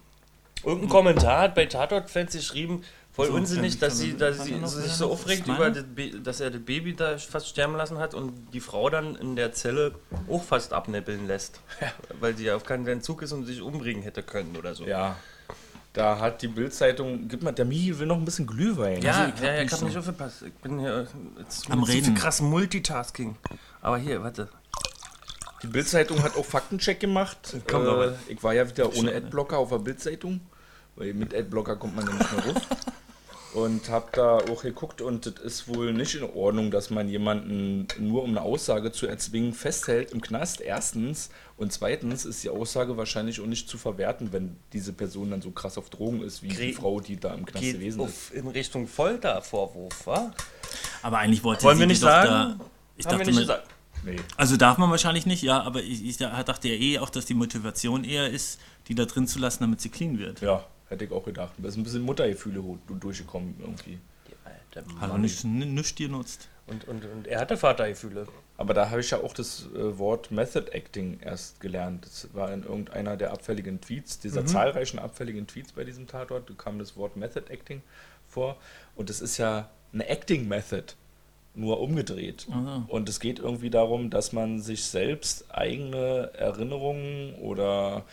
Irgendein 0.66 0.90
Kommentar 0.90 1.44
hat 1.44 1.56
bei 1.56 1.66
Tatort-Fans 1.66 2.34
geschrieben, 2.34 2.84
voll 3.20 3.28
So, 3.28 3.34
unsinnig, 3.34 3.80
dass, 3.80 3.98
sie, 3.98 4.16
dass 4.18 4.44
sie 4.46 4.60
sich 4.66 4.92
so 4.94 5.12
aufregt, 5.12 5.48
über 5.48 5.70
das 5.72 5.84
dass 6.24 6.40
er 6.40 6.52
das 6.52 6.62
Baby 6.62 6.96
da 6.96 7.18
fast 7.18 7.48
sterben 7.48 7.76
lassen 7.76 7.98
hat 7.98 8.14
und 8.14 8.34
die 8.54 8.60
Frau 8.60 8.90
dann 8.90 9.16
in 9.16 9.36
der 9.36 9.52
Zelle 9.54 9.94
auch 10.30 10.44
fast 10.44 10.74
abnippeln 10.74 11.28
lässt. 11.28 11.62
Weil 12.20 12.36
sie 12.38 12.46
ja 12.46 12.56
auf 12.56 12.64
keinen 12.64 12.88
Entzug 12.88 13.22
ist 13.22 13.32
und 13.32 13.46
sich 13.46 13.62
umbringen 13.62 14.04
hätte 14.04 14.24
können 14.24 14.56
oder 14.58 14.74
so. 14.76 14.86
Ja. 14.86 15.18
Da 15.94 16.20
hat 16.20 16.42
die 16.44 16.48
Bildzeitung, 16.48 17.28
gib 17.28 17.42
mal, 17.42 17.52
der 17.52 17.66
Michi 17.66 17.98
will 17.98 18.06
noch 18.06 18.18
ein 18.18 18.24
bisschen 18.24 18.46
Glühwein. 18.46 19.02
Ja, 19.02 19.12
Also, 19.12 19.24
ich 19.30 19.34
hab 19.34 19.44
ja, 19.44 19.54
ja, 19.54 19.56
ich 19.58 19.64
nicht 19.64 19.72
hab 19.74 19.80
so- 19.80 19.86
nicht 19.88 19.98
aufgepasst. 19.98 20.42
Ich 20.44 20.54
bin 20.54 20.80
hier 20.80 21.08
jetzt 21.40 21.70
Am 21.72 21.84
Reden. 21.84 22.14
krass 22.16 22.42
Multitasking. 22.42 23.36
Aber 23.82 23.98
hier, 23.98 24.22
warte. 24.24 24.50
Die 25.64 25.68
Bildzeitung 25.68 26.22
hat 26.24 26.38
auch 26.38 26.46
Faktencheck 26.46 27.00
gemacht. 27.00 27.56
Kommt 27.70 27.88
äh, 27.88 28.14
ich 28.28 28.42
war 28.44 28.54
ja 28.54 28.70
wieder 28.70 28.96
ohne 28.96 29.14
Adblocker 29.14 29.58
auf 29.58 29.70
der 29.70 29.80
Bildzeitung, 29.80 30.40
weil 30.96 31.14
mit 31.14 31.34
Adblocker 31.34 31.76
kommt 31.76 31.96
man 31.98 32.06
ja 32.08 32.14
nicht 32.14 32.34
mehr 32.34 32.46
rauf. 32.54 32.62
Und 33.54 33.90
hab 33.90 34.14
da 34.14 34.38
auch 34.38 34.62
geguckt 34.62 35.02
und 35.02 35.26
es 35.26 35.40
ist 35.40 35.68
wohl 35.68 35.92
nicht 35.92 36.14
in 36.14 36.22
Ordnung, 36.24 36.70
dass 36.70 36.92
man 36.92 37.10
jemanden 37.10 37.88
nur 37.98 38.22
um 38.24 38.30
eine 38.30 38.44
Aussage 38.44 38.92
zu 38.92 39.08
erzwingen 39.08 39.54
festhält 39.54 40.12
im 40.12 40.22
Knast, 40.22 40.62
erstens. 40.62 41.30
Und 41.58 41.74
zweitens 41.74 42.26
ist 42.26 42.44
die 42.44 42.50
Aussage 42.50 42.96
wahrscheinlich 42.96 43.42
auch 43.42 43.48
nicht 43.48 43.68
zu 43.68 43.80
verwerten, 43.80 44.32
wenn 44.32 44.56
diese 44.72 44.94
Person 44.94 45.32
dann 45.32 45.42
so 45.42 45.50
krass 45.50 45.80
auf 45.80 45.90
Drogen 45.90 46.22
ist, 46.22 46.44
wie 46.44 46.50
die 46.50 46.56
Gre- 46.56 46.76
Frau, 46.76 47.00
die 47.00 47.20
da 47.20 47.34
im 47.34 47.44
Knast 47.46 47.64
Geht 47.64 47.74
gewesen 47.76 48.02
ist. 48.02 48.06
auf, 48.06 48.34
in 48.36 48.48
Richtung 48.50 48.88
Foltervorwurf, 48.88 50.06
wa? 50.06 50.32
Aber 51.02 51.18
eigentlich 51.18 51.44
wollte 51.44 51.64
Wollen 51.64 51.78
sie 51.78 51.82
wir 51.82 51.88
die 51.88 51.94
nicht 51.94 52.04
doch 52.04 52.08
sagen? 52.08 52.60
Da, 52.60 52.66
ich 52.98 53.06
Haben 53.08 53.12
wir 53.14 53.18
dachte 53.26 53.30
nicht 53.32 53.36
mir, 53.36 53.42
gesagt. 53.42 53.68
Nee. 54.06 54.16
also 54.38 54.56
darf 54.58 54.78
man 54.78 54.90
wahrscheinlich 54.92 55.26
nicht, 55.26 55.42
ja, 55.44 55.62
aber 55.62 55.82
ich, 55.82 56.06
ich 56.06 56.18
dachte 56.18 56.70
ja 56.70 56.76
eh 56.76 57.00
auch, 57.00 57.10
dass 57.10 57.26
die 57.26 57.34
Motivation 57.34 58.04
eher 58.06 58.30
ist, 58.30 58.60
die 58.88 58.96
da 58.96 59.06
drin 59.06 59.28
zu 59.28 59.40
lassen, 59.40 59.64
damit 59.64 59.82
sie 59.82 59.90
clean 59.90 60.20
wird. 60.20 60.40
Ja, 60.40 60.64
hätte 60.90 61.06
ich 61.06 61.12
auch 61.12 61.24
gedacht. 61.24 61.54
Da 61.58 61.68
ist 61.68 61.78
ein 61.78 61.84
bisschen 61.84 62.02
Muttergefühle 62.02 62.64
durchgekommen 63.00 63.56
irgendwie. 63.60 64.00
Alter 64.44 64.88
Hat 64.96 65.02
er 65.02 65.08
Mann. 65.08 65.22
nicht, 65.22 65.44
nichts 65.44 65.96
genutzt. 65.96 66.50
Und, 66.68 66.88
und, 66.88 67.04
und 67.06 67.28
er 67.28 67.40
hatte 67.40 67.58
Vatergefühle. 67.58 68.28
Aber 68.58 68.74
da 68.74 68.90
habe 68.90 69.02
ich 69.02 69.10
ja 69.10 69.20
auch 69.20 69.34
das 69.34 69.68
äh, 69.74 69.98
Wort 69.98 70.32
Method 70.32 70.72
Acting 70.72 71.20
erst 71.22 71.60
gelernt. 71.62 72.06
Das 72.06 72.28
war 72.34 72.54
in 72.54 72.64
irgendeiner 72.64 73.18
der 73.18 73.32
abfälligen 73.32 73.82
Tweets, 73.82 74.20
dieser 74.20 74.46
zahlreichen 74.46 75.00
abfälligen 75.00 75.48
Tweets 75.48 75.72
bei 75.72 75.84
diesem 75.84 76.08
Tatort, 76.08 76.50
da 76.50 76.54
kam 76.56 76.78
das 76.78 76.96
Wort 76.96 77.16
Method 77.16 77.52
Acting 77.52 77.82
vor. 78.28 78.58
Und 78.96 79.10
das 79.10 79.22
ist 79.22 79.38
ja 79.38 79.70
eine 79.94 80.08
Acting 80.08 80.48
Method, 80.48 80.94
nur 81.56 81.80
umgedreht. 81.80 82.48
Aha. 82.52 82.86
Und 82.88 83.10
es 83.10 83.20
geht 83.20 83.40
irgendwie 83.40 83.70
darum, 83.70 84.10
dass 84.10 84.34
man 84.34 84.60
sich 84.62 84.84
selbst 84.84 85.46
eigene 85.50 86.32
Erinnerungen 86.34 87.36
oder 87.36 88.06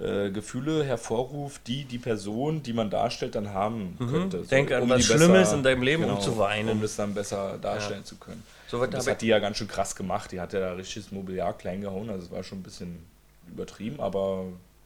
äh, 0.00 0.30
Gefühle 0.30 0.82
hervorruft, 0.84 1.66
die 1.66 1.84
die 1.84 1.98
Person, 1.98 2.62
die 2.62 2.72
man 2.72 2.88
darstellt, 2.90 3.34
dann 3.34 3.52
haben 3.52 3.96
könnte. 3.98 4.42
So, 4.42 4.48
Denk 4.48 4.72
an 4.72 4.82
um 4.82 4.90
was 4.90 5.04
Schlimmes 5.04 5.52
in 5.52 5.62
deinem 5.62 5.82
Leben, 5.82 6.04
um 6.04 6.10
genau, 6.10 6.20
zu 6.20 6.38
weinen. 6.38 6.70
Um 6.70 6.82
das 6.82 6.96
dann 6.96 7.12
besser 7.14 7.58
darstellen 7.60 8.04
zu 8.04 8.16
können. 8.16 8.42
So 8.68 8.84
das 8.86 9.06
hat 9.06 9.20
die 9.20 9.26
ja 9.26 9.38
ganz 9.40 9.56
schön 9.58 9.68
krass 9.68 9.94
gemacht. 9.96 10.32
Die 10.32 10.40
hat 10.40 10.52
ja 10.52 10.60
da 10.60 10.72
richtiges 10.72 11.10
Mobiliar 11.12 11.52
klein 11.58 11.80
gehauen. 11.80 12.08
Also 12.08 12.26
es 12.26 12.30
war 12.30 12.42
schon 12.44 12.60
ein 12.60 12.62
bisschen 12.62 13.04
übertrieben, 13.52 14.00
aber 14.00 14.44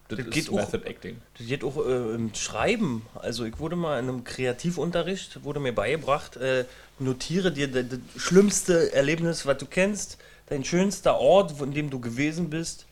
das, 0.08 0.18
Das 0.18 0.26
ist 0.26 0.32
geht 0.34 0.48
auch- 0.50 0.56
Method 0.56 0.84
Acting. 0.86 1.16
Das 1.38 1.46
geht 1.46 1.62
auch 1.64 1.76
äh, 1.86 2.14
im 2.14 2.34
Schreiben. 2.34 3.06
Also 3.14 3.44
ich 3.44 3.58
wurde 3.58 3.76
mal 3.76 3.98
in 4.00 4.08
einem 4.08 4.24
Kreativunterricht, 4.24 5.44
wurde 5.44 5.60
mir 5.60 5.72
beigebracht, 5.74 6.36
äh, 6.36 6.64
notiere 6.98 7.52
dir 7.52 7.68
das 7.68 7.86
schlimmste 8.16 8.92
Erlebnis, 8.92 9.46
was 9.46 9.58
du 9.58 9.66
kennst, 9.66 10.18
dein 10.48 10.64
schönster 10.64 11.18
Ort, 11.20 11.60
in 11.60 11.72
dem 11.72 11.90
du 11.90 12.00
gewesen 12.00 12.50
bist, 12.50 12.86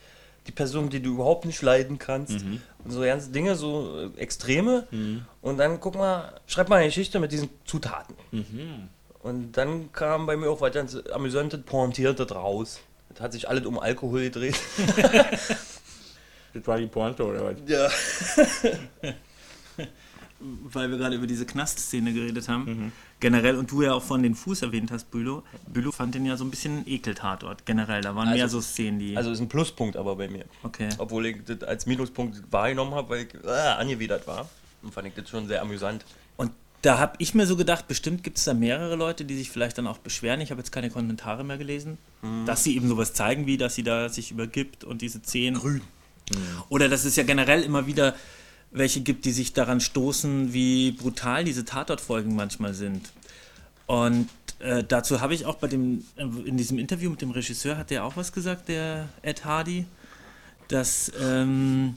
die 0.46 0.52
Person, 0.52 0.90
die 0.90 1.00
du 1.00 1.10
überhaupt 1.14 1.44
nicht 1.44 1.62
leiden 1.62 1.98
kannst. 1.98 2.32
Und 2.84 2.90
so 2.90 3.00
ganze 3.02 3.30
Dinge, 3.30 3.54
so 3.54 4.10
äh, 4.16 4.20
Extreme. 4.20 4.86
Und 5.40 5.56
dann 5.58 5.80
guck 5.80 5.94
mal, 5.94 6.40
schreib 6.46 6.68
mal 6.68 6.76
eine 6.76 6.86
Geschichte 6.86 7.20
mit 7.20 7.30
diesen 7.32 7.48
Zutaten. 7.64 8.14
Und 9.20 9.52
dann 9.52 9.92
kam 9.92 10.26
bei 10.26 10.36
mir 10.36 10.50
auch 10.50 10.60
weiter 10.60 10.80
ins 10.80 11.06
amüsante, 11.10 11.58
pointierte 11.58 12.28
raus. 12.32 12.80
Das 13.10 13.20
hat 13.20 13.32
sich 13.32 13.48
alles 13.48 13.66
um 13.66 13.78
Alkohol 13.78 14.22
gedreht. 14.22 14.58
Das 16.54 16.66
war 16.66 16.76
die 16.76 16.86
Pointe, 16.86 17.24
oder 17.24 17.44
was? 17.44 17.56
Ja. 17.66 17.88
weil 20.64 20.90
wir 20.90 20.98
gerade 20.98 21.16
über 21.16 21.26
diese 21.26 21.46
Knastszene 21.46 22.12
geredet 22.12 22.48
haben, 22.48 22.64
Mhm. 22.64 22.92
generell, 23.20 23.56
und 23.56 23.70
du 23.70 23.82
ja 23.82 23.92
auch 23.94 24.02
von 24.02 24.22
den 24.22 24.34
Fuß 24.34 24.62
erwähnt 24.62 24.90
hast, 24.90 25.10
Bülow, 25.10 25.42
Bülow 25.68 25.92
fand 25.92 26.14
den 26.14 26.26
ja 26.26 26.36
so 26.36 26.44
ein 26.44 26.50
bisschen 26.50 26.78
ein 26.80 26.84
Ekeltatort, 26.86 27.64
generell, 27.66 28.00
da 28.02 28.14
waren 28.14 28.28
Also- 28.28 28.38
mehr 28.38 28.48
so 28.48 28.60
Szenen, 28.60 28.98
die... 28.98 29.16
Also 29.16 29.30
ist 29.30 29.40
ein 29.40 29.48
Pluspunkt 29.48 29.96
aber 29.96 30.16
bei 30.16 30.28
mir. 30.28 30.44
okay. 30.62 30.88
Obwohl 30.98 31.26
ich 31.26 31.36
das 31.46 31.62
als 31.62 31.86
Minuspunkt 31.86 32.42
wahrgenommen 32.50 32.94
habe, 32.94 33.08
weil 33.10 33.26
ich 33.26 33.34
äh, 33.44 33.48
angewidert 33.48 34.26
war. 34.26 34.48
Und 34.82 34.92
fand 34.92 35.06
ich 35.08 35.14
das 35.14 35.28
schon 35.28 35.46
sehr 35.46 35.62
amüsant. 35.62 36.04
Und 36.36 36.50
da 36.82 36.98
habe 36.98 37.14
ich 37.18 37.34
mir 37.34 37.46
so 37.46 37.56
gedacht, 37.56 37.86
bestimmt 37.86 38.24
gibt 38.24 38.38
es 38.38 38.44
da 38.44 38.54
mehrere 38.54 38.96
Leute, 38.96 39.24
die 39.24 39.36
sich 39.36 39.48
vielleicht 39.50 39.78
dann 39.78 39.86
auch 39.86 39.98
beschweren. 39.98 40.40
Ich 40.40 40.50
habe 40.50 40.60
jetzt 40.60 40.72
keine 40.72 40.90
Kommentare 40.90 41.44
mehr 41.44 41.56
gelesen, 41.58 41.98
Mhm. 42.22 42.46
dass 42.46 42.64
sie 42.64 42.74
eben 42.76 42.88
sowas 42.88 43.14
zeigen, 43.14 43.46
wie 43.46 43.56
dass 43.56 43.76
sie 43.76 43.84
da 43.84 44.08
sich 44.08 44.32
übergibt 44.32 44.82
und 44.82 45.00
diese 45.02 45.20
Szenen. 45.22 45.60
Grün. 45.60 45.82
Oder 46.68 46.88
dass 46.88 47.04
es 47.04 47.14
ja 47.16 47.22
generell 47.24 47.62
immer 47.62 47.86
wieder 47.86 48.14
welche 48.72 49.02
gibt, 49.02 49.24
die 49.24 49.32
sich 49.32 49.52
daran 49.52 49.80
stoßen, 49.80 50.52
wie 50.52 50.92
brutal 50.92 51.44
diese 51.44 51.64
Tatortfolgen 51.64 52.34
manchmal 52.34 52.74
sind. 52.74 53.12
Und 53.86 54.28
äh, 54.58 54.82
dazu 54.82 55.20
habe 55.20 55.34
ich 55.34 55.44
auch 55.44 55.56
bei 55.56 55.68
dem, 55.68 56.04
äh, 56.16 56.22
in 56.22 56.56
diesem 56.56 56.78
Interview 56.78 57.10
mit 57.10 57.20
dem 57.20 57.30
Regisseur, 57.30 57.76
hat 57.76 57.90
der 57.90 58.04
auch 58.04 58.16
was 58.16 58.32
gesagt, 58.32 58.68
der 58.68 59.08
Ed 59.22 59.44
Hardy, 59.44 59.84
dass, 60.68 61.12
ähm, 61.20 61.94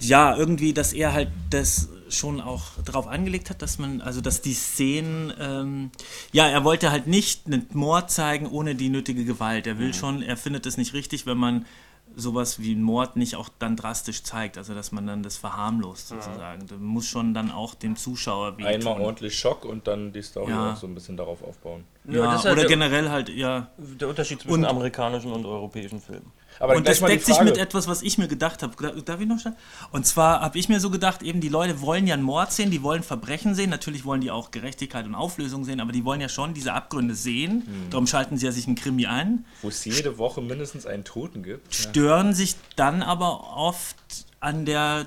ja, 0.00 0.36
irgendwie, 0.36 0.72
dass 0.72 0.92
er 0.92 1.12
halt 1.12 1.30
das 1.50 1.88
schon 2.08 2.40
auch 2.40 2.64
darauf 2.84 3.08
angelegt 3.08 3.50
hat, 3.50 3.60
dass 3.62 3.78
man, 3.78 4.00
also 4.00 4.20
dass 4.20 4.40
die 4.40 4.54
Szenen, 4.54 5.32
ähm, 5.40 5.90
ja, 6.32 6.46
er 6.46 6.62
wollte 6.62 6.90
halt 6.90 7.06
nicht 7.06 7.46
einen 7.46 7.66
Mord 7.72 8.10
zeigen 8.10 8.46
ohne 8.46 8.74
die 8.74 8.88
nötige 8.88 9.24
Gewalt. 9.24 9.66
Er 9.66 9.78
will 9.78 9.92
schon, 9.92 10.22
er 10.22 10.36
findet 10.36 10.66
es 10.66 10.76
nicht 10.76 10.94
richtig, 10.94 11.26
wenn 11.26 11.38
man 11.38 11.66
sowas 12.16 12.60
wie 12.60 12.74
Mord 12.74 13.16
nicht 13.16 13.36
auch 13.36 13.48
dann 13.58 13.76
drastisch 13.76 14.22
zeigt, 14.22 14.58
also 14.58 14.74
dass 14.74 14.90
man 14.92 15.06
dann 15.06 15.22
das 15.22 15.36
verharmlost 15.36 16.08
sozusagen. 16.08 16.66
Da 16.66 16.76
muss 16.76 17.06
schon 17.06 17.34
dann 17.34 17.50
auch 17.50 17.74
dem 17.74 17.96
Zuschauer 17.96 18.58
wehtun. 18.58 18.66
Einmal 18.88 19.00
ordentlich 19.00 19.38
Schock 19.38 19.64
und 19.64 19.86
dann 19.86 20.12
die 20.12 20.22
Story 20.22 20.50
Ja. 20.50 20.72
auch 20.72 20.76
so 20.76 20.86
ein 20.86 20.94
bisschen 20.94 21.16
darauf 21.16 21.42
aufbauen. 21.42 21.84
Ja, 22.08 22.24
das 22.32 22.40
ist 22.40 22.44
halt 22.46 22.52
oder 22.54 22.62
der- 22.62 22.68
generell 22.68 23.10
halt, 23.10 23.28
ja. 23.28 23.68
Der 23.78 24.08
Unterschied 24.08 24.40
zwischen 24.40 24.54
Und- 24.54 24.64
amerikanischen 24.64 25.32
und 25.32 25.46
europäischen 25.46 26.00
Filmen. 26.00 26.32
Aber 26.60 26.74
und 26.76 26.88
das 26.88 27.00
deckt 27.00 27.24
sich 27.24 27.40
mit 27.40 27.56
etwas, 27.56 27.86
was 27.86 28.02
ich 28.02 28.18
mir 28.18 28.28
gedacht 28.28 28.62
habe. 28.62 29.02
Darf- 29.02 29.20
ich 29.20 29.26
noch 29.28 29.38
schnell? 29.38 29.54
Und 29.92 30.06
zwar 30.06 30.40
habe 30.40 30.58
ich 30.58 30.68
mir 30.68 30.80
so 30.80 30.90
gedacht, 30.90 31.22
eben 31.22 31.40
die 31.40 31.48
Leute 31.48 31.80
wollen 31.80 32.06
ja 32.06 32.14
einen 32.14 32.22
Mord 32.22 32.52
sehen, 32.52 32.70
die 32.70 32.82
wollen 32.82 33.02
Verbrechen 33.02 33.54
sehen, 33.54 33.70
natürlich 33.70 34.04
wollen 34.04 34.20
die 34.20 34.30
auch 34.30 34.50
Gerechtigkeit 34.50 35.06
und 35.06 35.14
Auflösung 35.14 35.64
sehen, 35.64 35.80
aber 35.80 35.92
die 35.92 36.04
wollen 36.04 36.20
ja 36.20 36.28
schon 36.28 36.54
diese 36.54 36.72
Abgründe 36.72 37.14
sehen. 37.14 37.62
Hm. 37.66 37.90
Darum 37.90 38.06
schalten 38.06 38.36
sie 38.38 38.46
ja 38.46 38.52
sich 38.52 38.66
einen 38.66 38.76
Krimi 38.76 39.06
ein, 39.06 39.44
Wo 39.62 39.68
es 39.68 39.84
jede 39.84 40.18
Woche 40.18 40.40
mindestens 40.40 40.86
einen 40.86 41.04
Toten 41.04 41.42
gibt. 41.42 41.74
stören 41.74 42.34
sich 42.34 42.56
dann 42.76 43.02
aber 43.02 43.56
oft 43.56 43.96
an 44.40 44.64
der 44.64 45.06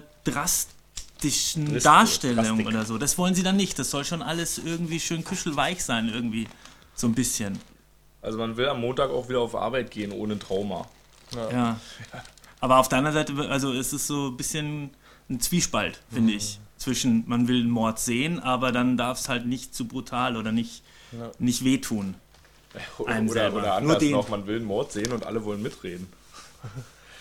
optischen 1.15 1.65
Drist- 1.71 1.85
Darstellung 1.85 2.45
Drastik. 2.45 2.67
oder 2.67 2.85
so. 2.85 2.97
Das 2.97 3.17
wollen 3.17 3.35
sie 3.35 3.43
dann 3.43 3.55
nicht. 3.57 3.77
Das 3.77 3.91
soll 3.91 4.05
schon 4.05 4.21
alles 4.21 4.57
irgendwie 4.57 4.99
schön 4.99 5.23
küchelweich 5.23 5.83
sein, 5.83 6.09
irgendwie. 6.09 6.47
So 6.95 7.07
ein 7.07 7.13
bisschen. 7.13 7.59
Also 8.21 8.37
man 8.37 8.57
will 8.57 8.67
am 8.67 8.81
Montag 8.81 9.09
auch 9.09 9.29
wieder 9.29 9.39
auf 9.39 9.55
Arbeit 9.55 9.91
gehen 9.91 10.11
ohne 10.11 10.37
Trauma. 10.39 10.87
Ja. 11.35 11.79
Aber 12.59 12.77
auf 12.77 12.89
der 12.89 12.99
anderen 12.99 13.15
Seite, 13.15 13.49
also 13.49 13.73
es 13.73 13.93
ist 13.93 14.07
so 14.07 14.27
ein 14.27 14.37
bisschen 14.37 14.91
ein 15.29 15.39
Zwiespalt, 15.39 16.01
finde 16.11 16.33
ich. 16.33 16.59
Zwischen, 16.77 17.23
man 17.27 17.47
will 17.47 17.61
einen 17.61 17.69
Mord 17.69 17.99
sehen, 17.99 18.39
aber 18.39 18.71
dann 18.71 18.97
darf 18.97 19.19
es 19.19 19.29
halt 19.29 19.45
nicht 19.45 19.73
zu 19.75 19.87
brutal 19.87 20.35
oder 20.35 20.51
nicht, 20.51 20.83
nicht 21.39 21.63
wehtun. 21.63 22.15
Oder, 22.97 23.11
Einem 23.13 23.29
oder, 23.29 23.33
selber. 23.41 23.57
oder 23.57 23.65
Nur 23.67 23.73
anders 23.75 23.97
den. 23.99 24.11
noch, 24.11 24.29
man 24.29 24.47
will 24.47 24.57
einen 24.57 24.65
Mord 24.65 24.91
sehen 24.91 25.11
und 25.11 25.25
alle 25.25 25.43
wollen 25.43 25.61
mitreden. 25.61 26.07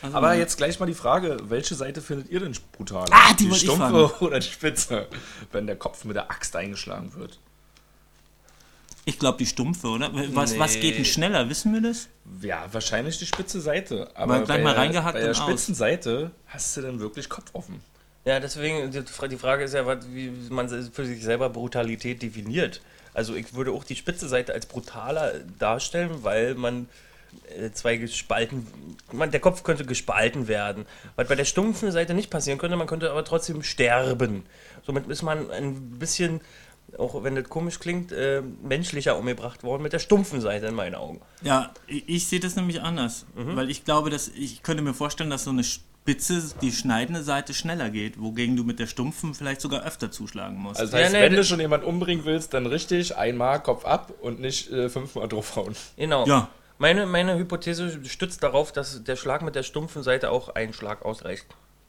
Also, 0.03 0.17
Aber 0.17 0.35
jetzt 0.35 0.57
gleich 0.57 0.79
mal 0.81 0.87
die 0.87 0.95
Frage, 0.95 1.37
welche 1.49 1.75
Seite 1.75 2.01
findet 2.01 2.31
ihr 2.31 2.41
denn 2.41 2.57
brutaler? 2.73 3.09
Ah, 3.11 3.35
die 3.35 3.49
die 3.49 3.55
stumpfe 3.55 4.15
oder 4.25 4.39
die 4.39 4.47
spitze? 4.47 5.09
Wenn 5.53 5.67
der 5.67 5.77
Kopf 5.77 6.05
mit 6.05 6.17
der 6.17 6.31
Axt 6.31 6.57
eingeschlagen 6.57 7.15
wird. 7.17 7.39
Ich 9.11 9.19
glaube, 9.19 9.39
die 9.39 9.47
stumpfe, 9.47 9.89
oder? 9.89 10.11
Was, 10.35 10.57
was 10.59 10.75
Nee. 10.75 10.81
geht 10.81 10.99
denn 10.99 11.05
schneller? 11.05 11.49
Wissen 11.49 11.73
wir 11.75 11.81
das? 11.81 12.09
Ja, 12.43 12.65
wahrscheinlich 12.73 13.19
die 13.19 13.27
spitze 13.27 13.61
Seite. 13.61 14.09
Aber 14.15 14.35
Mal 14.39 14.45
gleich 14.45 14.59
bei 14.59 14.63
mal 14.65 14.71
der- 14.75 14.83
reingehackt 14.83 15.15
Bei 15.15 15.21
der 15.21 15.29
und 15.31 15.37
aus. 15.37 15.43
spitzen 15.43 15.75
Seite 15.75 16.31
hast 16.47 16.77
du 16.77 16.83
dann 16.83 17.01
wirklich 17.01 17.29
Kopf 17.29 17.47
offen. 17.53 17.81
Ja, 18.25 18.39
deswegen, 18.39 18.91
die 18.93 19.03
Fra- 19.03 19.27
die 19.29 19.37
Frage 19.37 19.65
ist 19.65 19.75
ja, 19.75 19.85
was- 19.85 20.07
wie 20.13 20.31
man 20.51 20.69
für 20.93 21.07
sich 21.07 21.23
selber 21.25 21.51
Brutalität 21.51 22.23
definiert. 22.23 22.81
Also 23.15 23.35
ich 23.35 23.53
würde 23.55 23.73
auch 23.73 23.83
die 23.83 23.97
spitze 23.97 24.29
Seite 24.29 24.53
als 24.53 24.67
brutaler 24.67 25.33
darstellen, 25.59 26.11
weil 26.23 26.55
man 26.55 26.89
äh, 27.57 27.71
zwei 27.73 27.97
gespalten, 27.97 28.67
man, 29.13 29.31
der 29.31 29.39
Kopf 29.41 29.63
könnte 29.63 29.85
gespalten 29.85 30.49
werden. 30.49 30.85
Was 31.17 31.29
bei 31.29 31.37
der 31.37 31.45
stumpfen 31.45 31.93
Seite 31.93 32.13
nicht 32.15 32.29
passieren 32.31 32.59
könnte, 32.59 32.77
man 32.77 32.89
könnte 32.89 33.09
aber 33.11 33.25
trotzdem 33.25 33.63
sterben. 33.63 34.45
Somit 34.85 35.07
ist 35.09 35.23
man 35.23 35.49
ein 35.51 35.99
bisschen, 35.99 36.41
auch 36.99 37.23
wenn 37.23 37.35
das 37.35 37.49
komisch 37.49 37.79
klingt, 37.79 38.13
äh, 38.13 38.43
menschlicher 38.63 39.17
umgebracht 39.19 39.63
worden 39.63 39.83
mit 39.83 39.93
der 39.93 39.99
stumpfen 39.99 40.41
Seite 40.41 40.67
in 40.67 40.75
meinen 40.75 40.95
Augen. 40.95 41.21
Ja, 41.43 41.73
ich, 41.87 42.09
ich 42.09 42.27
sehe 42.27 42.41
das 42.41 42.57
nämlich 42.57 42.83
anders. 42.83 43.27
Mhm. 43.35 43.57
Weil 43.57 43.71
ich 43.71 43.85
glaube, 43.85 44.11
dass 44.11 44.29
ich 44.29 44.63
könnte 44.63 44.83
mir 44.83 44.95
vorstellen, 44.95 45.31
dass 45.31 45.45
so 45.45 45.51
eine 45.51 45.65
spitze, 45.65 46.43
die 46.61 46.73
schneidende 46.73 47.23
Seite 47.23 47.55
schneller 47.55 47.91
geht, 47.91 48.21
wogegen 48.21 48.57
du 48.57 48.65
mit 48.65 48.79
der 48.79 48.87
stumpfen 48.87 49.35
vielleicht 49.35 49.61
sogar 49.61 49.85
öfter 49.85 50.11
zuschlagen 50.11 50.57
musst. 50.59 50.81
Also 50.81 50.97
Ja, 50.97 51.05
heißt, 51.05 51.13
nee, 51.13 51.21
wenn 51.21 51.33
du 51.33 51.39
das- 51.39 51.49
schon 51.49 51.61
jemanden 51.61 51.87
umbringen 51.87 52.25
willst, 52.25 52.55
dann 52.55 52.67
richtig 52.67 53.17
einmal 53.17 53.63
Kopf 53.63 53.85
ab 53.85 54.13
und 54.21 54.41
nicht 54.41 54.71
äh, 54.73 54.89
fünfmal 54.89 55.29
draufhauen. 55.29 55.77
Genau. 55.97 56.27
Ja. 56.27 56.49
Meine, 56.79 57.05
meine 57.05 57.37
Hypothese 57.37 58.03
stützt 58.07 58.43
darauf, 58.43 58.73
dass 58.73 59.05
der 59.05 59.17
Schlag 59.17 59.43
mit 59.43 59.55
der 59.55 59.63
stumpfen 59.63 60.03
Seite 60.03 60.31
auch 60.31 60.49
ein 60.55 60.73
Schlag 60.73 61.05
ausreicht. 61.05 61.45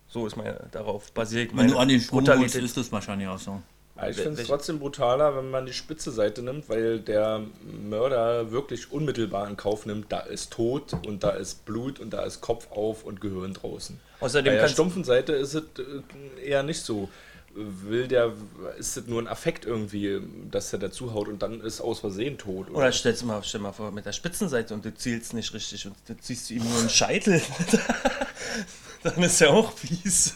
So 0.09 0.27
ist 0.27 0.35
meine, 0.35 0.67
darauf 0.71 1.13
basiert 1.13 1.55
Wenn 1.55 1.67
du 1.69 1.77
an 1.77 1.87
den 1.87 2.01
Schwung 2.01 2.27
holst, 2.27 2.55
ist 2.55 2.75
das 2.75 2.91
wahrscheinlich 2.91 3.29
auch 3.29 3.39
so. 3.39 3.61
Aber 4.01 4.09
ich 4.09 4.17
finde 4.17 4.41
es 4.41 4.47
trotzdem 4.47 4.79
brutaler, 4.79 5.35
wenn 5.35 5.51
man 5.51 5.67
die 5.67 5.73
spitze 5.73 6.11
Seite 6.11 6.41
nimmt, 6.41 6.69
weil 6.69 6.99
der 6.99 7.41
Mörder 7.87 8.51
wirklich 8.51 8.91
unmittelbar 8.91 9.47
in 9.47 9.57
Kauf 9.57 9.85
nimmt, 9.85 10.11
da 10.11 10.21
ist 10.21 10.51
Tod 10.51 10.93
und 11.05 11.23
da 11.23 11.29
ist 11.29 11.65
Blut 11.65 11.99
und 11.99 12.11
da 12.11 12.23
ist 12.23 12.41
Kopf 12.41 12.71
auf 12.71 13.03
und 13.03 13.21
Gehirn 13.21 13.53
draußen. 13.53 13.99
Außerdem 14.19 14.53
Bei 14.53 14.59
der 14.59 14.67
stumpfen 14.69 15.03
Seite 15.03 15.33
ist 15.33 15.53
es 15.53 15.63
äh, 15.77 16.43
eher 16.43 16.63
nicht 16.63 16.81
so. 16.81 17.09
Will 17.53 18.07
der, 18.07 18.31
ist 18.79 18.97
es 18.97 19.07
nur 19.07 19.21
ein 19.21 19.27
Affekt 19.27 19.65
irgendwie, 19.65 20.21
dass 20.49 20.73
er 20.73 20.79
dazu 20.79 21.13
haut 21.13 21.27
und 21.27 21.43
dann 21.43 21.61
ist 21.61 21.81
aus 21.81 21.99
Versehen 21.99 22.37
tot. 22.37 22.71
Oder 22.71 22.91
stellst 22.93 23.21
du 23.21 23.25
mal, 23.27 23.43
stell 23.43 23.59
mal 23.61 23.73
vor, 23.73 23.91
mit 23.91 24.05
der 24.05 24.13
Spitzenseite 24.13 24.73
und 24.73 24.83
du 24.83 24.95
zielst 24.95 25.33
nicht 25.33 25.53
richtig 25.53 25.85
und 25.85 25.95
du 26.07 26.17
ziehst 26.17 26.49
ihm 26.49 26.63
nur 26.63 26.79
einen 26.79 26.89
Scheitel. 26.89 27.41
Dann 29.03 29.21
ist 29.23 29.41
ja 29.41 29.49
auch 29.49 29.73
fies. 29.73 30.35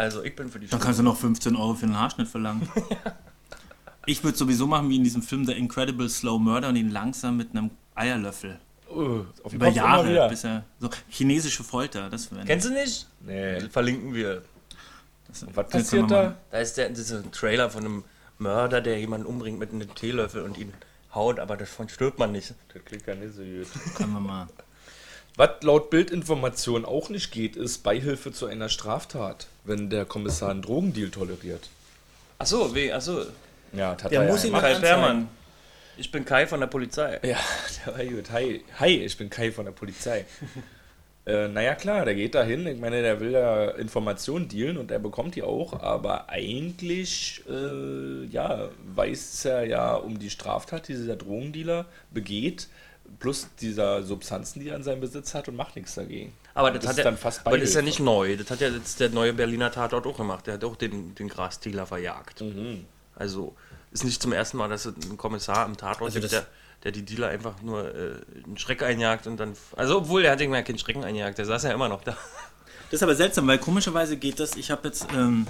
Also 0.00 0.24
ich 0.24 0.34
bin 0.34 0.48
für 0.48 0.58
die 0.58 0.66
Dann 0.66 0.80
kannst 0.80 0.98
du 0.98 1.02
noch 1.02 1.16
15 1.16 1.54
Euro 1.56 1.74
für 1.74 1.84
einen 1.84 1.98
Haarschnitt 1.98 2.28
verlangen. 2.28 2.66
Ich 4.06 4.24
würde 4.24 4.36
sowieso 4.36 4.66
machen 4.66 4.88
wie 4.88 4.96
in 4.96 5.04
diesem 5.04 5.20
Film 5.22 5.44
The 5.44 5.52
Incredible 5.52 6.08
Slow 6.08 6.38
Murder 6.38 6.70
und 6.70 6.76
ihn 6.76 6.90
langsam 6.90 7.36
mit 7.36 7.50
einem 7.50 7.70
Eierlöffel. 7.94 8.58
Uh, 8.90 9.24
Über 9.52 9.68
Jahre, 9.68 10.26
bis 10.30 10.42
er. 10.42 10.64
So, 10.80 10.88
chinesische 11.10 11.62
Folter, 11.62 12.08
das 12.08 12.32
wäre. 12.34 12.44
Kennst 12.46 12.66
du 12.66 12.72
nicht? 12.72 13.06
Nee. 13.20 13.60
Verlinken 13.68 14.14
wir. 14.14 14.42
das- 15.28 15.42
Was 15.54 15.54
das 15.54 15.54
können 15.54 15.68
passiert 15.70 15.92
wir 15.92 16.16
da? 16.16 16.22
machen. 16.22 16.34
Da 16.50 16.58
ist, 16.58 16.76
der, 16.78 16.88
das 16.88 16.98
ist 16.98 17.12
ein 17.12 17.30
Trailer 17.30 17.70
von 17.70 17.84
einem 17.84 18.04
Mörder, 18.38 18.80
der 18.80 18.98
jemanden 18.98 19.26
umbringt 19.26 19.58
mit 19.58 19.70
einem 19.70 19.94
Teelöffel 19.94 20.42
und 20.42 20.56
ihn 20.56 20.72
haut, 21.14 21.38
aber 21.38 21.58
davon 21.58 21.88
stirbt 21.90 22.18
man 22.18 22.32
nicht. 22.32 22.54
Das 22.72 22.84
klingt 22.86 23.06
ja 23.06 23.14
nicht 23.14 23.34
so 23.34 23.42
gut. 23.42 23.94
Können 23.96 24.14
wir 24.14 24.20
mal. 24.20 24.48
Was 25.36 25.62
laut 25.62 25.90
Bildinformation 25.90 26.84
auch 26.84 27.08
nicht 27.08 27.30
geht, 27.30 27.56
ist 27.56 27.82
Beihilfe 27.82 28.32
zu 28.32 28.46
einer 28.46 28.68
Straftat, 28.68 29.46
wenn 29.64 29.90
der 29.90 30.04
Kommissar 30.04 30.50
einen 30.50 30.62
Drogendeal 30.62 31.10
toleriert. 31.10 31.68
Achso, 32.38 32.74
wie, 32.74 32.92
achso. 32.92 33.26
Ja, 33.72 33.94
das 33.94 34.04
hat 34.04 34.12
Der 34.12 34.22
er 34.22 34.30
muss 34.30 34.42
ja 34.42 34.48
ihn. 34.48 34.54
Kai. 34.54 34.74
Permann. 34.74 35.28
Ich 35.96 36.10
bin 36.10 36.24
Kai 36.24 36.46
von 36.46 36.60
der 36.60 36.66
Polizei. 36.66 37.20
Ja, 37.22 37.36
der 37.86 37.98
war 37.98 38.04
gut. 38.04 38.30
Hi, 38.30 38.64
hi, 38.78 39.04
ich 39.04 39.16
bin 39.16 39.28
Kai 39.28 39.52
von 39.52 39.66
der 39.66 39.72
Polizei. 39.72 40.24
äh, 41.26 41.46
naja, 41.48 41.74
klar, 41.74 42.04
der 42.04 42.14
geht 42.14 42.34
da 42.34 42.42
hin. 42.42 42.66
Ich 42.66 42.78
meine, 42.78 43.02
der 43.02 43.20
will 43.20 43.32
da 43.32 43.70
Informationen 43.72 44.48
dealen 44.48 44.78
und 44.78 44.90
er 44.90 44.98
bekommt 44.98 45.34
die 45.34 45.42
auch, 45.42 45.80
aber 45.80 46.30
eigentlich, 46.30 47.42
äh, 47.48 48.24
ja, 48.26 48.70
weiß 48.94 49.44
er 49.44 49.66
ja 49.66 49.94
um 49.94 50.18
die 50.18 50.30
Straftat, 50.30 50.88
die 50.88 50.94
dieser 50.94 51.16
Drogendealer 51.16 51.84
begeht, 52.10 52.68
plus 53.18 53.48
dieser 53.60 54.02
Substanzen, 54.02 54.60
die 54.60 54.68
er 54.68 54.76
in 54.76 54.82
seinem 54.82 55.00
Besitz 55.00 55.34
hat 55.34 55.48
und 55.48 55.56
macht 55.56 55.76
nichts 55.76 55.94
dagegen. 55.94 56.32
Aber 56.54 56.70
das, 56.70 56.80
Das 56.80 56.88
hat 56.88 56.92
ist 56.92 56.98
ja, 56.98 57.04
dann 57.04 57.16
fast 57.18 57.46
aber 57.46 57.58
das 57.58 57.70
ist 57.70 57.74
ja 57.74 57.82
nicht 57.82 58.00
neu. 58.00 58.36
Das 58.36 58.50
hat 58.50 58.60
ja 58.60 58.68
jetzt 58.68 59.00
der 59.00 59.10
neue 59.10 59.32
Berliner 59.32 59.70
Tatort 59.70 60.06
auch 60.06 60.16
gemacht. 60.16 60.46
Der 60.46 60.54
hat 60.54 60.64
auch 60.64 60.76
den, 60.76 61.14
den 61.14 61.28
Grasdealer 61.28 61.86
verjagt. 61.86 62.40
Mhm. 62.40 62.84
Also 63.14 63.54
ist 63.92 64.04
nicht 64.04 64.22
zum 64.22 64.32
ersten 64.32 64.56
Mal, 64.56 64.68
dass 64.68 64.86
es 64.86 64.94
einen 65.04 65.16
Kommissar 65.16 65.66
im 65.66 65.76
Tatort 65.76 66.14
Also 66.14 66.20
gibt, 66.20 66.32
der, 66.32 66.46
der 66.84 66.92
die 66.92 67.04
Dealer 67.04 67.28
einfach 67.28 67.60
nur 67.62 67.94
äh, 67.94 68.14
einen 68.44 68.56
Schreck 68.56 68.82
einjagt 68.82 69.26
und 69.26 69.38
dann. 69.38 69.54
Also 69.76 69.98
obwohl 69.98 70.24
er 70.24 70.32
hat 70.32 70.40
irgendwann 70.40 70.64
keinen 70.64 70.78
Schrecken 70.78 71.04
einjagt, 71.04 71.38
der 71.38 71.44
saß 71.44 71.64
ja 71.64 71.72
immer 71.72 71.88
noch 71.88 72.04
da. 72.04 72.16
Das 72.90 72.98
ist 72.98 73.02
aber 73.04 73.14
seltsam, 73.14 73.46
weil 73.46 73.58
komischerweise 73.58 74.16
geht 74.16 74.40
das. 74.40 74.56
Ich 74.56 74.72
habe 74.72 74.88
jetzt 74.88 75.06
ähm, 75.14 75.46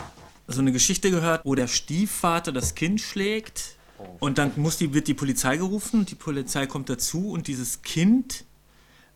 so 0.47 0.61
eine 0.61 0.73
Geschichte 0.73 1.11
gehört, 1.11 1.43
wo 1.47 1.55
der 1.55 1.69
Stiefvater 1.69 2.53
das 2.53 2.75
Kind 2.75 3.01
schlägt 3.01 3.77
und 4.19 4.39
dann 4.39 4.53
muss 4.57 4.77
die, 4.77 4.95
wird 4.95 5.09
die 5.09 5.15
Polizei 5.15 5.57
gerufen 5.57 6.01
und 6.01 6.11
die 6.11 6.15
Polizei 6.15 6.67
kommt 6.67 6.89
dazu 6.89 7.31
und 7.31 7.47
dieses 7.47 7.83
Kind, 7.83 8.45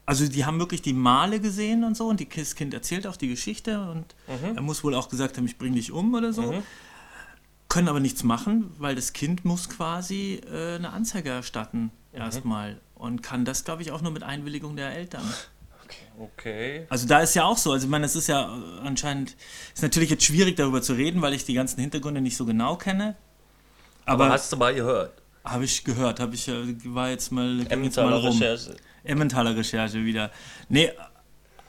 also 0.06 0.26
die 0.28 0.44
haben 0.44 0.58
wirklich 0.58 0.82
die 0.82 0.92
Male 0.92 1.40
gesehen 1.40 1.84
und 1.84 1.96
so 1.96 2.08
und 2.08 2.20
die, 2.20 2.28
das 2.28 2.54
Kind 2.54 2.74
erzählt 2.74 3.06
auch 3.06 3.16
die 3.16 3.28
Geschichte 3.28 3.80
und 3.90 4.14
er 4.54 4.62
muss 4.62 4.84
wohl 4.84 4.94
auch 4.94 5.08
gesagt 5.08 5.36
haben, 5.36 5.46
ich 5.46 5.58
bring 5.58 5.74
dich 5.74 5.92
um 5.92 6.14
oder 6.14 6.32
so. 6.32 6.62
Können 7.68 7.88
aber 7.88 8.00
nichts 8.00 8.22
machen, 8.22 8.70
weil 8.78 8.94
das 8.94 9.12
Kind 9.12 9.44
muss 9.44 9.68
quasi 9.68 10.40
äh, 10.50 10.76
eine 10.76 10.90
Anzeige 10.90 11.30
erstatten 11.30 11.90
erstmal 12.12 12.80
und 12.94 13.22
kann 13.22 13.44
das, 13.44 13.64
glaube 13.64 13.82
ich, 13.82 13.90
auch 13.90 14.00
nur 14.00 14.12
mit 14.12 14.22
Einwilligung 14.22 14.76
der 14.76 14.94
Eltern. 14.94 15.24
Okay. 16.18 16.86
Also 16.88 17.06
da 17.06 17.20
ist 17.20 17.34
ja 17.34 17.44
auch 17.44 17.58
so, 17.58 17.72
also 17.72 17.86
ich 17.86 17.90
meine, 17.90 18.06
es 18.06 18.14
ist 18.14 18.28
ja 18.28 18.42
äh, 18.44 18.86
anscheinend, 18.86 19.36
ist 19.74 19.82
natürlich 19.82 20.10
jetzt 20.10 20.24
schwierig 20.24 20.56
darüber 20.56 20.82
zu 20.82 20.92
reden, 20.94 21.22
weil 21.22 21.34
ich 21.34 21.44
die 21.44 21.54
ganzen 21.54 21.80
Hintergründe 21.80 22.20
nicht 22.20 22.36
so 22.36 22.44
genau 22.44 22.76
kenne. 22.76 23.16
Aber, 24.06 24.24
Aber, 24.24 24.34
hast 24.34 24.52
du 24.52 24.56
mal 24.56 24.74
gehört? 24.74 25.12
habe 25.44 25.64
ich 25.64 25.84
gehört, 25.84 26.20
habe 26.20 26.34
ich, 26.34 26.48
äh, 26.48 26.74
war 26.84 27.10
jetzt 27.10 27.30
mal, 27.30 27.64
ging 27.64 27.84
jetzt 27.84 27.96
mal 27.96 28.06
Emmentaler. 28.06 28.24
Recherche. 28.24 28.76
Emmentaler 29.04 29.56
Recherche 29.56 30.04
wieder. 30.04 30.30
Nee, 30.68 30.90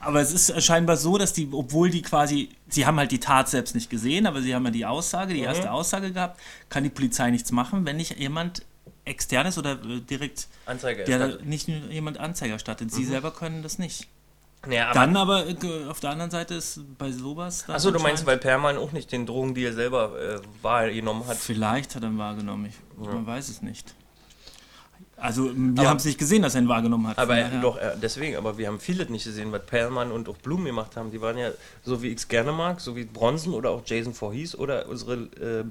aber 0.00 0.20
es 0.20 0.32
ist 0.32 0.62
scheinbar 0.62 0.96
so, 0.96 1.18
dass 1.18 1.32
die, 1.32 1.48
obwohl 1.52 1.90
die 1.90 2.02
quasi, 2.02 2.48
sie 2.68 2.86
haben 2.86 2.98
halt 2.98 3.12
die 3.12 3.20
Tat 3.20 3.48
selbst 3.48 3.74
nicht 3.74 3.90
gesehen, 3.90 4.26
aber 4.26 4.40
sie 4.40 4.54
haben 4.54 4.64
ja 4.64 4.70
die 4.70 4.86
Aussage, 4.86 5.34
die 5.34 5.40
erste 5.40 5.70
Aussage 5.70 6.12
gehabt, 6.12 6.40
kann 6.68 6.84
die 6.84 6.90
Polizei 6.90 7.30
nichts 7.30 7.52
machen, 7.52 7.84
wenn 7.84 7.96
nicht 7.96 8.18
jemand 8.18 8.62
externes 9.04 9.58
oder 9.58 9.72
äh, 9.72 10.00
direkt, 10.00 10.48
Anzeige 10.64 11.04
der 11.04 11.20
erstattet. 11.20 11.46
nicht 11.46 11.68
nur 11.68 11.90
jemand 11.90 12.18
Anzeige 12.18 12.52
erstattet. 12.52 12.92
Sie 12.92 13.04
selber 13.04 13.30
können 13.30 13.62
das 13.62 13.78
nicht. 13.78 14.08
Naja, 14.66 14.88
aber 14.88 14.94
Dann 14.94 15.16
aber 15.16 15.46
äh, 15.46 15.54
auf 15.88 16.00
der 16.00 16.10
anderen 16.10 16.30
Seite 16.30 16.54
ist 16.54 16.80
bei 16.98 17.10
sowas. 17.12 17.64
dann 17.66 17.76
Achso, 17.76 17.90
du 17.90 18.00
meinst, 18.00 18.26
weil 18.26 18.38
Perman 18.38 18.76
auch 18.76 18.92
nicht 18.92 19.12
den 19.12 19.26
Drogendeal 19.26 19.72
selber 19.72 20.12
äh, 20.18 20.40
wahrgenommen 20.62 21.26
hat. 21.26 21.36
Vielleicht 21.36 21.94
hat 21.94 22.02
er 22.02 22.10
ihn 22.10 22.18
wahrgenommen, 22.18 22.66
ich, 22.66 22.74
man 22.98 23.26
weiß 23.26 23.48
es 23.48 23.62
nicht. 23.62 23.94
Also 25.18 25.50
wir 25.54 25.88
haben 25.88 25.96
es 25.96 26.04
nicht 26.04 26.18
gesehen, 26.18 26.42
dass 26.42 26.54
er 26.54 26.62
ihn 26.62 26.68
wahrgenommen 26.68 27.08
hat. 27.08 27.18
Aber 27.18 27.38
äh, 27.38 27.60
doch, 27.62 27.78
äh, 27.78 27.92
deswegen, 28.00 28.36
aber 28.36 28.58
wir 28.58 28.66
haben 28.66 28.80
vieles 28.80 29.08
nicht 29.08 29.24
gesehen, 29.24 29.50
was 29.50 29.64
Perlmann 29.64 30.12
und 30.12 30.28
auch 30.28 30.36
Blum 30.36 30.64
gemacht 30.64 30.96
haben. 30.96 31.10
Die 31.10 31.20
waren 31.22 31.38
ja, 31.38 31.50
so 31.82 32.02
wie 32.02 32.08
ich 32.08 32.18
es 32.18 32.28
gerne 32.28 32.52
mag, 32.52 32.80
so 32.80 32.96
wie 32.96 33.04
Bronson 33.04 33.54
oder 33.54 33.70
auch 33.70 33.82
Jason 33.86 34.12
Voorhees 34.12 34.58
oder 34.58 34.88
unsere 34.88 35.28
ähm, 35.40 35.70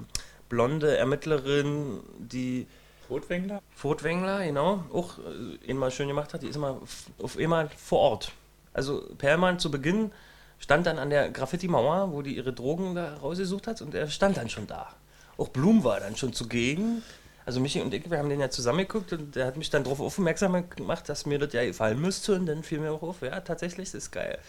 blonde 0.49 0.97
Ermittlerin, 0.97 1.99
die 2.17 2.65
Rotwängler? 3.07 3.61
Furtwängler, 3.75 4.43
genau, 4.43 4.83
auch 4.91 5.19
äh, 5.19 5.69
immer 5.69 5.91
schön 5.91 6.07
gemacht 6.07 6.33
hat, 6.33 6.41
die 6.41 6.47
ist 6.47 6.55
immer 6.55 6.81
auf 7.21 7.37
immer 7.37 7.69
vor 7.77 7.99
Ort. 7.99 8.31
Also 8.75 9.01
Perlmann 9.17 9.57
zu 9.57 9.71
Beginn 9.71 10.11
stand 10.59 10.85
dann 10.85 10.99
an 10.99 11.09
der 11.09 11.29
Graffiti-Mauer, 11.29 12.11
wo 12.11 12.21
die 12.21 12.35
ihre 12.35 12.53
Drogen 12.53 12.95
da 12.95 13.15
rausgesucht 13.15 13.67
hat 13.67 13.81
und 13.81 13.93
er 13.95 14.07
stand 14.09 14.37
dann 14.37 14.49
schon 14.49 14.67
da. 14.67 14.93
Auch 15.37 15.47
Blum 15.49 15.83
war 15.83 15.99
dann 15.99 16.15
schon 16.15 16.33
zugegen. 16.33 17.01
Also 17.45 17.59
Michi 17.59 17.81
und 17.81 17.93
ich, 17.93 18.09
wir 18.09 18.17
haben 18.17 18.29
den 18.29 18.39
ja 18.39 18.49
zusammengeguckt 18.49 19.13
und 19.13 19.35
der 19.35 19.45
hat 19.45 19.57
mich 19.57 19.69
dann 19.69 19.83
darauf 19.83 19.99
aufmerksam 19.99 20.69
gemacht, 20.69 21.07
dass 21.09 21.25
mir 21.25 21.37
das 21.39 21.53
ja 21.53 21.63
gefallen 21.63 22.01
müsste 22.01 22.35
und 22.35 22.47
dann 22.47 22.63
fiel 22.63 22.79
mir 22.79 22.91
auch 22.91 23.03
auf, 23.03 23.21
ja, 23.21 23.39
tatsächlich, 23.41 23.91
das 23.91 24.05
ist 24.05 24.11
geil. 24.11 24.39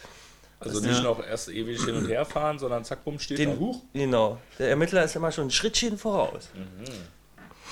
Also 0.59 0.81
Ja. 0.81 0.89
nicht 0.89 1.03
noch 1.03 1.23
erst 1.23 1.51
ewig 1.51 1.85
hin 1.85 1.95
und 1.97 2.09
her 2.09 2.25
fahren, 2.25 2.59
sondern 2.59 2.85
zack, 2.85 3.05
bumm, 3.05 3.19
steht 3.19 3.39
Den, 3.39 3.51
da. 3.51 3.59
Huch. 3.59 3.83
Genau. 3.93 4.39
Der 4.59 4.71
Ermittler 4.71 5.05
ist 5.05 5.15
immer 5.15 5.31
schon 5.31 5.49
ein 5.49 5.51
Schrittchen 5.51 5.99
voraus. 5.99 6.49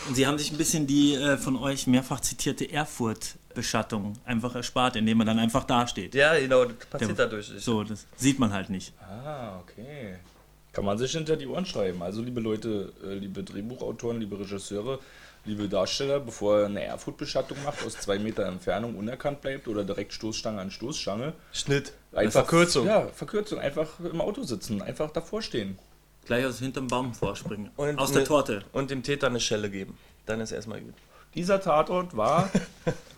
Und 0.07 0.15
sie 0.15 0.27
haben 0.27 0.37
sich 0.39 0.53
ein 0.53 0.59
bisschen 0.59 0.87
die 0.87 1.15
äh, 1.15 1.39
von 1.39 1.57
euch 1.57 1.87
mehrfach 1.87 2.21
zitierte 2.21 2.71
Erfurt-Beschattung 3.55 4.15
einfach 4.25 4.55
erspart, 4.55 4.97
indem 4.97 5.19
man 5.19 5.27
dann 5.27 5.39
einfach 5.39 5.65
dasteht. 5.65 6.15
Ja, 6.15 6.39
genau, 6.39 6.65
das 6.65 6.75
passiert 6.91 7.11
Der- 7.19 7.27
dadurch 7.27 7.51
nicht. 7.51 7.65
So, 7.65 7.85
das 7.85 8.07
sieht 8.17 8.39
man 8.39 8.53
halt 8.53 8.69
nicht. 8.71 8.93
Ah, 9.01 9.59
okay. 9.61 10.17
Kann 10.73 10.85
man 10.85 10.99
sich 10.99 11.13
hinter 11.13 11.37
die 11.37 11.47
Ohren 11.47 11.65
schreiben. 11.65 12.03
Also, 12.03 12.21
liebe 12.23 12.41
Leute, 12.41 12.93
äh, 13.05 13.15
liebe 13.15 13.45
Drehbuchautoren, 13.45 14.19
liebe 14.19 14.39
Regisseure, 14.41 14.99
liebe 15.45 15.69
Darsteller, 15.69 16.19
bevor 16.19 16.61
er 16.61 16.67
eine 16.67 16.83
Erfurt-Beschattung 16.83 17.59
macht, 17.65 17.85
aus 17.87 17.93
zwei 17.95 18.19
Meter 18.19 18.45
Entfernung 18.47 18.97
unerkannt 18.97 19.41
bleibt 19.41 19.69
oder 19.69 19.85
direkt 19.85 20.13
Stoßstange 20.13 20.61
an 20.61 20.71
Stoßstange. 20.73 21.33
Schnitt. 21.53 21.93
Einfach, 22.13 22.41
Verkürzung. 22.47 22.87
Ja, 22.87 23.07
Verkürzung. 23.09 23.61
Einfach 23.61 23.89
im 24.01 24.21
Auto 24.21 24.43
sitzen, 24.43 24.83
einfach 24.83 25.11
davor 25.13 25.43
stehen. 25.43 25.79
Gleich 26.27 26.45
aus 26.47 26.59
hinterm 26.59 26.89
Baum 26.89 27.15
vorspringen. 27.15 27.71
Und 27.77 27.99
aus 27.99 28.11
der 28.11 28.23
ne- 28.23 28.27
Torte. 28.27 28.63
Und 28.73 28.91
dem 28.91 29.03
Täter 29.03 29.27
eine 29.29 29.41
Schelle 29.41 29.71
geben. 29.71 29.97
Dann 30.27 30.41
ist 30.41 30.53
erstmal 30.53 30.81
gut. 30.81 30.95
Dieser 31.35 31.61
Tatort 31.61 32.17
war 32.17 32.51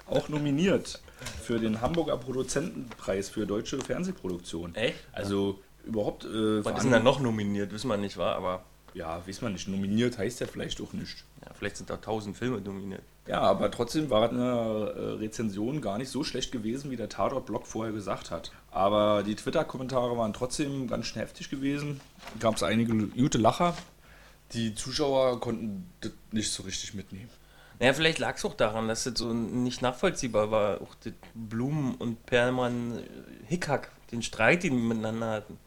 auch 0.06 0.28
nominiert 0.28 1.00
für 1.42 1.58
den 1.58 1.80
Hamburger 1.80 2.16
Produzentenpreis 2.16 3.28
für 3.28 3.46
deutsche 3.46 3.78
Fernsehproduktion. 3.80 4.74
Echt? 4.74 4.96
Also 5.12 5.58
überhaupt. 5.84 6.24
Äh, 6.24 6.64
Was 6.64 6.76
ist 6.78 6.84
denn 6.84 6.92
da 6.92 7.00
noch 7.00 7.20
nominiert? 7.20 7.72
Wissen 7.72 7.88
wir 7.88 7.96
nicht, 7.96 8.16
war, 8.16 8.36
aber 8.36 8.62
Ja, 8.94 9.26
weiß 9.26 9.42
man 9.42 9.52
nicht. 9.52 9.68
Nominiert 9.68 10.18
heißt 10.18 10.40
ja 10.40 10.46
vielleicht 10.46 10.80
auch 10.80 10.92
nicht. 10.92 11.24
ja, 11.44 11.52
vielleicht 11.54 11.76
sind 11.76 11.90
da 11.90 11.96
tausend 11.96 12.36
Filme 12.36 12.60
nominiert. 12.60 13.02
Ja, 13.26 13.40
aber 13.40 13.70
trotzdem 13.72 14.08
war 14.08 14.28
eine 14.28 14.92
äh, 14.96 15.00
Rezension 15.18 15.80
gar 15.80 15.98
nicht 15.98 16.10
so 16.10 16.22
schlecht 16.22 16.52
gewesen, 16.52 16.90
wie 16.92 16.96
der 16.96 17.08
Tatort-Blog 17.08 17.66
vorher 17.66 17.92
gesagt 17.92 18.30
hat. 18.30 18.52
Aber 18.70 19.24
die 19.24 19.34
Twitter-Kommentare 19.34 20.16
waren 20.16 20.32
trotzdem 20.32 20.86
ganz 20.86 21.06
schön 21.06 21.20
heftig 21.20 21.50
gewesen. 21.50 22.00
Gab 22.38 22.54
es 22.56 22.62
einige 22.62 22.94
gute 23.08 23.38
Lacher. 23.38 23.76
Die 24.52 24.74
Zuschauer 24.76 25.40
konnten 25.40 25.90
das 26.02 26.12
nicht 26.30 26.52
so 26.52 26.62
richtig 26.62 26.94
mitnehmen. 26.94 27.28
Naja, 27.78 27.92
vielleicht 27.92 28.18
lag 28.18 28.36
es 28.36 28.44
auch 28.44 28.54
daran, 28.54 28.88
dass 28.88 29.04
das 29.04 29.18
so 29.18 29.32
nicht 29.32 29.82
nachvollziehbar 29.82 30.50
war. 30.50 30.80
Auch 30.80 30.94
das 31.04 31.12
Blumen 31.34 31.94
und 31.96 32.24
Perlmann 32.26 32.98
äh, 32.98 33.02
Hickhack, 33.46 33.90
den 34.12 34.22
Streit, 34.22 34.62
den 34.62 34.76
die 34.76 34.82
miteinander 34.82 35.30
hatten. 35.30 35.58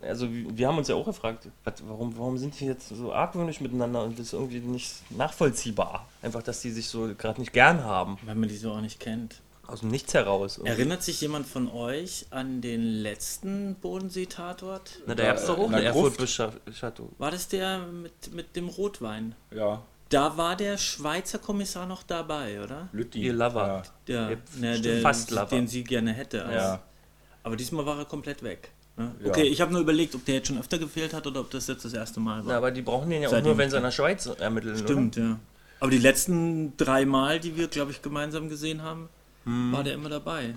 Also 0.00 0.28
wir 0.30 0.68
haben 0.68 0.78
uns 0.78 0.86
ja 0.86 0.94
auch 0.94 1.06
gefragt, 1.06 1.48
warum, 1.86 2.16
warum 2.16 2.38
sind 2.38 2.58
die 2.60 2.66
jetzt 2.66 2.88
so 2.88 3.12
argwöhnisch 3.12 3.60
miteinander 3.60 4.04
und 4.04 4.16
das 4.16 4.26
ist 4.26 4.32
irgendwie 4.32 4.60
nicht 4.60 4.94
nachvollziehbar. 5.10 6.06
Einfach, 6.22 6.42
dass 6.42 6.60
die 6.60 6.70
sich 6.70 6.86
so 6.86 7.12
gerade 7.18 7.40
nicht 7.40 7.52
gern 7.52 7.82
haben. 7.82 8.16
Weil 8.24 8.36
man 8.36 8.48
die 8.48 8.56
so 8.56 8.72
auch 8.72 8.80
nicht 8.80 9.00
kennt. 9.00 9.40
Aus 9.66 9.80
dem 9.80 9.90
Nichts 9.90 10.14
heraus. 10.14 10.56
irgendwie. 10.56 10.72
Erinnert 10.72 11.02
sich 11.02 11.20
jemand 11.20 11.46
von 11.46 11.70
euch 11.70 12.26
an 12.30 12.62
den 12.62 12.82
letzten 12.82 13.74
Bodensee-Tatort? 13.74 15.02
Na, 15.06 15.14
da 15.14 15.24
gab 15.24 15.36
es 15.36 15.44
doch 15.44 15.58
auch 15.58 15.70
eine. 15.70 15.82
Erfurt-Beschattung. 15.82 17.10
War 17.18 17.30
das 17.30 17.48
der 17.48 17.80
mit, 17.80 18.32
mit 18.32 18.56
dem 18.56 18.68
Rotwein? 18.68 19.34
Ja, 19.50 19.82
Da 20.08 20.36
war 20.38 20.56
der 20.56 20.78
Schweizer 20.78 21.38
Kommissar 21.38 21.84
noch 21.86 22.02
dabei, 22.02 22.62
oder? 22.62 22.88
Lütti. 22.92 23.20
Ihr 23.20 23.32
Lover. 23.34 23.82
Ja. 24.06 24.14
Ja, 24.14 24.30
Ja, 24.30 24.36
ne, 24.58 24.80
der, 24.80 25.00
fast 25.02 25.30
Lover. 25.30 25.46
den 25.46 25.66
sie 25.68 25.84
gerne 25.84 26.12
hätte. 26.12 26.44
als- 26.44 26.54
Ja. 26.54 26.82
Aber 27.42 27.56
diesmal 27.56 27.84
war 27.86 27.98
er 27.98 28.04
komplett 28.06 28.42
weg. 28.42 28.70
Ne? 28.96 29.14
Ja. 29.22 29.28
Okay, 29.30 29.42
ich 29.44 29.60
habe 29.60 29.70
nur 29.72 29.80
überlegt, 29.82 30.14
ob 30.14 30.24
der 30.24 30.36
jetzt 30.36 30.48
schon 30.48 30.58
öfter 30.58 30.78
gefehlt 30.78 31.12
hat 31.14 31.26
oder 31.26 31.40
ob 31.40 31.50
das 31.50 31.66
jetzt 31.66 31.84
das 31.84 31.92
erste 31.92 32.20
Mal 32.20 32.38
war. 32.44 32.52
Na, 32.52 32.56
aber 32.56 32.70
die 32.70 32.82
brauchen 32.82 33.10
den 33.10 33.22
ja 33.22 33.28
auch 33.28 33.32
Seitdem- 33.32 33.50
nur, 33.50 33.58
wenn 33.58 33.70
sie 33.70 33.76
in 33.76 33.82
der 33.82 33.90
Schweiz 33.90 34.26
ermitteln. 34.26 34.76
Stimmt, 34.78 35.16
ja. 35.16 35.38
Aber 35.80 35.90
die 35.90 35.98
letzten 35.98 36.76
drei 36.76 37.04
Mal, 37.04 37.38
die 37.38 37.56
wir, 37.56 37.68
glaube 37.68 37.92
ich, 37.92 38.02
gemeinsam 38.02 38.48
gesehen 38.48 38.82
haben, 38.82 39.08
war 39.44 39.82
der 39.84 39.94
immer 39.94 40.08
dabei. 40.10 40.54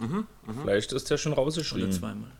Vielleicht 0.63 0.91
ist 0.91 1.09
der 1.09 1.17
schon 1.17 1.33
Oder 1.33 1.43
rausgeschrieben 1.43 1.91
zweimal. 1.91 2.31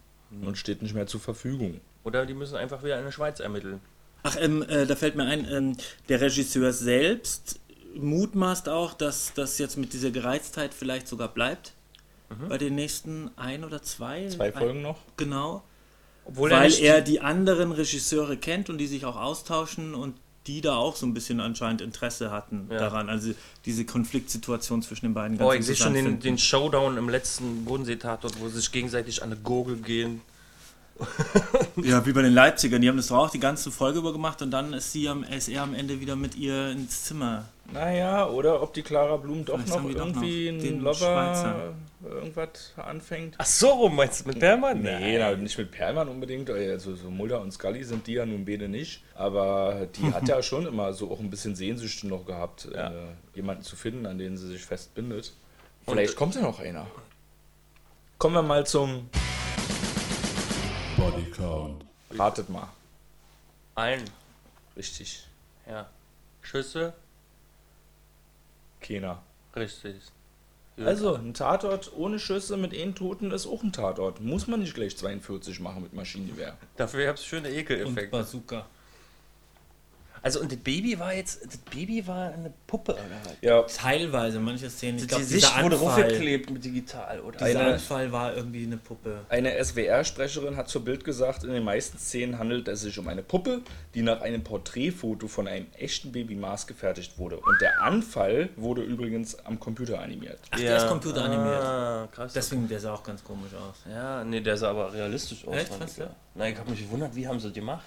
und 0.42 0.58
steht 0.58 0.82
nicht 0.82 0.94
mehr 0.96 1.08
zur 1.08 1.20
Verfügung. 1.22 1.80
Oder? 2.04 2.20
Oder 2.22 2.26
die 2.26 2.34
müssen 2.34 2.56
einfach 2.58 2.84
wieder 2.84 2.98
in 2.98 3.06
der 3.06 3.12
Schweiz 3.12 3.40
ermitteln. 3.40 3.80
Ach, 4.24 4.38
ähm, 4.40 4.62
äh, 4.64 4.86
da 4.86 4.96
fällt 4.96 5.16
mir 5.16 5.26
ein, 5.26 5.48
ähm, 5.52 5.78
der 6.10 6.22
Regisseur 6.22 6.74
selbst 6.74 7.60
mutmaßt 7.96 8.70
auch, 8.70 8.94
dass 8.94 9.34
das 9.34 9.58
jetzt 9.58 9.78
mit 9.78 9.94
dieser 9.94 10.12
Gereiztheit 10.12 10.74
vielleicht 10.74 11.08
sogar 11.08 11.28
bleibt. 11.28 11.74
Bei 12.48 12.58
den 12.58 12.76
nächsten 12.76 13.30
ein 13.36 13.66
oder 13.66 13.82
zwei. 13.84 14.30
Zwei 14.30 14.54
Ein- 14.54 14.54
Folgen 14.54 14.82
noch? 14.82 15.00
Genau. 15.18 15.64
Obwohl 16.24 16.50
weil 16.52 16.68
nicht- 16.70 16.80
er 16.82 17.02
die 17.02 17.20
anderen 17.20 17.74
Regisseure 17.74 18.38
kennt 18.38 18.70
und 18.70 18.78
die 18.78 18.88
sich 18.88 19.04
auch 19.04 19.18
austauschen 19.18 19.94
und 19.94 20.16
die 20.48 20.62
da 20.62 20.76
auch 20.76 20.96
so 20.96 21.06
ein 21.06 21.14
bisschen 21.14 21.42
anscheinend 21.42 21.82
Interesse 21.82 22.32
hatten 22.32 22.70
Ja. 22.72 22.78
daran. 22.78 23.10
Also 23.10 23.34
diese 23.66 23.84
Konfliktsituation 23.86 24.82
zwischen 24.82 25.08
den 25.08 25.14
beiden 25.14 25.42
Oh, 25.42 25.52
ich 25.52 25.66
sehe 25.66 25.76
schon 25.76 25.94
den, 25.94 26.22
den 26.22 26.38
Showdown 26.38 26.96
im 26.98 27.10
letzten 27.10 27.66
Bodensee-Tatort, 27.66 28.40
wo 28.40 28.48
sie 28.48 28.58
sich 28.60 28.72
gegenseitig 28.72 29.22
an 29.22 29.34
eine 29.34 29.42
Gurgel 29.42 29.76
gehen. 29.78 30.22
Ja, 31.78 32.06
wie 32.06 32.14
bei 32.14 32.22
den 32.22 32.34
Leipzigern. 32.34 32.82
Die 32.82 32.90
haben 32.90 32.98
das 32.98 33.08
doch 33.08 33.18
auch 33.18 33.30
die 33.30 33.40
ganze 33.40 33.72
Folge 33.72 34.00
über 34.00 34.12
gemacht 34.14 34.42
und 34.42 34.52
dann 34.52 34.74
ist, 34.74 34.92
sie 34.92 35.08
am, 35.10 35.24
ist 35.24 35.48
er 35.50 35.64
am 35.64 35.74
Ende 35.74 36.00
wieder 36.00 36.16
mit 36.16 36.36
ihr 36.36 36.70
ins 36.72 37.06
Zimmer. 37.06 37.46
Naja, 37.74 38.28
oder 38.28 38.62
ob 38.62 38.74
die 38.74 38.82
Clara 38.82 39.16
Blum 39.18 39.46
doch 39.46 39.54
Vielleicht 39.56 39.70
noch 39.70 39.78
haben 39.78 39.88
die 39.88 39.94
doch 39.96 40.06
irgendwie 40.06 40.46
noch 40.52 40.52
einen 40.52 40.60
den 40.60 40.80
Lover 40.82 40.96
Schweizer. 40.96 41.74
irgendwas 42.04 42.74
anfängt. 42.76 43.36
Ach 43.38 43.46
so, 43.46 43.70
rum 43.70 43.96
meinst 43.96 44.22
du 44.26 44.28
mit 44.30 44.40
Perlmann? 44.40 44.82
Nee, 44.82 45.18
na, 45.18 45.36
nicht 45.36 45.58
mit 45.58 45.72
Perlmann 45.72 46.10
unbedingt. 46.10 46.50
Also 46.50 46.96
so 46.96 47.10
Mulder 47.10 47.40
und 47.42 47.52
Scully 47.54 47.84
sind 47.84 48.06
die 48.08 48.14
ja 48.14 48.26
nun 48.26 48.44
beide 48.46 48.68
nicht. 48.68 49.04
Aber 49.16 49.88
die 49.96 50.12
hat 50.14 50.28
ja 50.28 50.44
schon 50.44 50.66
immer 50.68 50.92
so 50.94 51.10
auch 51.12 51.20
ein 51.20 51.30
bisschen 51.30 51.56
Sehnsüchte 51.56 52.08
noch 52.08 52.26
gehabt, 52.26 52.68
Ja. 52.74 52.90
äh, 52.90 52.94
jemanden 53.36 53.64
zu 53.64 53.76
finden, 53.78 54.06
an 54.06 54.18
den 54.18 54.36
sie 54.38 54.48
sich 54.50 54.62
festbindet. 54.66 55.34
Vielleicht 55.88 56.16
kommt 56.18 56.36
ja 56.36 56.42
noch 56.42 56.60
einer. 56.60 56.86
Kommen 58.18 58.36
wir 58.36 58.44
mal 58.44 58.66
zum 58.68 59.10
Bodycount. 61.02 61.84
Ratet 62.12 62.50
mal. 62.50 62.68
Ein, 63.76 64.04
Richtig. 64.78 65.26
ja. 65.68 65.90
Schüsse, 66.44 66.94
Keiner. 68.82 69.22
richtig. 69.56 69.96
Also, 70.78 71.16
ein 71.16 71.34
Tatort 71.34 71.92
ohne 71.96 72.20
Schüsse 72.20 72.56
mit 72.58 72.74
einen 72.74 72.96
Toten 72.96 73.32
ist 73.32 73.46
auch 73.48 73.62
ein 73.64 73.72
Tatort. 73.74 74.20
Muss 74.22 74.48
man 74.48 74.60
nicht 74.62 74.74
gleich 74.74 74.96
42 74.98 75.60
machen 75.60 75.84
mit 75.84 75.94
Maschinengewehr. 75.94 76.58
Dafür 76.78 77.06
gab 77.06 77.16
es 77.18 77.26
schöne 77.26 77.50
Und 77.50 77.56
Ekeleffekte. 77.56 78.10
Bazooka. 78.18 78.66
Also, 80.24 80.40
und 80.40 80.52
das 80.52 80.60
Baby 80.60 81.00
war 81.00 81.14
jetzt, 81.16 81.44
das 81.44 81.58
Baby 81.58 82.06
war 82.06 82.32
eine 82.32 82.54
Puppe, 82.68 82.94
oder 82.94 83.02
was? 83.24 83.34
Ja, 83.42 83.64
Teilweise, 83.64 84.40
manche 84.40 84.70
Szenen. 84.70 84.98
Ich 84.98 85.02
Die 85.04 85.08
glaube, 85.08 85.24
Sicht 85.24 85.44
dieser 85.48 85.64
wurde 85.64 85.76
Anfall, 85.78 86.04
hochgeklebt 86.04 86.52
mit 86.52 86.64
digital, 86.64 87.20
oder? 87.22 87.40
dieser 87.40 87.60
Eine- 87.60 87.74
Anfall 87.74 88.12
war 88.12 88.36
irgendwie 88.36 88.64
eine 88.66 88.78
Puppe. 88.78 89.22
Eine 89.30 89.58
SWR-Sprecherin 89.64 90.56
hat 90.58 90.70
zur 90.70 90.84
Bild 90.86 91.04
gesagt, 91.04 91.44
in 91.44 91.52
den 91.52 91.64
meisten 91.64 91.98
Szenen 91.98 92.38
handelt 92.38 92.68
es 92.68 92.82
sich 92.82 93.00
um 93.00 93.08
eine 93.08 93.24
Puppe, 93.24 93.62
die 93.96 94.04
nach 94.04 94.22
einem 94.22 94.44
Porträtfoto 94.44 95.28
von 95.28 95.48
einem 95.48 95.66
echten 95.78 96.12
Baby 96.12 96.36
maßgefertigt 96.36 97.18
wurde. 97.18 97.38
Und 97.38 97.60
der 97.60 97.82
Anfall 97.82 98.50
wurde 98.58 98.84
übrigens 98.84 99.36
am 99.46 99.60
Computer 99.60 100.00
animiert. 100.00 100.40
Ach, 100.52 100.60
der 100.60 100.78
ist 100.78 100.88
computeranimiert. 100.88 101.62
Ah, 101.64 102.08
krass. 102.12 102.34
Deswegen, 102.34 102.68
der 102.68 102.80
sah 102.80 102.94
auch 102.94 103.04
ganz 103.04 103.24
komisch 103.24 103.54
aus. 103.56 103.78
ja, 103.92 104.24
nee, 104.24 104.40
der 104.42 104.56
sah 104.56 104.70
aber 104.70 104.94
realistisch 104.94 105.48
aus. 105.48 105.56
Echt? 105.56 105.74
fand 105.74 105.90
ich, 105.90 105.98
ja. 105.98 106.16
Nein, 106.36 106.54
ich 106.54 106.60
habe 106.60 106.70
mich 106.70 106.80
gewundert, 106.82 107.16
wie 107.16 107.28
haben 107.28 107.40
sie 107.40 107.48
das 107.48 107.56
gemacht? 107.56 107.84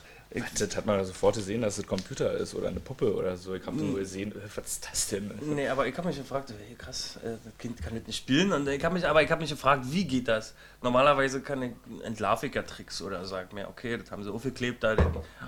Das 0.59 0.77
hat 0.77 0.85
man 0.85 1.05
sofort 1.05 1.37
gesehen, 1.37 1.63
dass 1.63 1.79
es 1.79 1.87
Computer 1.87 2.33
ist 2.33 2.57
oder 2.57 2.67
eine 2.67 2.81
Puppe 2.81 3.15
oder 3.15 3.37
so. 3.37 3.55
Ich 3.55 3.65
habe 3.65 3.77
nur 3.77 4.01
gesehen, 4.01 4.33
äh, 4.33 4.41
was 4.57 4.67
ist 4.67 4.89
das 4.91 5.09
denn? 5.09 5.31
nee, 5.43 5.69
aber 5.69 5.87
ich 5.87 5.97
habe 5.97 6.09
mich 6.09 6.17
gefragt, 6.17 6.53
hey, 6.67 6.75
krass, 6.75 7.19
äh, 7.23 7.37
das 7.45 7.57
Kind 7.57 7.81
kann 7.81 7.95
das 7.95 8.05
nicht 8.07 8.17
spielen. 8.17 8.53
Und 8.53 8.69
ich 8.69 8.85
habe 8.85 8.95
mich, 8.95 9.07
aber 9.07 9.23
ich 9.23 9.31
habe 9.31 9.43
mich 9.43 9.51
gefragt, 9.51 9.85
wie 9.91 10.05
geht 10.05 10.27
das? 10.27 10.55
Normalerweise 10.83 11.41
kann 11.41 11.63
ich 11.63 11.73
entlarve 12.03 12.49
ich 12.49 12.55
ja 12.55 12.63
Tricks 12.63 13.01
oder 13.01 13.25
sag 13.25 13.53
mir, 13.53 13.69
okay, 13.69 13.97
das 13.97 14.11
haben 14.11 14.25
sie 14.25 14.33
aufgeklebt 14.33 14.83
da. 14.83 14.97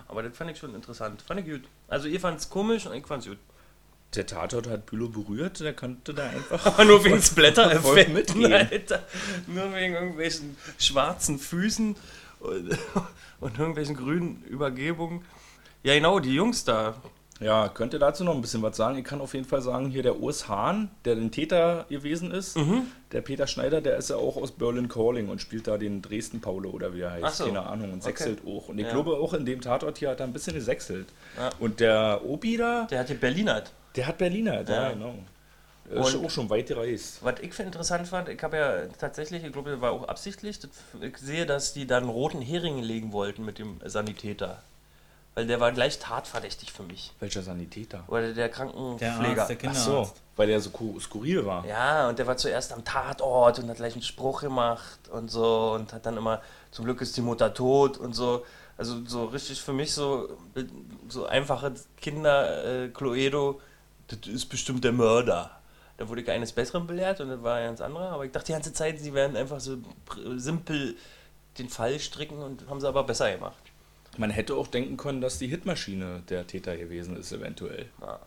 Aber 0.07 0.23
das 0.23 0.37
fand 0.37 0.53
ich 0.53 0.59
schon 0.59 0.75
interessant. 0.75 1.21
Fand 1.23 1.41
ich 1.41 1.47
gut. 1.47 1.63
Also 1.89 2.07
ihr 2.07 2.21
fand 2.21 2.39
es 2.39 2.49
komisch 2.49 2.87
und 2.87 2.95
ich 2.95 3.07
fand 3.07 3.25
es 3.25 3.29
gut. 3.29 3.39
Der 4.15 4.25
Tatort 4.25 4.69
hat 4.69 4.87
Bülow 4.87 5.09
berührt, 5.09 5.61
der 5.61 5.75
konnte 5.75 6.15
da 6.15 6.29
einfach. 6.29 6.65
Aber 6.75 6.85
nur 6.85 7.05
wegen 7.05 7.21
Splatter 7.21 7.71
Voll 7.81 8.07
mitgehen. 8.09 8.53
Alter. 8.53 9.05
Nur 9.49 9.75
wegen 9.75 9.95
irgendwelchen 9.95 10.57
schwarzen 10.79 11.39
Füßen 11.39 11.97
und, 12.41 12.77
und 13.41 13.59
irgendwelchen 13.59 13.97
grünen 13.97 14.43
Übergebungen. 14.49 15.23
Ja, 15.83 15.95
genau, 15.95 16.19
die 16.21 16.35
Jungs 16.35 16.65
da. 16.65 16.95
Ja, 17.39 17.69
könnt 17.69 17.93
ihr 17.93 17.99
dazu 17.99 18.25
noch 18.25 18.35
ein 18.35 18.41
bisschen 18.41 18.63
was 18.63 18.79
sagen? 18.79 18.97
Ich 18.97 19.05
kann 19.05 19.21
auf 19.21 19.35
jeden 19.35 19.45
Fall 19.45 19.61
sagen, 19.61 19.91
hier 19.91 20.03
der 20.03 20.19
Urs 20.21 20.49
Hahn, 20.49 20.91
der 21.05 21.17
den 21.17 21.31
Täter 21.31 21.85
gewesen 21.91 22.31
ist, 22.31 22.57
Mhm. 22.57 22.87
der 23.13 23.21
Peter 23.21 23.47
Schneider, 23.47 23.83
der 23.83 23.99
ist 23.99 24.09
ja 24.09 24.17
auch 24.17 24.39
aus 24.39 24.53
Berlin 24.53 24.89
Calling 24.89 25.29
und 25.29 25.43
spielt 25.43 25.67
da 25.69 25.77
den 25.77 26.01
Dresden 26.01 26.41
Paulo 26.41 26.71
oder 26.71 26.95
wie 26.95 27.03
er 27.03 27.13
heißt, 27.13 27.37
so. 27.37 27.45
keine 27.45 27.67
Ahnung, 27.67 27.93
und 27.93 28.03
sechselt 28.03 28.39
auch. 28.47 28.71
Und 28.71 28.79
ich 28.79 28.87
Ja. 28.87 28.93
glaube 28.93 29.19
auch 29.19 29.35
in 29.35 29.45
dem 29.45 29.61
Tatort 29.61 29.99
hier 29.99 30.09
hat 30.09 30.21
er 30.21 30.27
ein 30.27 30.33
bisschen 30.33 30.55
gesechselt. 30.55 31.09
Ja. 31.37 31.51
Und 31.61 31.81
der 31.81 32.23
Obi 32.25 32.57
da, 32.57 32.87
Der 32.91 33.01
hat 33.01 33.09
hier 33.09 33.21
Berlinert. 33.21 33.71
der 33.97 34.07
hat 34.07 34.17
Berliner, 34.17 34.63
ja, 34.67 34.85
Ja. 34.85 34.93
genau. 34.93 35.15
Er 35.91 36.01
ist 36.01 36.15
Und- 36.15 36.27
auch 36.27 36.31
schon 36.31 36.51
weit 36.51 36.67
gereist. 36.69 37.19
Was 37.23 37.41
ich 37.41 37.53
für 37.55 37.63
interessant 37.63 38.09
fand, 38.09 38.29
ich 38.29 38.43
habe 38.43 38.57
ja 38.57 38.87
tatsächlich, 38.99 39.45
ich 39.45 39.53
glaube, 39.53 39.71
das 39.71 39.81
war 39.81 39.93
auch 39.93 40.09
absichtlich, 40.09 40.59
das, 40.59 40.71
ich 41.01 41.17
sehe, 41.19 41.47
dass 41.47 41.73
die 41.75 41.87
dann 41.87 42.09
roten 42.09 42.41
Hering 42.43 42.79
legen 42.83 43.13
wollten 43.13 43.45
mit 43.45 43.59
dem 43.59 43.81
Sanitäter. 43.85 44.63
weil 45.35 45.47
der 45.47 45.61
war 45.61 45.71
gleich 45.71 45.99
tatverdächtig 45.99 46.73
für 46.73 46.83
mich. 46.83 47.13
Welcher 47.21 47.43
Sanitäter? 47.43 48.05
Oder 48.09 48.23
der 48.29 48.33
Der 48.35 48.49
Krankenpfleger. 48.49 49.43
Arzt, 49.43 49.63
der 49.63 49.71
Ach 49.71 49.75
so, 49.75 50.11
weil 50.35 50.47
der 50.47 50.61
so 50.61 50.71
ku- 50.71 50.99
skurril 50.99 51.45
war. 51.45 51.67
Ja, 51.67 52.09
und 52.09 52.19
der 52.19 52.27
war 52.27 52.39
zuerst 52.39 52.73
am 52.73 52.83
Tatort 52.87 53.59
und 53.59 53.69
hat 53.69 53.77
gleich 53.77 53.93
einen 53.93 54.01
Spruch 54.03 54.41
gemacht 54.41 54.99
und 55.13 55.31
so 55.31 55.73
und 55.75 55.93
hat 55.93 56.07
dann 56.07 56.17
immer, 56.17 56.41
zum 56.71 56.87
Glück 56.87 57.03
ist 57.03 57.15
die 57.19 57.21
Mutter 57.21 57.53
tot 57.53 57.99
und 57.99 58.15
so. 58.15 58.47
Also 58.79 59.05
so 59.07 59.27
richtig 59.27 59.61
für 59.61 59.75
mich 59.75 59.93
so, 59.93 60.27
so 61.11 61.27
einfache 61.27 61.75
Kinder, 62.01 62.85
äh, 62.85 62.89
Cluedo, 62.89 63.61
das 64.09 64.21
ist 64.33 64.47
bestimmt 64.47 64.85
der 64.85 64.93
Mörder. 64.93 65.51
Da 65.99 66.09
wurde 66.09 66.21
ich 66.21 66.31
eines 66.31 66.53
Besseren 66.53 66.87
belehrt 66.87 67.21
und 67.21 67.29
das 67.31 67.43
war 67.43 67.57
ein 67.57 67.67
ganz 67.69 67.81
anderer, 67.81 68.11
aber 68.11 68.25
ich 68.25 68.33
dachte 68.33 68.47
die 68.47 68.53
ganze 68.53 68.73
Zeit, 68.73 68.99
sie 69.01 69.15
werden 69.15 69.37
einfach 69.37 69.61
so 69.61 69.79
simpel 70.37 70.95
den 71.59 71.69
Fall 71.71 71.99
stricken 71.99 72.39
und 72.43 72.69
haben 72.69 72.81
sie 72.81 72.89
aber 72.89 73.05
besser 73.05 73.33
gemacht. 73.33 73.57
Man 74.19 74.31
hätte 74.31 74.55
auch 74.55 74.67
denken 74.67 74.97
können, 74.97 75.21
dass 75.21 75.39
die 75.39 75.47
Hitmaschine 75.49 76.23
der 76.29 76.47
Täter 76.47 76.77
gewesen 76.77 77.17
ist, 77.17 77.33
eventuell. 77.33 77.87
Ja. 78.01 78.19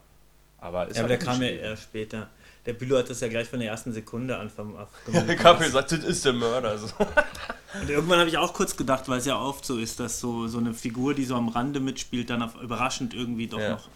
Aber 0.61 0.87
ist 0.87 0.97
Ja, 0.97 1.03
aber 1.03 1.11
halt 1.11 1.21
der 1.21 1.27
kam 1.27 1.41
ja 1.41 1.49
erst 1.49 1.83
später. 1.83 2.29
Der 2.65 2.73
Bülow 2.73 2.97
hat 2.97 3.09
das 3.09 3.21
ja 3.21 3.27
gleich 3.29 3.47
von 3.47 3.59
der 3.59 3.69
ersten 3.69 3.93
Sekunde 3.93 4.37
an 4.37 4.49
vom 4.49 4.75
Ich 5.07 5.43
habe 5.43 5.63
gesagt, 5.63 5.91
das 5.91 6.03
ist 6.03 6.25
der 6.25 6.33
Mörder. 6.33 6.77
Und 7.81 7.89
irgendwann 7.89 8.19
habe 8.19 8.29
ich 8.29 8.37
auch 8.37 8.53
kurz 8.53 8.75
gedacht, 8.75 9.07
weil 9.07 9.19
es 9.19 9.25
ja 9.25 9.39
oft 9.39 9.63
so 9.63 9.77
ist, 9.77 9.99
dass 9.99 10.19
so, 10.19 10.47
so 10.47 10.57
eine 10.57 10.73
Figur, 10.73 11.13
die 11.13 11.23
so 11.23 11.35
am 11.35 11.49
Rande 11.49 11.79
mitspielt, 11.79 12.29
dann 12.29 12.41
auf, 12.41 12.55
überraschend 12.61 13.13
irgendwie 13.13 13.47
doch 13.47 13.59
Ja. 13.59 13.71
noch 13.71 13.87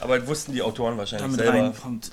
Aber 0.00 0.18
das 0.18 0.28
wussten 0.28 0.52
die 0.52 0.62
Autoren 0.62 0.98
wahrscheinlich 0.98 1.26
damit 1.26 1.40
selber. 1.40 1.58
reinkommt. 1.58 2.10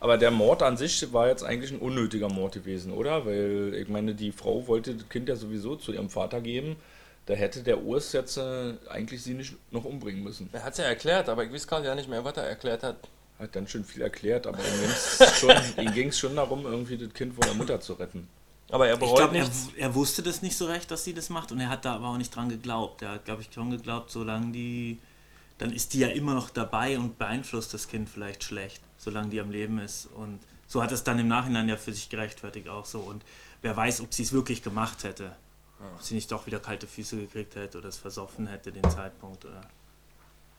Aber 0.00 0.16
der 0.16 0.30
Mord 0.30 0.62
an 0.62 0.76
sich 0.78 1.12
war 1.12 1.28
jetzt 1.28 1.44
eigentlich 1.44 1.70
ein 1.72 1.78
unnötiger 1.78 2.28
Mord 2.30 2.54
gewesen, 2.54 2.92
oder? 2.92 3.26
Weil 3.26 3.74
ich 3.74 3.88
meine, 3.88 4.14
die 4.14 4.32
Frau 4.32 4.66
wollte 4.66 4.94
das 4.94 5.08
Kind 5.10 5.28
ja 5.28 5.36
sowieso 5.36 5.76
zu 5.76 5.92
ihrem 5.92 6.08
Vater 6.08 6.40
geben. 6.40 6.76
Da 7.26 7.34
hätte 7.34 7.62
der 7.62 7.82
Urs 7.82 8.12
jetzt 8.12 8.38
äh, 8.38 8.72
eigentlich 8.88 9.22
sie 9.22 9.34
nicht 9.34 9.54
noch 9.70 9.84
umbringen 9.84 10.22
müssen. 10.24 10.48
Er 10.52 10.64
hat 10.64 10.72
es 10.72 10.78
ja 10.78 10.84
erklärt, 10.84 11.28
aber 11.28 11.44
ich 11.44 11.52
weiß 11.52 11.66
gar 11.66 11.94
nicht 11.94 12.08
mehr, 12.08 12.24
was 12.24 12.36
er 12.36 12.44
erklärt 12.44 12.82
hat. 12.82 12.96
Hat 13.38 13.54
dann 13.54 13.68
schon 13.68 13.84
viel 13.84 14.02
erklärt, 14.02 14.46
aber 14.46 14.58
ihm 14.58 14.80
ging's 14.80 15.38
schon, 15.38 15.54
ihm 15.84 15.92
ging 15.92 16.08
es 16.08 16.18
schon 16.18 16.34
darum, 16.34 16.64
irgendwie 16.64 16.96
das 16.96 17.12
Kind 17.12 17.34
vor 17.34 17.44
der 17.44 17.54
Mutter 17.54 17.78
zu 17.80 17.92
retten. 17.92 18.26
Aber 18.70 18.86
er 18.88 18.94
Ich 18.94 19.00
bereut 19.00 19.16
glaube, 19.16 19.36
er, 19.36 19.44
nichts. 19.44 19.68
er 19.76 19.94
wusste 19.94 20.22
das 20.22 20.42
nicht 20.42 20.56
so 20.56 20.66
recht, 20.66 20.90
dass 20.90 21.04
sie 21.04 21.12
das 21.14 21.28
macht 21.28 21.52
und 21.52 21.60
er 21.60 21.68
hat 21.68 21.84
da 21.84 21.94
aber 21.94 22.08
auch 22.08 22.16
nicht 22.16 22.34
dran 22.34 22.48
geglaubt. 22.48 23.02
Er 23.02 23.10
hat, 23.12 23.24
glaube 23.26 23.42
ich, 23.42 23.52
schon 23.52 23.70
geglaubt, 23.70 24.10
solange 24.10 24.52
die, 24.52 24.98
dann 25.58 25.72
ist 25.72 25.92
die 25.92 26.00
ja 26.00 26.08
immer 26.08 26.34
noch 26.34 26.50
dabei 26.50 26.98
und 26.98 27.18
beeinflusst 27.18 27.74
das 27.74 27.88
Kind 27.88 28.08
vielleicht 28.08 28.44
schlecht, 28.44 28.80
solange 29.00 29.30
die 29.30 29.40
am 29.40 29.50
Leben 29.50 29.78
ist. 29.78 30.06
Und 30.14 30.38
so 30.66 30.82
hat 30.82 30.92
es 30.92 31.02
dann 31.02 31.18
im 31.18 31.26
Nachhinein 31.26 31.68
ja 31.68 31.76
für 31.76 31.92
sich 31.92 32.10
gerechtfertigt 32.10 32.68
auch 32.68 32.84
so. 32.84 33.00
Und 33.00 33.24
wer 33.62 33.76
weiß, 33.76 34.02
ob 34.02 34.12
sie 34.14 34.22
es 34.22 34.32
wirklich 34.32 34.62
gemacht 34.62 35.04
hätte. 35.04 35.34
Ob 35.94 36.02
sie 36.02 36.14
nicht 36.14 36.30
doch 36.30 36.46
wieder 36.46 36.60
kalte 36.60 36.86
Füße 36.86 37.16
gekriegt 37.16 37.56
hätte 37.56 37.78
oder 37.78 37.88
es 37.88 37.96
versoffen 37.96 38.46
hätte, 38.46 38.70
den 38.70 38.88
Zeitpunkt. 38.90 39.46
Oder. 39.46 39.62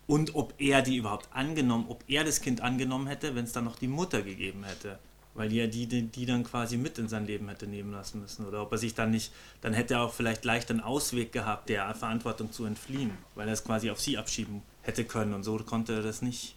Und 0.07 0.33
ob 0.33 0.55
er 0.57 0.81
die 0.81 0.97
überhaupt 0.97 1.29
angenommen, 1.31 1.85
ob 1.87 2.03
er 2.07 2.23
das 2.23 2.41
Kind 2.41 2.61
angenommen 2.61 3.05
hätte, 3.05 3.35
wenn 3.35 3.45
es 3.45 3.51
dann 3.51 3.65
noch 3.65 3.75
die 3.75 3.87
Mutter 3.87 4.23
gegeben 4.23 4.63
hätte. 4.63 4.97
Weil 5.35 5.49
die 5.49 5.57
ja 5.57 5.67
die, 5.67 5.85
die, 5.85 6.07
die 6.07 6.25
dann 6.25 6.43
quasi 6.43 6.75
mit 6.75 6.97
in 6.97 7.07
sein 7.07 7.27
Leben 7.27 7.47
hätte 7.47 7.67
nehmen 7.67 7.91
lassen 7.91 8.19
müssen. 8.19 8.47
Oder 8.47 8.63
ob 8.63 8.71
er 8.71 8.79
sich 8.79 8.95
dann 8.95 9.11
nicht, 9.11 9.31
dann 9.61 9.73
hätte 9.73 9.93
er 9.93 10.01
auch 10.01 10.13
vielleicht 10.13 10.43
leicht 10.43 10.71
einen 10.71 10.81
Ausweg 10.81 11.31
gehabt, 11.31 11.69
der 11.69 11.93
Verantwortung 11.93 12.51
zu 12.51 12.65
entfliehen, 12.65 13.11
weil 13.35 13.47
er 13.47 13.53
es 13.53 13.63
quasi 13.63 13.91
auf 13.91 14.01
sie 14.01 14.17
abschieben 14.17 14.63
hätte 14.81 15.05
können. 15.05 15.35
Und 15.35 15.43
so 15.43 15.57
konnte 15.59 15.93
er 15.93 16.01
das 16.01 16.23
nicht. 16.23 16.55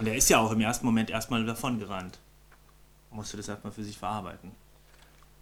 Und 0.00 0.06
er 0.06 0.16
ist 0.16 0.28
ja 0.30 0.38
auch 0.40 0.50
im 0.50 0.60
ersten 0.60 0.86
Moment 0.86 1.10
erstmal 1.10 1.44
davon 1.44 1.78
gerannt. 1.78 2.18
Musste 3.10 3.36
das 3.36 3.48
erstmal 3.48 3.72
für 3.72 3.84
sich 3.84 3.98
verarbeiten. 3.98 4.52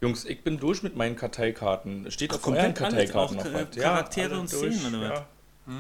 Jungs, 0.01 0.25
ich 0.25 0.43
bin 0.43 0.59
durch 0.59 0.83
mit 0.83 0.97
meinen 0.97 1.17
Karteikarten. 1.17 2.11
Steht 2.11 2.33
auf 2.33 2.43
komplett 2.43 2.81
euren 2.81 2.95
alles, 2.95 3.13
Karteikarten 3.13 3.39
auch 3.41 3.45
noch? 3.45 3.83
Charaktere 3.83 4.31
alle 4.33 4.41
und 4.41 4.53
durch, 4.53 4.77
Szenen, 4.77 4.95
oder 5.01 5.11
was? 5.11 5.19
ja. 5.21 5.75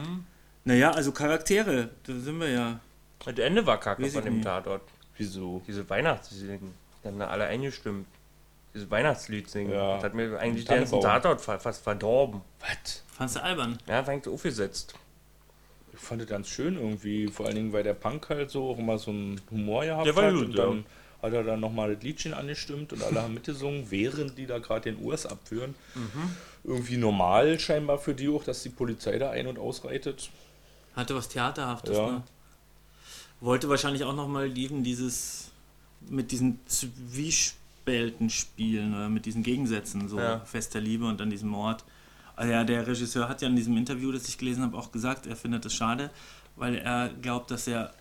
Naja, 0.64 0.90
also 0.90 1.12
Charaktere, 1.12 1.90
da 2.04 2.12
sind 2.14 2.38
wir 2.40 2.50
ja. 2.50 2.80
Das 3.24 3.38
Ende 3.38 3.64
war 3.66 3.78
kacke 3.80 4.02
Weiß 4.02 4.12
von 4.12 4.20
ich 4.20 4.24
dem 4.24 4.34
nicht. 4.36 4.44
Tatort. 4.44 4.82
Wieso? 5.16 5.62
Diese 5.66 5.88
Weihnachtslieder. 5.88 6.58
Die 6.58 7.08
haben 7.08 7.18
da 7.18 7.28
alle 7.28 7.46
eingestimmt. 7.46 8.06
Dieses 8.74 8.90
Weihnachtslied 8.90 9.48
singen. 9.50 9.72
Ja. 9.72 9.94
Das 9.96 10.04
hat 10.04 10.14
mir 10.14 10.38
eigentlich 10.38 10.66
den 10.66 10.78
ganzen. 10.80 11.00
Tatort 11.00 11.40
fa- 11.40 11.58
fast 11.58 11.82
verdorben. 11.82 12.42
Was? 12.60 13.02
Fandst 13.08 13.36
du 13.36 13.42
albern? 13.42 13.78
Ja, 13.86 14.06
war 14.06 14.12
eigentlich 14.12 14.32
aufgesetzt. 14.32 14.94
Ich 15.92 15.98
fand 16.01 16.20
das 16.20 16.29
ganz 16.29 16.48
schön 16.48 16.77
irgendwie, 16.77 17.29
vor 17.29 17.46
allen 17.46 17.57
Dingen, 17.57 17.72
weil 17.72 17.83
der 17.83 17.94
Punk 17.94 18.29
halt 18.29 18.51
so 18.51 18.70
auch 18.70 18.79
immer 18.79 18.98
so 18.98 19.11
einen 19.11 19.40
Humor 19.51 19.85
gehabt 19.85 20.07
Der 20.07 20.16
war 20.16 20.24
hat. 20.27 20.35
gut, 20.35 20.44
und 20.46 20.55
ja. 20.55 20.66
dann 20.66 20.85
hat 21.22 21.33
er 21.33 21.42
dann 21.42 21.59
nochmal 21.61 21.94
das 21.94 22.03
Liedchen 22.05 22.33
angestimmt 22.35 22.92
und 22.92 23.03
alle 23.03 23.22
haben 23.22 23.35
mitgesungen, 23.35 23.90
während 23.90 24.38
die 24.38 24.46
da 24.46 24.59
gerade 24.59 24.92
den 24.92 25.03
Urs 25.03 25.27
abführen. 25.27 25.74
Mhm. 25.94 26.31
Irgendwie 26.64 26.96
normal 26.96 27.59
scheinbar 27.59 27.98
für 27.98 28.14
die 28.14 28.29
auch, 28.29 28.44
dass 28.44 28.62
die 28.62 28.68
Polizei 28.68 29.18
da 29.18 29.31
ein- 29.31 29.46
und 29.48 29.59
ausreitet. 29.59 30.31
Hatte 30.94 31.14
was 31.16 31.29
Theaterhaftes, 31.29 31.96
Ja. 31.96 32.11
ne? 32.11 32.22
Wollte 33.40 33.68
wahrscheinlich 33.68 34.05
auch 34.05 34.14
nochmal 34.14 34.57
eben 34.57 34.83
dieses 34.85 35.51
mit 36.09 36.31
diesen 36.31 36.61
Zwiespälten 36.66 38.31
spielen 38.31 38.94
oder 38.94 39.09
mit 39.09 39.27
diesen 39.27 39.42
Gegensätzen, 39.42 40.09
so 40.09 40.18
Ja. 40.18 40.40
fester 40.40 40.81
Liebe 40.81 41.07
und 41.07 41.18
dann 41.20 41.31
diesem 41.31 41.48
Mord. 41.48 41.85
Also 42.38 42.53
ja, 42.53 42.62
der 42.62 42.87
Regisseur 42.87 43.29
hat 43.29 43.42
ja 43.42 43.48
in 43.48 43.57
diesem 43.57 43.77
Interview, 43.77 44.12
das 44.12 44.29
ich 44.29 44.38
gelesen 44.38 44.62
habe, 44.62 44.77
auch 44.79 44.92
gesagt, 44.92 45.27
er 45.27 45.35
findet 45.35 45.66
es 45.66 45.74
schade, 45.74 46.11
weil 46.55 46.77
er 46.77 47.09
glaubt, 47.20 47.51
dass 47.51 47.66
er 47.66 47.92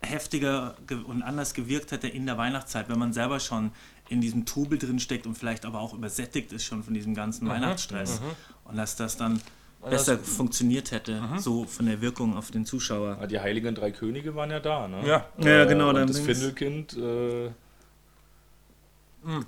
heftiger 0.00 0.74
ge- 0.86 1.02
und 1.04 1.22
anders 1.22 1.52
gewirkt 1.52 1.92
hätte 1.92 2.08
in 2.08 2.24
der 2.24 2.38
Weihnachtszeit, 2.38 2.88
wenn 2.88 2.98
man 2.98 3.12
selber 3.12 3.38
schon 3.38 3.72
in 4.08 4.22
diesem 4.22 4.46
Trubel 4.46 4.78
drin 4.78 4.98
steckt 5.00 5.26
und 5.26 5.36
vielleicht 5.36 5.66
aber 5.66 5.80
auch 5.80 5.92
übersättigt 5.92 6.50
ist 6.52 6.64
schon 6.64 6.82
von 6.82 6.94
diesem 6.94 7.14
ganzen 7.14 7.46
Weihnachtsstress. 7.46 8.22
Und 8.64 8.76
dass 8.78 8.96
das 8.96 9.18
dann 9.18 9.42
besser 9.86 10.18
funktioniert 10.18 10.90
hätte, 10.90 11.22
so 11.36 11.64
von 11.66 11.84
der 11.84 12.00
Wirkung 12.00 12.38
auf 12.38 12.50
den 12.50 12.64
Zuschauer. 12.64 13.18
Ah, 13.20 13.26
Die 13.26 13.38
Heiligen 13.38 13.74
Drei 13.74 13.90
Könige 13.90 14.34
waren 14.34 14.50
ja 14.50 14.60
da, 14.60 14.88
ne? 14.88 15.06
Ja. 15.06 15.26
Ja, 15.38 15.64
genau, 15.66 15.90
Und 15.90 15.96
dann 15.96 16.06
das 16.08 16.20
Findelkind, 16.20 16.96
äh, 16.96 17.50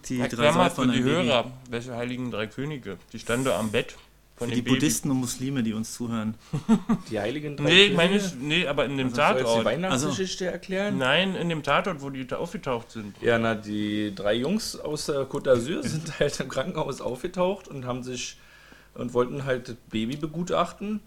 Die 0.08 0.20
Erklär 0.20 0.52
mal 0.52 0.70
Säufer 0.70 0.82
für 0.82 0.88
die 0.88 0.98
ein 0.98 1.04
Baby. 1.04 1.26
Hörer, 1.26 1.50
welche 1.70 1.94
heiligen 1.96 2.30
drei 2.30 2.46
Könige. 2.46 2.98
Die 3.12 3.18
standen 3.18 3.44
da 3.44 3.58
am 3.58 3.70
Bett 3.70 3.96
von 4.36 4.48
Für 4.48 4.54
die 4.54 4.62
Baby. 4.62 4.74
Buddhisten 4.76 5.10
und 5.10 5.18
Muslime, 5.18 5.62
die 5.62 5.72
uns 5.72 5.94
zuhören. 5.94 6.34
die 7.10 7.18
Heiligen 7.20 7.56
Drei 7.56 7.64
Nee, 7.64 7.70
Könige. 7.90 7.96
meine, 7.96 8.32
nee, 8.40 8.66
aber 8.66 8.84
in 8.86 8.96
dem 8.98 9.10
Soll 9.10 9.18
jetzt 9.24 9.38
die 9.38 9.42
Tatort. 9.44 9.64
Weihnachtsgeschichte 9.64 10.46
erklären? 10.46 10.98
Nein, 10.98 11.34
in 11.36 11.48
dem 11.48 11.62
Tatort, 11.62 12.02
wo 12.02 12.10
die 12.10 12.26
da 12.26 12.36
aufgetaucht 12.38 12.90
sind. 12.90 13.16
Ja, 13.20 13.38
na, 13.38 13.54
die 13.54 14.12
drei 14.14 14.34
Jungs 14.34 14.76
aus 14.78 15.06
der 15.06 15.28
Côte 15.28 15.50
d'Azur 15.52 15.86
sind 15.86 16.18
halt 16.20 16.38
im 16.40 16.48
Krankenhaus 16.48 17.00
aufgetaucht 17.00 17.68
und 17.68 17.84
haben 17.84 18.02
sich 18.02 18.36
und 18.94 19.14
wollten 19.14 19.44
halt 19.44 19.68
das 19.68 19.76
Baby 19.90 20.16
begutachten 20.16 21.00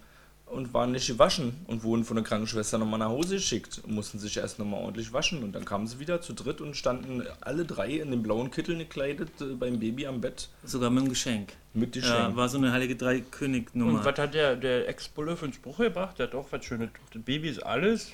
und 0.52 0.74
waren 0.74 0.92
nicht 0.92 1.08
gewaschen 1.08 1.54
und 1.68 1.84
wurden 1.84 2.04
von 2.04 2.16
der 2.16 2.24
Krankenschwester 2.26 2.78
nochmal 2.78 3.00
nach 3.00 3.10
Hause 3.10 3.36
geschickt 3.36 3.82
und 3.86 3.94
mussten 3.94 4.20
sich 4.20 4.38
erst 4.38 4.60
nochmal 4.60 4.82
ordentlich 4.82 5.12
waschen 5.14 5.44
und 5.44 5.54
dann 5.54 5.66
kamen 5.66 5.88
sie 5.88 6.00
wieder 6.00 6.22
zu 6.22 6.34
dritt 6.34 6.62
und 6.62 6.76
standen 6.76 7.24
alle 7.42 7.66
drei 7.66 7.90
in 7.92 8.12
den 8.12 8.22
blauen 8.24 8.52
Kittel 8.52 8.78
gekleidet 8.78 9.30
äh, 9.42 9.46
beim 9.56 9.80
Baby 9.80 10.08
am 10.08 10.22
Bett 10.22 10.50
Sogar 10.64 10.90
mit 10.90 11.00
einem 11.02 11.10
Geschenk. 11.10 11.54
mit 11.74 11.96
die 11.96 12.00
Ja, 12.00 12.36
war 12.36 12.50
so 12.50 12.58
eine 12.58 12.72
heilige 12.72 12.94
Und 12.94 13.02
Drei-König-Nummer. 13.02 14.04
was 14.06 14.18
hat 14.20 14.34
der, 14.34 14.56
der 14.56 14.88
Ex-Bulle 14.90 15.38
für 15.38 15.46
einen 15.46 15.54
Spruch 15.54 15.78
gebracht? 15.78 16.20
Der 16.20 16.28
hat 16.28 16.36
auch 16.36 16.48
was 16.52 16.64
Schönes. 16.66 16.90
Das 17.14 17.22
Baby 17.24 17.50
ist 17.50 17.64
alles, 17.66 18.12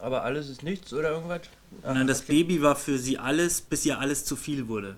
aber 0.00 0.22
alles 0.24 0.48
ist 0.48 0.62
nichts 0.62 0.92
oder 0.92 1.10
irgendwas. 1.10 1.42
Nein, 1.82 2.06
das 2.06 2.22
Baby 2.22 2.62
war 2.62 2.76
für 2.76 2.98
sie 2.98 3.18
alles, 3.18 3.60
bis 3.60 3.84
ihr 3.84 3.98
alles 3.98 4.24
zu 4.24 4.36
viel 4.36 4.68
wurde. 4.68 4.96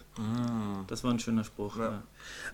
Das 0.86 1.04
war 1.04 1.10
ein 1.10 1.18
schöner 1.18 1.44
Spruch. 1.44 1.78
Ja. 1.78 2.02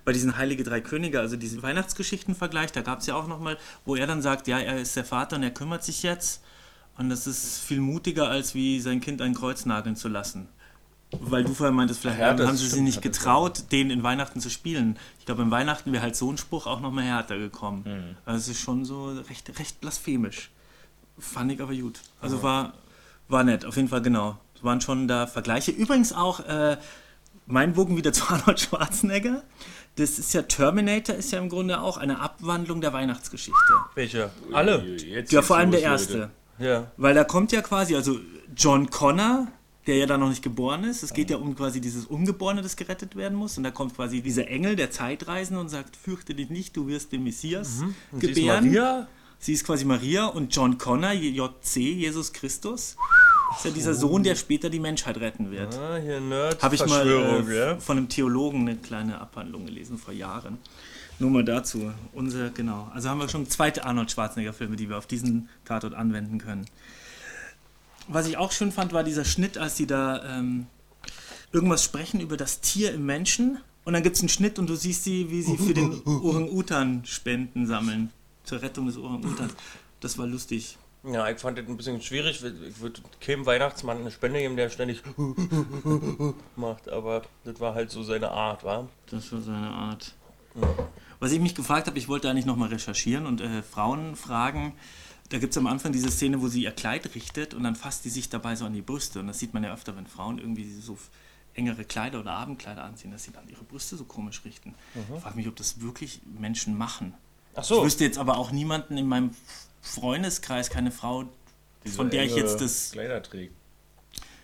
Bei 0.04 0.12
diesen 0.12 0.36
Heilige 0.36 0.62
Drei 0.62 0.80
Könige, 0.80 1.20
also 1.20 1.36
diesen 1.36 1.62
Weihnachtsgeschichten-Vergleich, 1.62 2.72
da 2.72 2.82
gab 2.82 3.00
es 3.00 3.06
ja 3.06 3.14
auch 3.14 3.26
nochmal, 3.26 3.58
wo 3.84 3.96
er 3.96 4.06
dann 4.06 4.22
sagt, 4.22 4.46
ja, 4.48 4.58
er 4.58 4.80
ist 4.80 4.96
der 4.96 5.04
Vater 5.04 5.36
und 5.36 5.42
er 5.42 5.50
kümmert 5.50 5.84
sich 5.84 6.02
jetzt. 6.02 6.42
Und 6.98 7.08
das 7.08 7.26
ist 7.26 7.60
viel 7.60 7.80
mutiger, 7.80 8.28
als 8.28 8.54
wie 8.54 8.78
sein 8.80 9.00
Kind 9.00 9.22
ein 9.22 9.34
Kreuz 9.34 9.64
nageln 9.64 9.96
zu 9.96 10.08
lassen. 10.08 10.48
Weil 11.20 11.44
du 11.44 11.52
vorher 11.52 11.72
meintest, 11.72 12.00
vielleicht 12.00 12.20
Ja, 12.20 12.38
haben 12.38 12.56
sie 12.56 12.68
sich 12.68 12.80
nicht 12.80 13.02
getraut, 13.02 13.64
den 13.70 13.90
in 13.90 14.02
Weihnachten 14.02 14.40
zu 14.40 14.48
spielen. 14.48 14.98
Ich 15.18 15.26
glaube, 15.26 15.42
in 15.42 15.50
Weihnachten 15.50 15.92
wäre 15.92 16.02
halt 16.02 16.16
so 16.16 16.30
ein 16.32 16.38
Spruch 16.38 16.66
auch 16.66 16.80
noch 16.80 16.90
mal 16.90 17.04
härter 17.04 17.38
gekommen. 17.38 17.82
Mhm. 17.84 18.16
Also 18.24 18.38
es 18.38 18.56
ist 18.56 18.60
schon 18.62 18.84
so 18.84 19.10
recht, 19.28 19.58
recht 19.58 19.80
blasphemisch. 19.80 20.50
Fand 21.22 21.52
ich 21.52 21.60
aber 21.60 21.74
gut. 21.74 22.00
Also 22.20 22.42
war, 22.42 22.74
war 23.28 23.44
nett, 23.44 23.64
auf 23.64 23.76
jeden 23.76 23.88
Fall 23.88 24.02
genau. 24.02 24.38
Es 24.54 24.64
waren 24.64 24.80
schon 24.80 25.08
da 25.08 25.26
Vergleiche. 25.26 25.70
Übrigens 25.70 26.12
auch 26.12 26.40
äh, 26.40 26.76
mein 27.46 27.74
Bogen 27.74 27.96
wieder 27.96 28.12
zu 28.12 28.28
Arnold 28.28 28.60
Schwarzenegger. 28.60 29.42
Das 29.96 30.18
ist 30.18 30.32
ja 30.32 30.42
Terminator, 30.42 31.14
ist 31.14 31.32
ja 31.32 31.38
im 31.38 31.48
Grunde 31.48 31.80
auch 31.80 31.98
eine 31.98 32.20
Abwandlung 32.20 32.80
der 32.80 32.92
Weihnachtsgeschichte. 32.92 33.74
Welche? 33.94 34.30
Alle. 34.52 34.82
Jetzt 34.96 35.32
Ja, 35.32 35.42
vor 35.42 35.56
allem 35.56 35.70
der 35.70 35.82
erste. 35.82 36.30
Ja. 36.58 36.90
Weil 36.96 37.14
da 37.14 37.24
kommt 37.24 37.52
ja 37.52 37.60
quasi, 37.60 37.94
also 37.94 38.18
John 38.56 38.88
Connor, 38.88 39.48
der 39.86 39.96
ja 39.96 40.06
da 40.06 40.16
noch 40.16 40.28
nicht 40.28 40.42
geboren 40.42 40.84
ist. 40.84 41.02
Es 41.02 41.12
geht 41.12 41.28
ja 41.28 41.36
um 41.36 41.56
quasi 41.56 41.80
dieses 41.80 42.06
Ungeborene, 42.06 42.62
das 42.62 42.76
gerettet 42.76 43.16
werden 43.16 43.36
muss. 43.36 43.58
Und 43.58 43.64
da 43.64 43.70
kommt 43.70 43.94
quasi 43.94 44.22
dieser 44.22 44.48
Engel, 44.48 44.76
der 44.76 44.90
Zeitreisende 44.90 45.60
und 45.60 45.68
sagt, 45.68 45.96
fürchte 45.96 46.34
dich 46.34 46.50
nicht, 46.50 46.76
du 46.76 46.86
wirst 46.86 47.12
den 47.12 47.24
Messias 47.24 47.80
Mhm. 47.80 47.94
Und 48.12 48.20
sie 48.20 48.28
ist 48.28 48.34
gebären. 48.36 48.66
Maria? 48.66 49.08
Sie 49.44 49.54
ist 49.54 49.66
quasi 49.66 49.84
Maria 49.84 50.26
und 50.26 50.54
John 50.54 50.78
Connor, 50.78 51.10
JC, 51.10 51.76
Jesus 51.76 52.32
Christus. 52.32 52.96
ist 53.56 53.64
ja 53.64 53.72
dieser 53.72 53.92
Sohn, 53.92 54.22
der 54.22 54.36
später 54.36 54.70
die 54.70 54.78
Menschheit 54.78 55.16
retten 55.16 55.50
wird. 55.50 55.76
Ah, 55.76 55.96
hier 55.96 56.20
Nerd. 56.20 56.62
Habe 56.62 56.76
ich 56.76 56.86
mal 56.86 57.04
äh, 57.08 57.56
ja? 57.56 57.76
von 57.80 57.98
einem 57.98 58.08
Theologen 58.08 58.60
eine 58.60 58.76
kleine 58.76 59.20
Abhandlung 59.20 59.66
gelesen 59.66 59.98
vor 59.98 60.14
Jahren. 60.14 60.58
Nur 61.18 61.30
mal 61.30 61.44
dazu. 61.44 61.90
Unser, 62.12 62.50
genau. 62.50 62.88
Also 62.94 63.08
haben 63.08 63.18
wir 63.18 63.28
schon 63.28 63.48
zweite 63.50 63.84
Arnold 63.84 64.12
Schwarzenegger-Filme, 64.12 64.76
die 64.76 64.88
wir 64.88 64.96
auf 64.96 65.08
diesen 65.08 65.48
Tatort 65.64 65.94
anwenden 65.94 66.38
können. 66.38 66.66
Was 68.06 68.28
ich 68.28 68.36
auch 68.36 68.52
schön 68.52 68.70
fand, 68.70 68.92
war 68.92 69.02
dieser 69.02 69.24
Schnitt, 69.24 69.58
als 69.58 69.74
die 69.74 69.88
da 69.88 70.38
ähm, 70.38 70.68
irgendwas 71.50 71.82
sprechen 71.82 72.20
über 72.20 72.36
das 72.36 72.60
Tier 72.60 72.94
im 72.94 73.06
Menschen. 73.06 73.58
Und 73.84 73.94
dann 73.94 74.04
gibt 74.04 74.14
es 74.14 74.22
einen 74.22 74.28
Schnitt 74.28 74.60
und 74.60 74.70
du 74.70 74.76
siehst 74.76 75.02
sie, 75.02 75.32
wie 75.32 75.42
sie 75.42 75.58
für 75.58 75.74
den 75.74 76.00
Orang-Utan 76.06 77.04
Spenden 77.06 77.66
sammeln. 77.66 78.12
Zur 78.44 78.62
Rettung 78.62 78.86
des 78.86 78.96
Orang-Utans. 78.96 79.54
Das 80.00 80.18
war 80.18 80.26
lustig. 80.26 80.78
Ja, 81.04 81.28
ich 81.28 81.38
fand 81.38 81.58
das 81.58 81.66
ein 81.66 81.76
bisschen 81.76 82.00
schwierig. 82.00 82.42
Ich 82.44 82.80
würde 82.80 83.00
keinem 83.20 83.44
Weihnachtsmann 83.44 83.98
eine 83.98 84.10
Spende 84.10 84.38
geben, 84.40 84.56
der 84.56 84.70
ständig 84.70 85.02
macht, 86.56 86.88
aber 86.88 87.22
das 87.44 87.58
war 87.58 87.74
halt 87.74 87.90
so 87.90 88.02
seine 88.04 88.30
Art, 88.30 88.62
war. 88.62 88.88
Das 89.06 89.32
war 89.32 89.40
seine 89.40 89.70
Art. 89.70 90.14
Was 91.18 91.32
ich 91.32 91.40
mich 91.40 91.54
gefragt 91.54 91.86
habe, 91.88 91.98
ich 91.98 92.08
wollte 92.08 92.30
eigentlich 92.30 92.46
nochmal 92.46 92.68
recherchieren 92.68 93.26
und 93.26 93.40
äh, 93.40 93.62
Frauen 93.62 94.16
fragen. 94.16 94.74
Da 95.30 95.38
gibt 95.38 95.52
es 95.52 95.58
am 95.58 95.66
Anfang 95.66 95.92
diese 95.92 96.10
Szene, 96.10 96.42
wo 96.42 96.48
sie 96.48 96.62
ihr 96.62 96.72
Kleid 96.72 97.14
richtet 97.14 97.54
und 97.54 97.62
dann 97.64 97.74
fasst 97.74 98.04
die 98.04 98.10
sich 98.10 98.28
dabei 98.28 98.54
so 98.54 98.64
an 98.64 98.72
die 98.72 98.82
Brüste. 98.82 99.20
Und 99.20 99.28
das 99.28 99.38
sieht 99.38 99.54
man 99.54 99.64
ja 99.64 99.72
öfter, 99.72 99.96
wenn 99.96 100.06
Frauen 100.06 100.38
irgendwie 100.38 100.70
so 100.70 100.98
engere 101.54 101.84
Kleider 101.84 102.20
oder 102.20 102.32
Abendkleider 102.32 102.84
anziehen, 102.84 103.10
dass 103.10 103.24
sie 103.24 103.32
dann 103.32 103.48
ihre 103.48 103.64
Brüste 103.64 103.96
so 103.96 104.04
komisch 104.04 104.44
richten. 104.44 104.74
Ich 104.94 105.22
frage 105.22 105.36
mich, 105.36 105.48
ob 105.48 105.56
das 105.56 105.80
wirklich 105.80 106.20
Menschen 106.38 106.76
machen. 106.76 107.14
Ach 107.54 107.62
Ich 107.62 107.68
so. 107.68 107.84
wüsste 107.84 108.04
jetzt 108.04 108.18
aber 108.18 108.38
auch 108.38 108.50
niemanden 108.50 108.96
in 108.96 109.06
meinem 109.06 109.34
Freundeskreis, 109.82 110.70
keine 110.70 110.90
Frau, 110.90 111.24
von 111.96 112.10
der 112.10 112.24
ich 112.24 112.34
jetzt 112.36 112.60
das. 112.60 112.92
Kleider 112.92 113.22
trägt. 113.22 113.54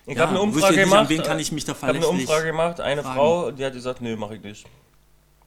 Ich 0.05 0.15
Ja, 0.15 0.21
habe 0.21 0.31
eine 0.31 0.41
Umfrage 0.41 0.75
nicht, 0.75 0.83
gemacht. 0.85 1.09
Wen 1.09 1.21
kann 1.23 1.39
ich 1.39 1.51
mich 1.51 1.65
da 1.65 1.73
ich 1.73 1.81
habe 1.81 1.93
eine. 1.97 2.07
Umfrage 2.07 2.47
gemacht. 2.47 2.79
Eine 2.79 3.03
fragen? 3.03 3.15
Frau, 3.15 3.51
die 3.51 3.63
hat 3.65 3.73
gesagt, 3.73 4.01
nee, 4.01 4.15
mache 4.15 4.35
ich 4.35 4.43
nicht. 4.43 4.65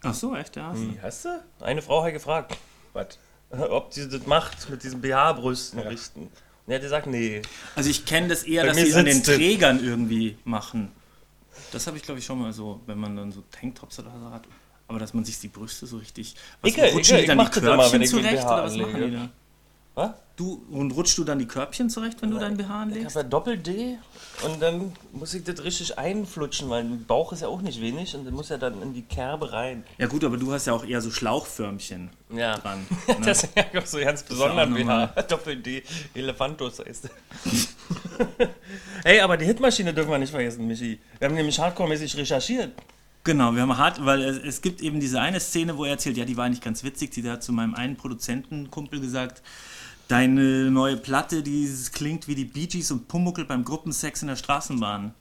Ach 0.03 0.15
so, 0.15 0.35
echt, 0.37 0.57
ja. 0.57 0.73
Hm. 0.73 0.95
Wie 0.95 1.01
hast 1.01 1.25
du? 1.25 1.43
Eine 1.61 1.83
Frau 1.83 2.03
hat 2.05 2.13
gefragt, 2.13 2.57
Was? 2.93 3.19
ob 3.71 3.93
sie 3.93 4.09
das 4.09 4.27
macht 4.27 4.69
mit 4.71 4.83
diesen 4.83 5.01
BH-Brüsten 5.01 5.81
Ja. 5.81 5.89
richten. 5.89 6.23
Und 6.23 6.73
er 6.73 6.77
hat 6.77 6.83
gesagt, 6.83 7.07
nee. 7.07 7.43
Also 7.75 7.91
ich 7.91 8.05
kenne 8.07 8.29
das 8.29 8.45
eher, 8.45 8.63
Bei 8.63 8.69
dass 8.69 8.77
sie 8.79 8.95
an 8.95 9.05
den 9.05 9.19
es. 9.19 9.23
Trägern 9.25 9.83
irgendwie 9.85 10.39
machen. 10.45 10.93
Das 11.73 11.87
habe 11.87 11.97
ich, 11.97 12.03
glaube 12.03 12.21
ich, 12.21 12.25
schon 12.27 12.41
mal 12.41 12.53
so, 12.53 12.81
wenn 12.87 12.99
man 12.99 13.17
dann 13.17 13.33
so 13.33 13.43
Tanktops 13.51 13.99
oder 13.99 14.13
so 14.19 14.31
hat. 14.31 14.45
Aber 14.93 14.99
dass 15.01 15.15
man 15.15 15.25
sich 15.25 15.41
die 15.41 15.49
Brüste 15.49 15.87
so 15.87 15.97
richtig... 15.97 16.35
Was, 16.61 16.71
Ich- 16.71 16.77
rutschen 16.79 17.17
die 17.17 17.23
ich 17.23 17.27
dann 17.27 17.39
die 17.39 17.45
das 17.47 17.57
immer, 17.57 17.77
Körbchen 17.79 18.01
den 18.01 18.09
zurecht 18.11 18.43
BH 18.43 18.55
oder 18.55 18.65
was 18.65 18.77
machen 18.77 19.03
die 19.07 19.11
da? 19.17 19.29
Was? 19.95 20.11
Du, 20.37 20.63
und 20.71 20.91
rutschst 20.93 21.17
du 21.17 21.25
dann 21.25 21.39
die 21.39 21.47
Körbchen 21.47 21.89
zurecht, 21.89 22.21
wenn 22.21 22.31
du 22.31 22.39
deinen 22.39 22.57
BH 22.59 22.63
Ich 22.65 22.69
habe 22.71 22.83
anlegst? 22.83 23.17
ja 23.17 23.23
Doppel-D 23.23 23.99
und 24.45 24.61
dann 24.63 24.93
muss 25.13 25.33
ich 25.35 25.45
das 25.45 25.63
richtig 25.65 25.99
einflutschen, 25.99 26.69
weil 26.69 26.85
ein 26.85 27.05
Bauch 27.07 27.33
ist 27.33 27.41
ja 27.43 27.49
auch 27.49 27.61
nicht 27.63 27.81
wenig 27.81 28.15
und 28.15 28.25
dann 28.27 28.35
muss 28.35 28.49
ja 28.51 28.59
dann 28.59 28.81
in 28.83 28.93
die 28.95 29.03
Kerbe 29.03 29.53
rein. 29.53 29.85
Ja 29.99 30.07
gut, 30.09 30.25
aber 30.25 30.37
du 30.37 30.53
hast 30.53 30.67
ja 30.67 30.75
auch 30.75 30.85
eher 30.85 31.01
so 31.01 31.11
Schlauchförmchen 31.11 32.11
Ja. 32.35 32.59
dran. 32.59 32.87
Das 33.07 33.19
Ne? 33.19 33.31
ist 33.31 33.49
ja 33.57 33.81
auch 33.81 33.87
so 33.87 33.99
ganz 33.99 34.25
nochmal- 34.29 34.67
BH. 34.67 35.07
Doppel-D, 35.29 35.83
Elefantus 36.15 36.81
heißt 36.81 37.09
Ey, 39.05 39.21
aber 39.21 39.37
die 39.37 39.45
Hitmaschine 39.47 39.93
dürfen 39.95 40.11
wir 40.11 40.19
nicht 40.19 40.31
vergessen, 40.31 40.67
Michi. 40.67 40.99
Wir 41.19 41.29
haben 41.29 41.35
nämlich 41.35 41.59
hardcore-mäßig 41.59 42.17
recherchiert. 42.17 42.73
Genau, 43.25 43.55
wir 43.55 43.63
haben 43.63 43.77
hart, 43.79 44.05
weil 44.05 44.21
es, 44.23 44.39
es 44.39 44.63
gibt 44.63 44.81
eben 44.83 44.99
diese 44.99 45.21
eine 45.21 45.39
Szene, 45.39 45.77
wo 45.79 45.85
er 45.85 45.93
erzählt, 45.93 46.17
ja, 46.17 46.25
die 46.25 46.37
war 46.37 46.49
nicht 46.49 46.63
ganz 46.63 46.83
witzig. 46.83 47.15
Sie 47.15 47.29
hat 47.31 47.43
zu 47.43 47.53
meinem 47.53 47.75
einen 47.75 47.97
Produzentenkumpel 47.97 49.01
gesagt, 49.01 49.43
deine 50.09 50.71
neue 50.71 50.97
Platte, 50.97 51.43
die 51.43 51.73
klingt 51.93 52.27
wie 52.27 52.35
die 52.35 52.45
Bee 52.45 52.67
Gees 52.67 52.91
und 52.91 53.07
Pumuckel 53.09 53.45
beim 53.45 53.65
Gruppensex 53.65 54.23
in 54.23 54.29
der 54.29 54.37
Straßenbahn. 54.37 55.15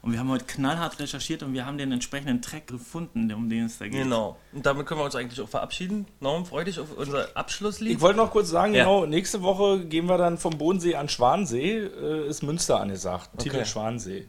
Und 0.00 0.12
wir 0.12 0.20
haben 0.20 0.28
heute 0.30 0.44
knallhart 0.44 0.98
recherchiert 1.00 1.42
und 1.42 1.52
wir 1.52 1.66
haben 1.66 1.76
den 1.76 1.90
entsprechenden 1.90 2.40
Track 2.40 2.68
gefunden, 2.68 3.30
um 3.32 3.48
den 3.50 3.66
es 3.66 3.78
da 3.78 3.86
geht. 3.88 4.04
Genau. 4.04 4.36
Und 4.52 4.64
damit 4.64 4.86
können 4.86 5.00
wir 5.00 5.04
uns 5.04 5.16
eigentlich 5.16 5.40
auch 5.40 5.48
verabschieden. 5.48 6.06
Norm, 6.20 6.46
freu 6.46 6.62
dich 6.64 6.78
auf 6.78 6.96
unser 6.96 7.36
Abschlusslied. 7.36 7.92
Ich 7.96 8.00
wollte 8.00 8.18
noch 8.18 8.30
kurz 8.30 8.48
sagen, 8.48 8.74
Ja. 8.74 8.84
genau, 8.84 9.06
nächste 9.06 9.42
Woche 9.42 9.84
gehen 9.84 10.06
wir 10.06 10.18
dann 10.18 10.38
vom 10.38 10.56
Bodensee 10.56 10.94
an 10.94 11.08
Schwansee, 11.08 11.78
äh, 11.78 12.28
ist 12.28 12.44
Münster 12.44 12.80
angesagt. 12.80 13.30
Titel 13.38 13.56
Okay. 13.56 13.66
Schwansee. 13.66 14.26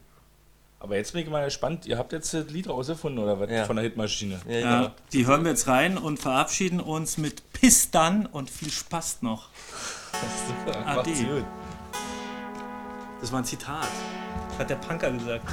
Aber 0.87 0.95
jetzt 0.95 1.11
bin 1.11 1.21
ich 1.21 1.29
mal 1.29 1.43
gespannt, 1.43 1.85
ihr 1.85 1.97
habt 1.97 2.13
jetzt 2.13 2.33
das 2.33 2.47
Lied 2.49 2.69
rausgefunden 2.69 3.21
oder 3.21 3.37
was 3.41 3.49
Ja. 3.51 3.65
von 3.65 3.75
der 3.75 3.83
Hitmaschine? 3.83 4.39
ja, 4.47 4.53
Ja, 4.59 4.77
genau. 4.79 4.91
die 5.11 5.27
hören 5.27 5.43
wir 5.43 5.51
jetzt 5.51 5.67
rein 5.67 5.97
und 5.97 6.17
verabschieden 6.17 6.79
uns 6.79 7.17
mit 7.17 7.51
Piss 7.51 7.91
dann 7.91 8.25
und 8.25 8.49
viel 8.49 8.69
Spaß 8.71 9.17
noch. 9.21 9.49
Ade. 10.85 11.11
gut. 11.11 11.43
Das 13.19 13.33
war 13.33 13.39
ein 13.39 13.43
Zitat. 13.45 13.89
Hat 14.57 14.69
der 14.69 14.75
Punker 14.77 15.11
gesagt. 15.11 15.43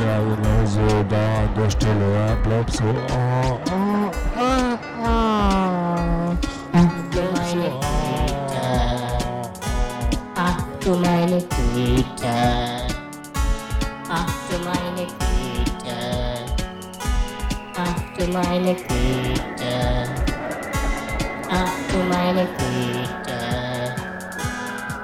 Ja, 0.00 0.18
genau 0.20 0.66
so, 0.66 1.02
da 1.08 1.38
an 1.40 1.54
der 1.56 1.70
Stelle, 1.70 2.14
ja, 2.14 2.34
bleib 2.42 2.70
so, 2.70 2.84
ah, 2.84 3.58
ah, 3.70 3.89
Güte, 12.20 12.86
ach 14.10 14.26
du 14.50 14.58
meine 14.58 15.06
Güte, 15.06 15.96
ach 17.74 18.18
du 18.18 18.26
meine 18.30 18.74
Güte, 18.74 20.06
ach 21.50 21.74
du 21.90 21.98
meine 22.10 22.46
Güte, 22.58 23.40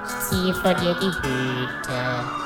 ich 0.05 0.29
zieh 0.29 0.53
vor 0.53 0.75
dir 0.75 0.95
die 1.01 1.07
Hüte. 1.07 2.45